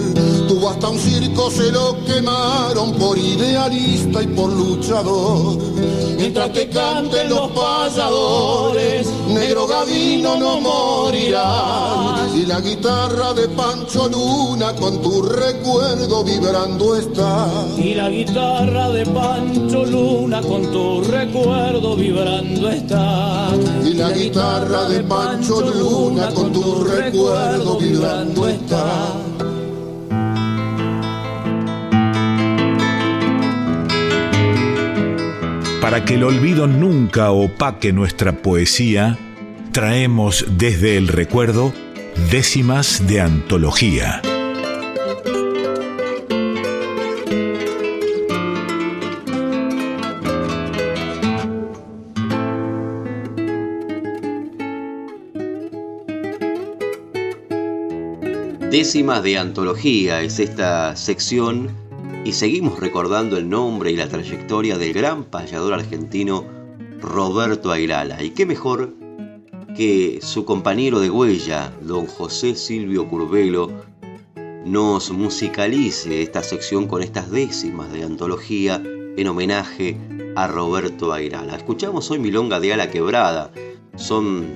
Tuvo 0.50 0.70
hasta 0.70 0.90
un 0.90 1.00
circo, 1.00 1.50
se 1.50 1.72
lo 1.72 1.96
quemaron 2.06 2.92
por 2.96 3.18
idealista 3.18 4.22
y 4.22 4.28
por 4.28 4.52
luchador. 4.52 5.58
Mientras 6.18 6.50
que 6.52 6.70
canten 6.74 7.30
los 7.30 7.52
payadores, 7.52 9.08
negro 9.28 9.68
Gavino 9.68 10.36
no 10.38 10.60
morirá. 10.60 12.28
Y 12.36 12.46
la 12.46 12.60
guitarra 12.60 13.34
de 13.34 13.48
Pancho 13.50 14.10
Luna 14.10 14.74
con 14.76 15.02
tu 15.02 15.22
recuerdo 15.22 16.24
vibrando 16.24 16.96
está. 16.96 17.48
Y 17.78 17.94
la 17.94 18.10
guitarra 18.10 18.90
de 18.90 19.06
Pancho 19.06 19.86
Luna 19.86 20.42
con 20.42 20.72
tu 20.72 21.02
recuerdo 21.04 21.96
vibrando 21.96 22.70
está. 22.70 23.50
Y 23.86 23.94
la 23.94 24.12
guitarra 24.12 24.90
de 24.90 25.04
Pancho 25.04 25.62
Luna 25.62 26.34
con 26.34 26.52
tu 26.52 26.84
recuerdo 26.84 27.78
vibrando 27.78 28.48
está. 28.48 29.33
Para 35.84 36.06
que 36.06 36.14
el 36.14 36.24
olvido 36.24 36.66
nunca 36.66 37.32
opaque 37.32 37.92
nuestra 37.92 38.32
poesía, 38.42 39.20
traemos 39.74 40.46
desde 40.58 40.96
el 40.96 41.10
recuerdo 41.10 41.74
décimas 42.32 43.06
de 43.06 43.20
antología. 43.20 44.22
Décimas 58.72 59.22
de 59.22 59.38
antología 59.38 60.22
es 60.22 60.40
esta 60.40 60.96
sección 60.96 61.83
y 62.26 62.32
seguimos 62.32 62.80
recordando 62.80 63.38
el 63.38 63.50
nombre 63.50 63.92
y 63.92 63.98
la 63.98 64.08
trayectoria 64.08 64.78
del 64.78 64.94
gran 64.94 65.26
payador 65.26 65.74
argentino 65.74 66.46
Roberto 67.02 67.72
Airala. 67.72 68.24
Y 68.24 68.30
qué 68.30 68.46
mejor 68.46 68.94
que 69.76 70.20
su 70.22 70.46
compañero 70.46 71.00
de 71.00 71.10
huella, 71.10 71.74
don 71.82 72.06
José 72.06 72.56
Silvio 72.56 73.10
Curvelo, 73.10 73.72
nos 74.66 75.12
musicalice 75.12 76.22
esta 76.22 76.44
sección 76.44 76.88
con 76.88 77.04
estas 77.04 77.30
décimas 77.30 77.92
de 77.92 78.04
antología 78.04 78.82
en 79.18 79.28
homenaje 79.28 79.98
a 80.38 80.48
Roberto 80.48 81.12
Airala. 81.12 81.58
Escuchamos 81.58 82.10
hoy 82.10 82.20
Milonga 82.20 82.62
de 82.62 82.74
Ala 82.74 82.90
Quebrada. 82.90 83.52
Son 83.96 84.48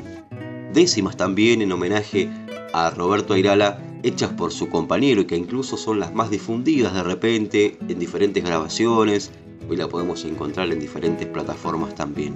décimas 0.73 1.17
también 1.17 1.61
en 1.61 1.73
homenaje 1.73 2.29
a 2.73 2.89
Roberto 2.91 3.33
Airala 3.33 3.83
hechas 4.03 4.31
por 4.31 4.51
su 4.51 4.69
compañero 4.69 5.21
y 5.21 5.25
que 5.25 5.37
incluso 5.37 5.77
son 5.77 5.99
las 5.99 6.13
más 6.13 6.29
difundidas 6.29 6.93
de 6.93 7.03
repente 7.03 7.77
en 7.87 7.99
diferentes 7.99 8.43
grabaciones. 8.43 9.31
Hoy 9.69 9.77
la 9.77 9.89
podemos 9.89 10.23
encontrar 10.25 10.71
en 10.71 10.79
diferentes 10.79 11.27
plataformas 11.27 11.95
también. 11.95 12.35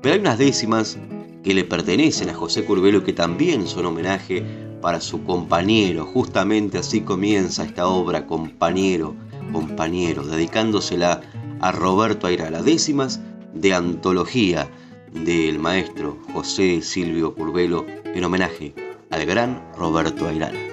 Pero 0.00 0.14
hay 0.14 0.20
unas 0.20 0.38
décimas 0.38 0.98
que 1.42 1.54
le 1.54 1.64
pertenecen 1.64 2.30
a 2.30 2.34
José 2.34 2.64
Curvelo 2.64 3.04
que 3.04 3.12
también 3.12 3.66
son 3.66 3.86
homenaje 3.86 4.44
para 4.80 5.00
su 5.00 5.22
compañero. 5.24 6.06
Justamente 6.06 6.78
así 6.78 7.02
comienza 7.02 7.64
esta 7.64 7.86
obra, 7.86 8.26
compañero, 8.26 9.14
compañero, 9.52 10.24
dedicándosela 10.24 11.20
a 11.60 11.72
Roberto 11.72 12.26
Airala. 12.26 12.62
Décimas 12.62 13.20
de 13.54 13.74
antología 13.74 14.68
del 15.12 15.58
maestro 15.58 16.18
José 16.32 16.80
Silvio 16.82 17.34
Curvelo 17.34 17.86
en 18.04 18.24
homenaje 18.24 18.74
al 19.10 19.26
gran 19.26 19.62
Roberto 19.76 20.26
Airala. 20.26 20.71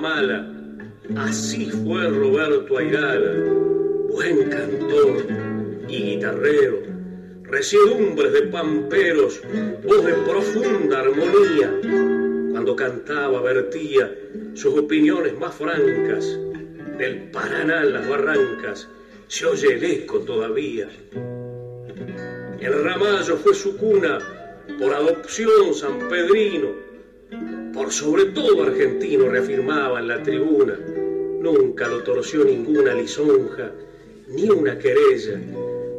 Mala, 0.00 0.50
así 1.16 1.70
fue 1.70 2.08
Roberto 2.08 2.78
Airala 2.78 3.70
buen 4.10 4.50
cantor 4.50 5.24
y 5.88 6.02
guitarrero, 6.02 6.82
residumbres 7.44 8.32
de 8.32 8.42
pamperos, 8.42 9.40
voz 9.84 10.04
de 10.04 10.12
profunda 10.14 11.00
armonía. 11.00 11.72
Cuando 12.50 12.74
cantaba 12.74 13.40
vertía 13.40 14.12
sus 14.54 14.76
opiniones 14.78 15.38
más 15.38 15.54
francas, 15.54 16.26
del 16.98 17.30
Paraná 17.30 17.82
en 17.82 17.92
las 17.92 18.08
barrancas 18.08 18.88
se 19.28 19.46
oye 19.46 19.74
el 19.74 19.84
eco 19.84 20.18
todavía. 20.20 20.88
El 22.60 22.84
Ramallo 22.84 23.36
fue 23.36 23.54
su 23.54 23.76
cuna, 23.76 24.18
por 24.78 24.92
adopción 24.92 25.72
San 25.72 25.98
Pedrino, 26.08 26.68
por 27.72 27.92
sobre 27.92 28.26
todo 28.26 28.64
argentino 28.64 29.28
reafirmaba 29.28 30.00
en 30.00 30.08
la 30.08 30.22
tribuna. 30.22 30.78
Nunca 31.40 31.88
lo 31.88 32.02
torció 32.02 32.44
ninguna 32.44 32.94
lisonja, 32.94 33.72
ni 34.28 34.48
una 34.48 34.78
querella. 34.78 35.40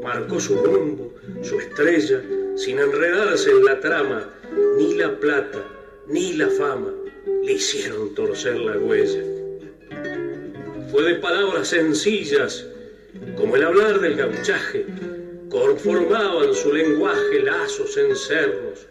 Marcó 0.04 0.40
su 0.40 0.56
rumbo, 0.58 1.14
su 1.42 1.60
estrella, 1.60 2.22
sin 2.56 2.80
enredarse 2.80 3.52
en 3.52 3.66
la 3.66 3.80
trama, 3.80 4.30
ni 4.78 4.96
la 4.96 5.20
plata, 5.20 5.60
ni 6.08 6.34
la 6.34 6.48
fama 6.50 6.92
le 7.44 7.54
hicieron 7.54 8.14
torcer 8.16 8.58
la 8.58 8.78
huella. 8.78 9.24
Fue 10.92 11.04
de 11.04 11.16
palabras 11.16 11.70
sencillas, 11.70 12.66
como 13.36 13.56
el 13.56 13.64
hablar 13.64 14.00
del 14.00 14.16
gauchaje, 14.16 14.86
conformaban 15.50 16.54
su 16.54 16.74
lenguaje 16.74 17.42
lazos 17.42 17.98
en 17.98 18.16
cerros, 18.16 18.88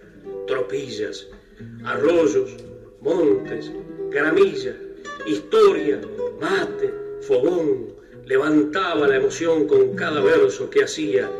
tropillas, 0.46 1.26
arroyos, 1.84 2.56
montes, 3.00 3.70
gramilla, 4.10 4.76
historia, 5.26 6.00
mate, 6.40 6.92
fogón, 7.22 7.94
levantaba 8.26 9.08
la 9.08 9.16
emoción 9.16 9.66
con 9.66 9.94
cada 9.94 10.20
verso 10.20 10.70
que 10.70 10.84
hacía, 10.84 11.30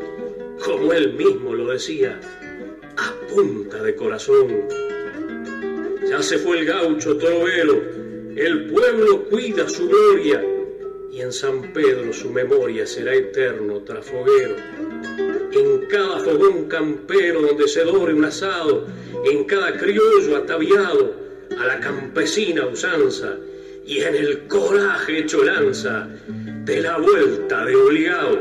como 0.63 0.93
él 0.93 1.13
mismo 1.13 1.53
lo 1.53 1.71
decía, 1.71 2.19
a 2.97 3.27
punta 3.33 3.81
de 3.81 3.95
corazón. 3.95 4.67
Ya 6.09 6.21
se 6.21 6.37
fue 6.37 6.59
el 6.59 6.65
gaucho 6.65 7.17
trovero, 7.17 7.81
el 8.35 8.67
pueblo 8.67 9.23
cuida 9.29 9.69
su 9.69 9.87
gloria, 9.87 10.43
y 11.11 11.21
en 11.21 11.33
San 11.33 11.73
Pedro 11.73 12.13
su 12.13 12.29
memoria 12.29 12.85
será 12.87 13.13
eterno 13.13 13.81
trafoguero. 13.81 14.55
En 15.53 15.87
cada 15.87 16.19
fogón 16.19 16.67
campero 16.67 17.41
donde 17.41 17.67
se 17.67 17.83
dore 17.83 18.13
un 18.13 18.25
asado, 18.25 18.85
en 19.25 19.43
cada 19.43 19.77
criollo 19.77 20.37
ataviado 20.37 21.13
a 21.59 21.65
la 21.65 21.79
campesina 21.79 22.65
usanza, 22.65 23.35
y 23.85 23.99
en 23.99 24.15
el 24.15 24.47
coraje 24.47 25.19
hecho 25.19 25.43
lanza, 25.43 26.07
de 26.65 26.81
la 26.81 26.97
vuelta 26.97 27.65
de 27.65 27.75
obligado. 27.75 28.39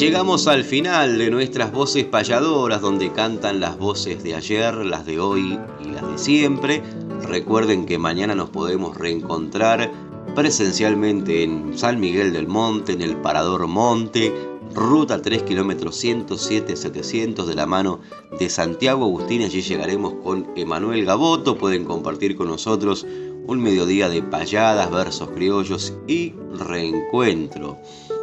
Llegamos 0.00 0.46
al 0.46 0.64
final 0.64 1.16
de 1.16 1.30
nuestras 1.30 1.72
voces 1.72 2.04
payadoras, 2.04 2.82
donde 2.82 3.12
cantan 3.12 3.60
las 3.60 3.78
voces 3.78 4.22
de 4.22 4.34
ayer, 4.34 4.74
las 4.74 5.06
de 5.06 5.18
hoy 5.18 5.58
y 5.82 5.88
las 5.88 6.06
de 6.06 6.18
siempre. 6.18 6.82
Recuerden 7.22 7.86
que 7.86 7.96
mañana 7.96 8.34
nos 8.34 8.50
podemos 8.50 8.94
reencontrar 8.98 9.90
presencialmente 10.34 11.44
en 11.44 11.78
San 11.78 11.98
Miguel 11.98 12.34
del 12.34 12.46
Monte, 12.46 12.92
en 12.92 13.00
el 13.00 13.16
Parador 13.16 13.66
Monte, 13.68 14.34
ruta 14.74 15.22
3 15.22 15.44
kilómetros 15.44 16.04
107-700 16.04 17.46
de 17.46 17.54
la 17.54 17.64
mano 17.64 18.00
de 18.38 18.50
Santiago 18.50 19.06
Agustín. 19.06 19.42
Allí 19.42 19.62
llegaremos 19.62 20.14
con 20.22 20.46
Emanuel 20.56 21.06
Gaboto. 21.06 21.56
Pueden 21.56 21.86
compartir 21.86 22.36
con 22.36 22.48
nosotros 22.48 23.06
un 23.46 23.62
mediodía 23.62 24.10
de 24.10 24.22
payadas, 24.22 24.90
versos 24.90 25.30
criollos 25.30 25.94
y 26.06 26.34
reencuentro. 26.52 27.78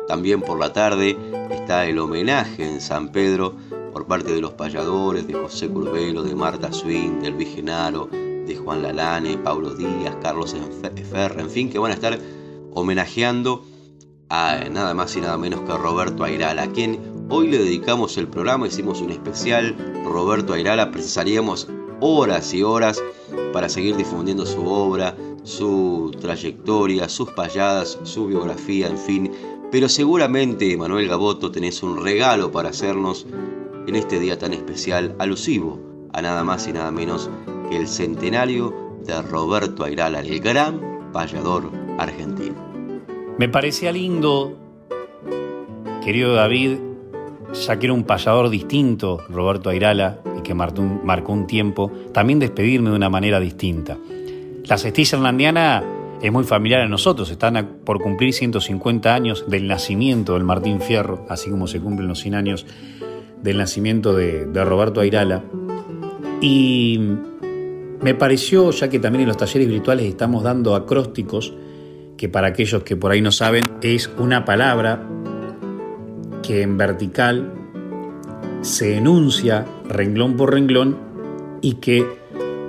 También 0.08 0.42
por 0.42 0.60
la 0.60 0.74
tarde 0.74 1.18
está 1.64 1.86
el 1.86 1.98
homenaje 1.98 2.66
en 2.66 2.82
San 2.82 3.14
Pedro 3.14 3.56
por 3.94 4.06
parte 4.06 4.34
de 4.34 4.42
los 4.42 4.52
payadores, 4.52 5.26
de 5.28 5.34
José 5.34 5.70
Curvelo, 5.70 6.22
de 6.22 6.36
Marta 6.36 6.74
Swin, 6.74 7.22
del 7.22 7.36
Vigenaro, 7.36 8.10
de 8.12 8.58
Juan 8.58 8.84
Lalane, 8.84 9.38
Pablo 9.38 9.74
Díaz, 9.74 10.14
Carlos 10.22 10.54
Ferra, 11.10 11.42
en 11.42 11.50
fin, 11.50 11.70
que 11.70 11.80
van 11.80 11.92
a 11.92 11.94
estar 11.94 12.20
homenajeando 12.74 13.64
a 14.28 14.58
nada 14.70 14.94
más 14.94 15.16
y 15.16 15.22
nada 15.22 15.38
menos 15.38 15.62
que 15.62 15.72
Roberto 15.72 16.26
Ayrala, 16.26 16.64
a 16.64 16.72
quien 16.74 17.00
hoy 17.30 17.48
le 17.48 17.60
dedicamos 17.60 18.18
el 18.18 18.28
programa, 18.28 18.68
hicimos 18.68 19.00
un 19.00 19.12
especial, 19.12 19.74
Roberto 20.04 20.52
Ayrala, 20.52 20.92
precisaríamos 20.92 21.70
horas 22.02 22.54
y 22.54 22.62
horas 22.62 23.02
para 23.54 23.70
seguir 23.70 23.96
difundiendo 23.96 24.46
su 24.46 24.68
obra, 24.68 25.16
su 25.44 26.12
trayectoria, 26.20 27.08
sus 27.08 27.32
payadas, 27.32 27.98
su 28.04 28.28
biografía, 28.28 28.88
en 28.88 28.98
fin. 28.98 29.32
Pero 29.74 29.90
seguramente, 29.90 30.78
Manuel 30.78 31.08
Gaboto, 31.08 31.50
tenés 31.50 31.82
un 31.82 32.04
regalo 32.04 32.52
para 32.52 32.70
hacernos 32.70 33.26
en 33.88 33.96
este 33.96 34.20
día 34.20 34.38
tan 34.38 34.54
especial, 34.54 35.16
alusivo 35.18 35.80
a 36.14 36.22
nada 36.22 36.44
más 36.44 36.68
y 36.68 36.74
nada 36.74 36.92
menos 36.92 37.32
que 37.72 37.78
el 37.78 37.88
centenario 37.88 38.72
de 39.04 39.20
Roberto 39.24 39.84
Ayrala, 39.84 40.20
el 40.20 40.40
gran 40.42 40.80
payador 41.12 41.72
argentino. 41.98 42.54
Me 43.40 43.50
parecía 43.50 43.92
lindo, 43.92 44.56
querido 46.04 46.36
David, 46.36 46.78
ya 47.66 47.80
que 47.80 47.88
era 47.88 47.96
un 47.96 48.04
payador 48.04 48.52
distinto, 48.52 49.22
Roberto 49.28 49.72
Ayrala, 49.72 50.20
y 50.38 50.44
que 50.44 50.54
marcó 50.54 50.84
un, 51.34 51.48
tiempo, 51.48 51.92
también 52.14 52.38
despedirme 52.38 52.92
de 52.92 52.96
una 52.96 53.10
manera 53.10 53.40
distinta. 53.40 53.98
La 54.66 54.78
cestilla 54.78 55.18
hernandiana 55.18 55.84
es 56.24 56.32
muy 56.32 56.46
familiar 56.46 56.80
a 56.80 56.88
nosotros, 56.88 57.30
están 57.30 57.80
por 57.84 58.02
cumplir 58.02 58.34
150 58.34 59.14
años 59.14 59.44
del 59.50 59.68
nacimiento 59.68 60.36
del 60.36 60.46
Martín 60.46 60.80
Fierro, 60.80 61.26
así 61.28 61.50
como 61.50 61.68
se 61.68 61.82
cumplen 61.82 62.08
los 62.08 62.20
100 62.20 62.36
años 62.36 62.66
del 63.42 63.58
nacimiento 63.58 64.16
de, 64.16 64.46
de 64.46 64.64
Roberto 64.64 65.02
Ayrala. 65.02 65.44
Y 66.40 66.98
me 68.02 68.16
pareció, 68.16 68.72
ya 68.72 68.90
que 68.90 69.00
también 69.00 69.24
en 69.24 69.28
los 69.28 69.38
talleres 69.38 69.68
virtuales 69.68 70.06
estamos 70.06 70.44
dando 70.44 70.76
acrósticos, 70.76 71.54
que 72.16 72.30
para 72.30 72.48
aquellos 72.48 72.84
que 72.84 72.96
por 72.96 73.12
ahí 73.12 73.22
no 73.22 73.34
saben, 73.34 73.64
es 73.82 74.10
una 74.18 74.46
palabra 74.46 75.06
que 76.42 76.62
en 76.62 76.78
vertical 76.78 77.52
se 78.62 78.96
enuncia 78.96 79.66
renglón 79.90 80.38
por 80.38 80.54
renglón 80.54 80.98
y 81.62 81.76
que 81.76 82.06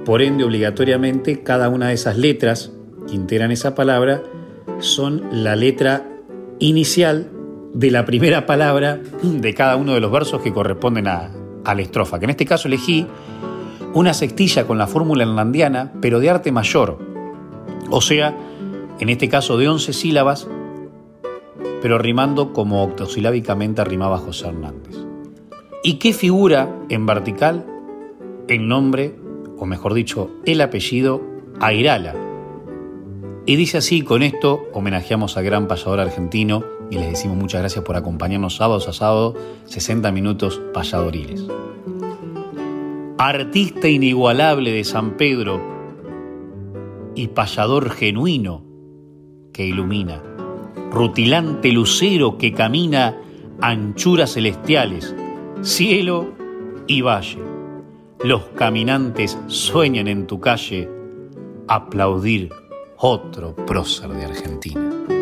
por 0.05 0.23
ende 0.23 0.43
obligatoriamente 0.43 1.45
cada 1.45 1.69
una 1.69 1.89
de 1.89 1.95
esas 1.95 2.19
letras 2.19 2.74
que 3.07 3.15
integran 3.15 3.51
esa 3.51 3.75
palabra 3.75 4.23
son 4.81 5.23
la 5.31 5.57
letra 5.57 6.09
inicial 6.59 7.31
de 7.73 7.91
la 7.91 8.05
primera 8.05 8.47
palabra 8.47 9.01
de 9.23 9.55
cada 9.55 9.77
uno 9.77 9.95
de 9.95 10.01
los 10.01 10.13
versos 10.13 10.41
que 10.43 10.53
corresponden 10.53 11.09
a, 11.09 11.31
la 11.65 11.83
estrofa, 11.83 12.19
que 12.19 12.27
en 12.27 12.31
este 12.31 12.47
caso 12.47 12.69
elegí 12.69 13.07
una 13.95 14.13
sextilla 14.13 14.67
con 14.67 14.79
la 14.79 14.87
fórmula 14.87 15.25
hernandiana, 15.25 15.93
pero 16.01 16.21
de 16.21 16.31
arte 16.31 16.53
mayor, 16.53 16.99
o 17.91 18.01
sea, 18.01 18.37
en 19.01 19.09
este 19.09 19.29
caso 19.29 19.57
de 19.57 19.69
11 19.69 19.93
sílabas 19.93 20.47
pero 21.85 21.99
rimando 21.99 22.55
como 22.55 22.83
octosilábicamente 22.83 23.85
rimaba 23.85 24.17
José 24.17 24.49
Hernández. 24.49 24.97
¿Y 25.83 25.97
qué 25.97 26.15
figura 26.15 26.75
en 26.89 27.05
vertical? 27.05 27.67
El 28.49 28.69
nombre, 28.69 29.15
o 29.59 29.67
mejor 29.67 29.93
dicho, 29.93 30.31
el 30.47 30.63
apellido 30.63 31.21
Airala. 31.61 32.15
Y 33.47 33.57
dice 33.57 33.79
así, 33.79 34.03
con 34.03 34.23
esto 34.23 34.69
homenajeamos 34.73 35.37
al 35.37 35.45
gran 35.45 35.69
payador 35.69 36.01
argentino 36.01 36.65
y 36.91 36.97
les 36.97 37.11
decimos 37.11 37.37
muchas 37.37 37.61
gracias 37.61 37.85
por 37.85 37.97
acompañarnos 37.97 38.57
sábados 38.57 38.89
a 38.89 38.93
sábado, 38.93 39.35
60 39.67 40.11
minutos 40.13 40.61
payadoriles. 40.73 41.45
Artista 43.19 43.89
inigualable 43.89 44.73
de 44.73 44.85
San 44.85 45.17
Pedro 45.17 45.61
y 47.15 47.29
payador 47.29 47.91
genuino 47.91 48.65
que 49.53 49.67
ilumina 49.67 50.23
rutilante 50.95 51.73
lucero 51.73 52.39
que 52.39 52.53
camina 52.53 53.17
anchuras 53.61 54.35
celestiales, 54.35 55.15
cielo 55.61 56.29
y 56.87 57.03
valle. 57.03 57.39
Los 58.23 58.45
caminantes 58.55 59.37
sueñan 59.49 60.07
en 60.07 60.27
tu 60.29 60.39
calle 60.41 60.89
aplaudir 61.67 62.51
otro 62.99 63.55
prócer 63.55 64.09
de 64.11 64.25
Argentina. 64.25 65.14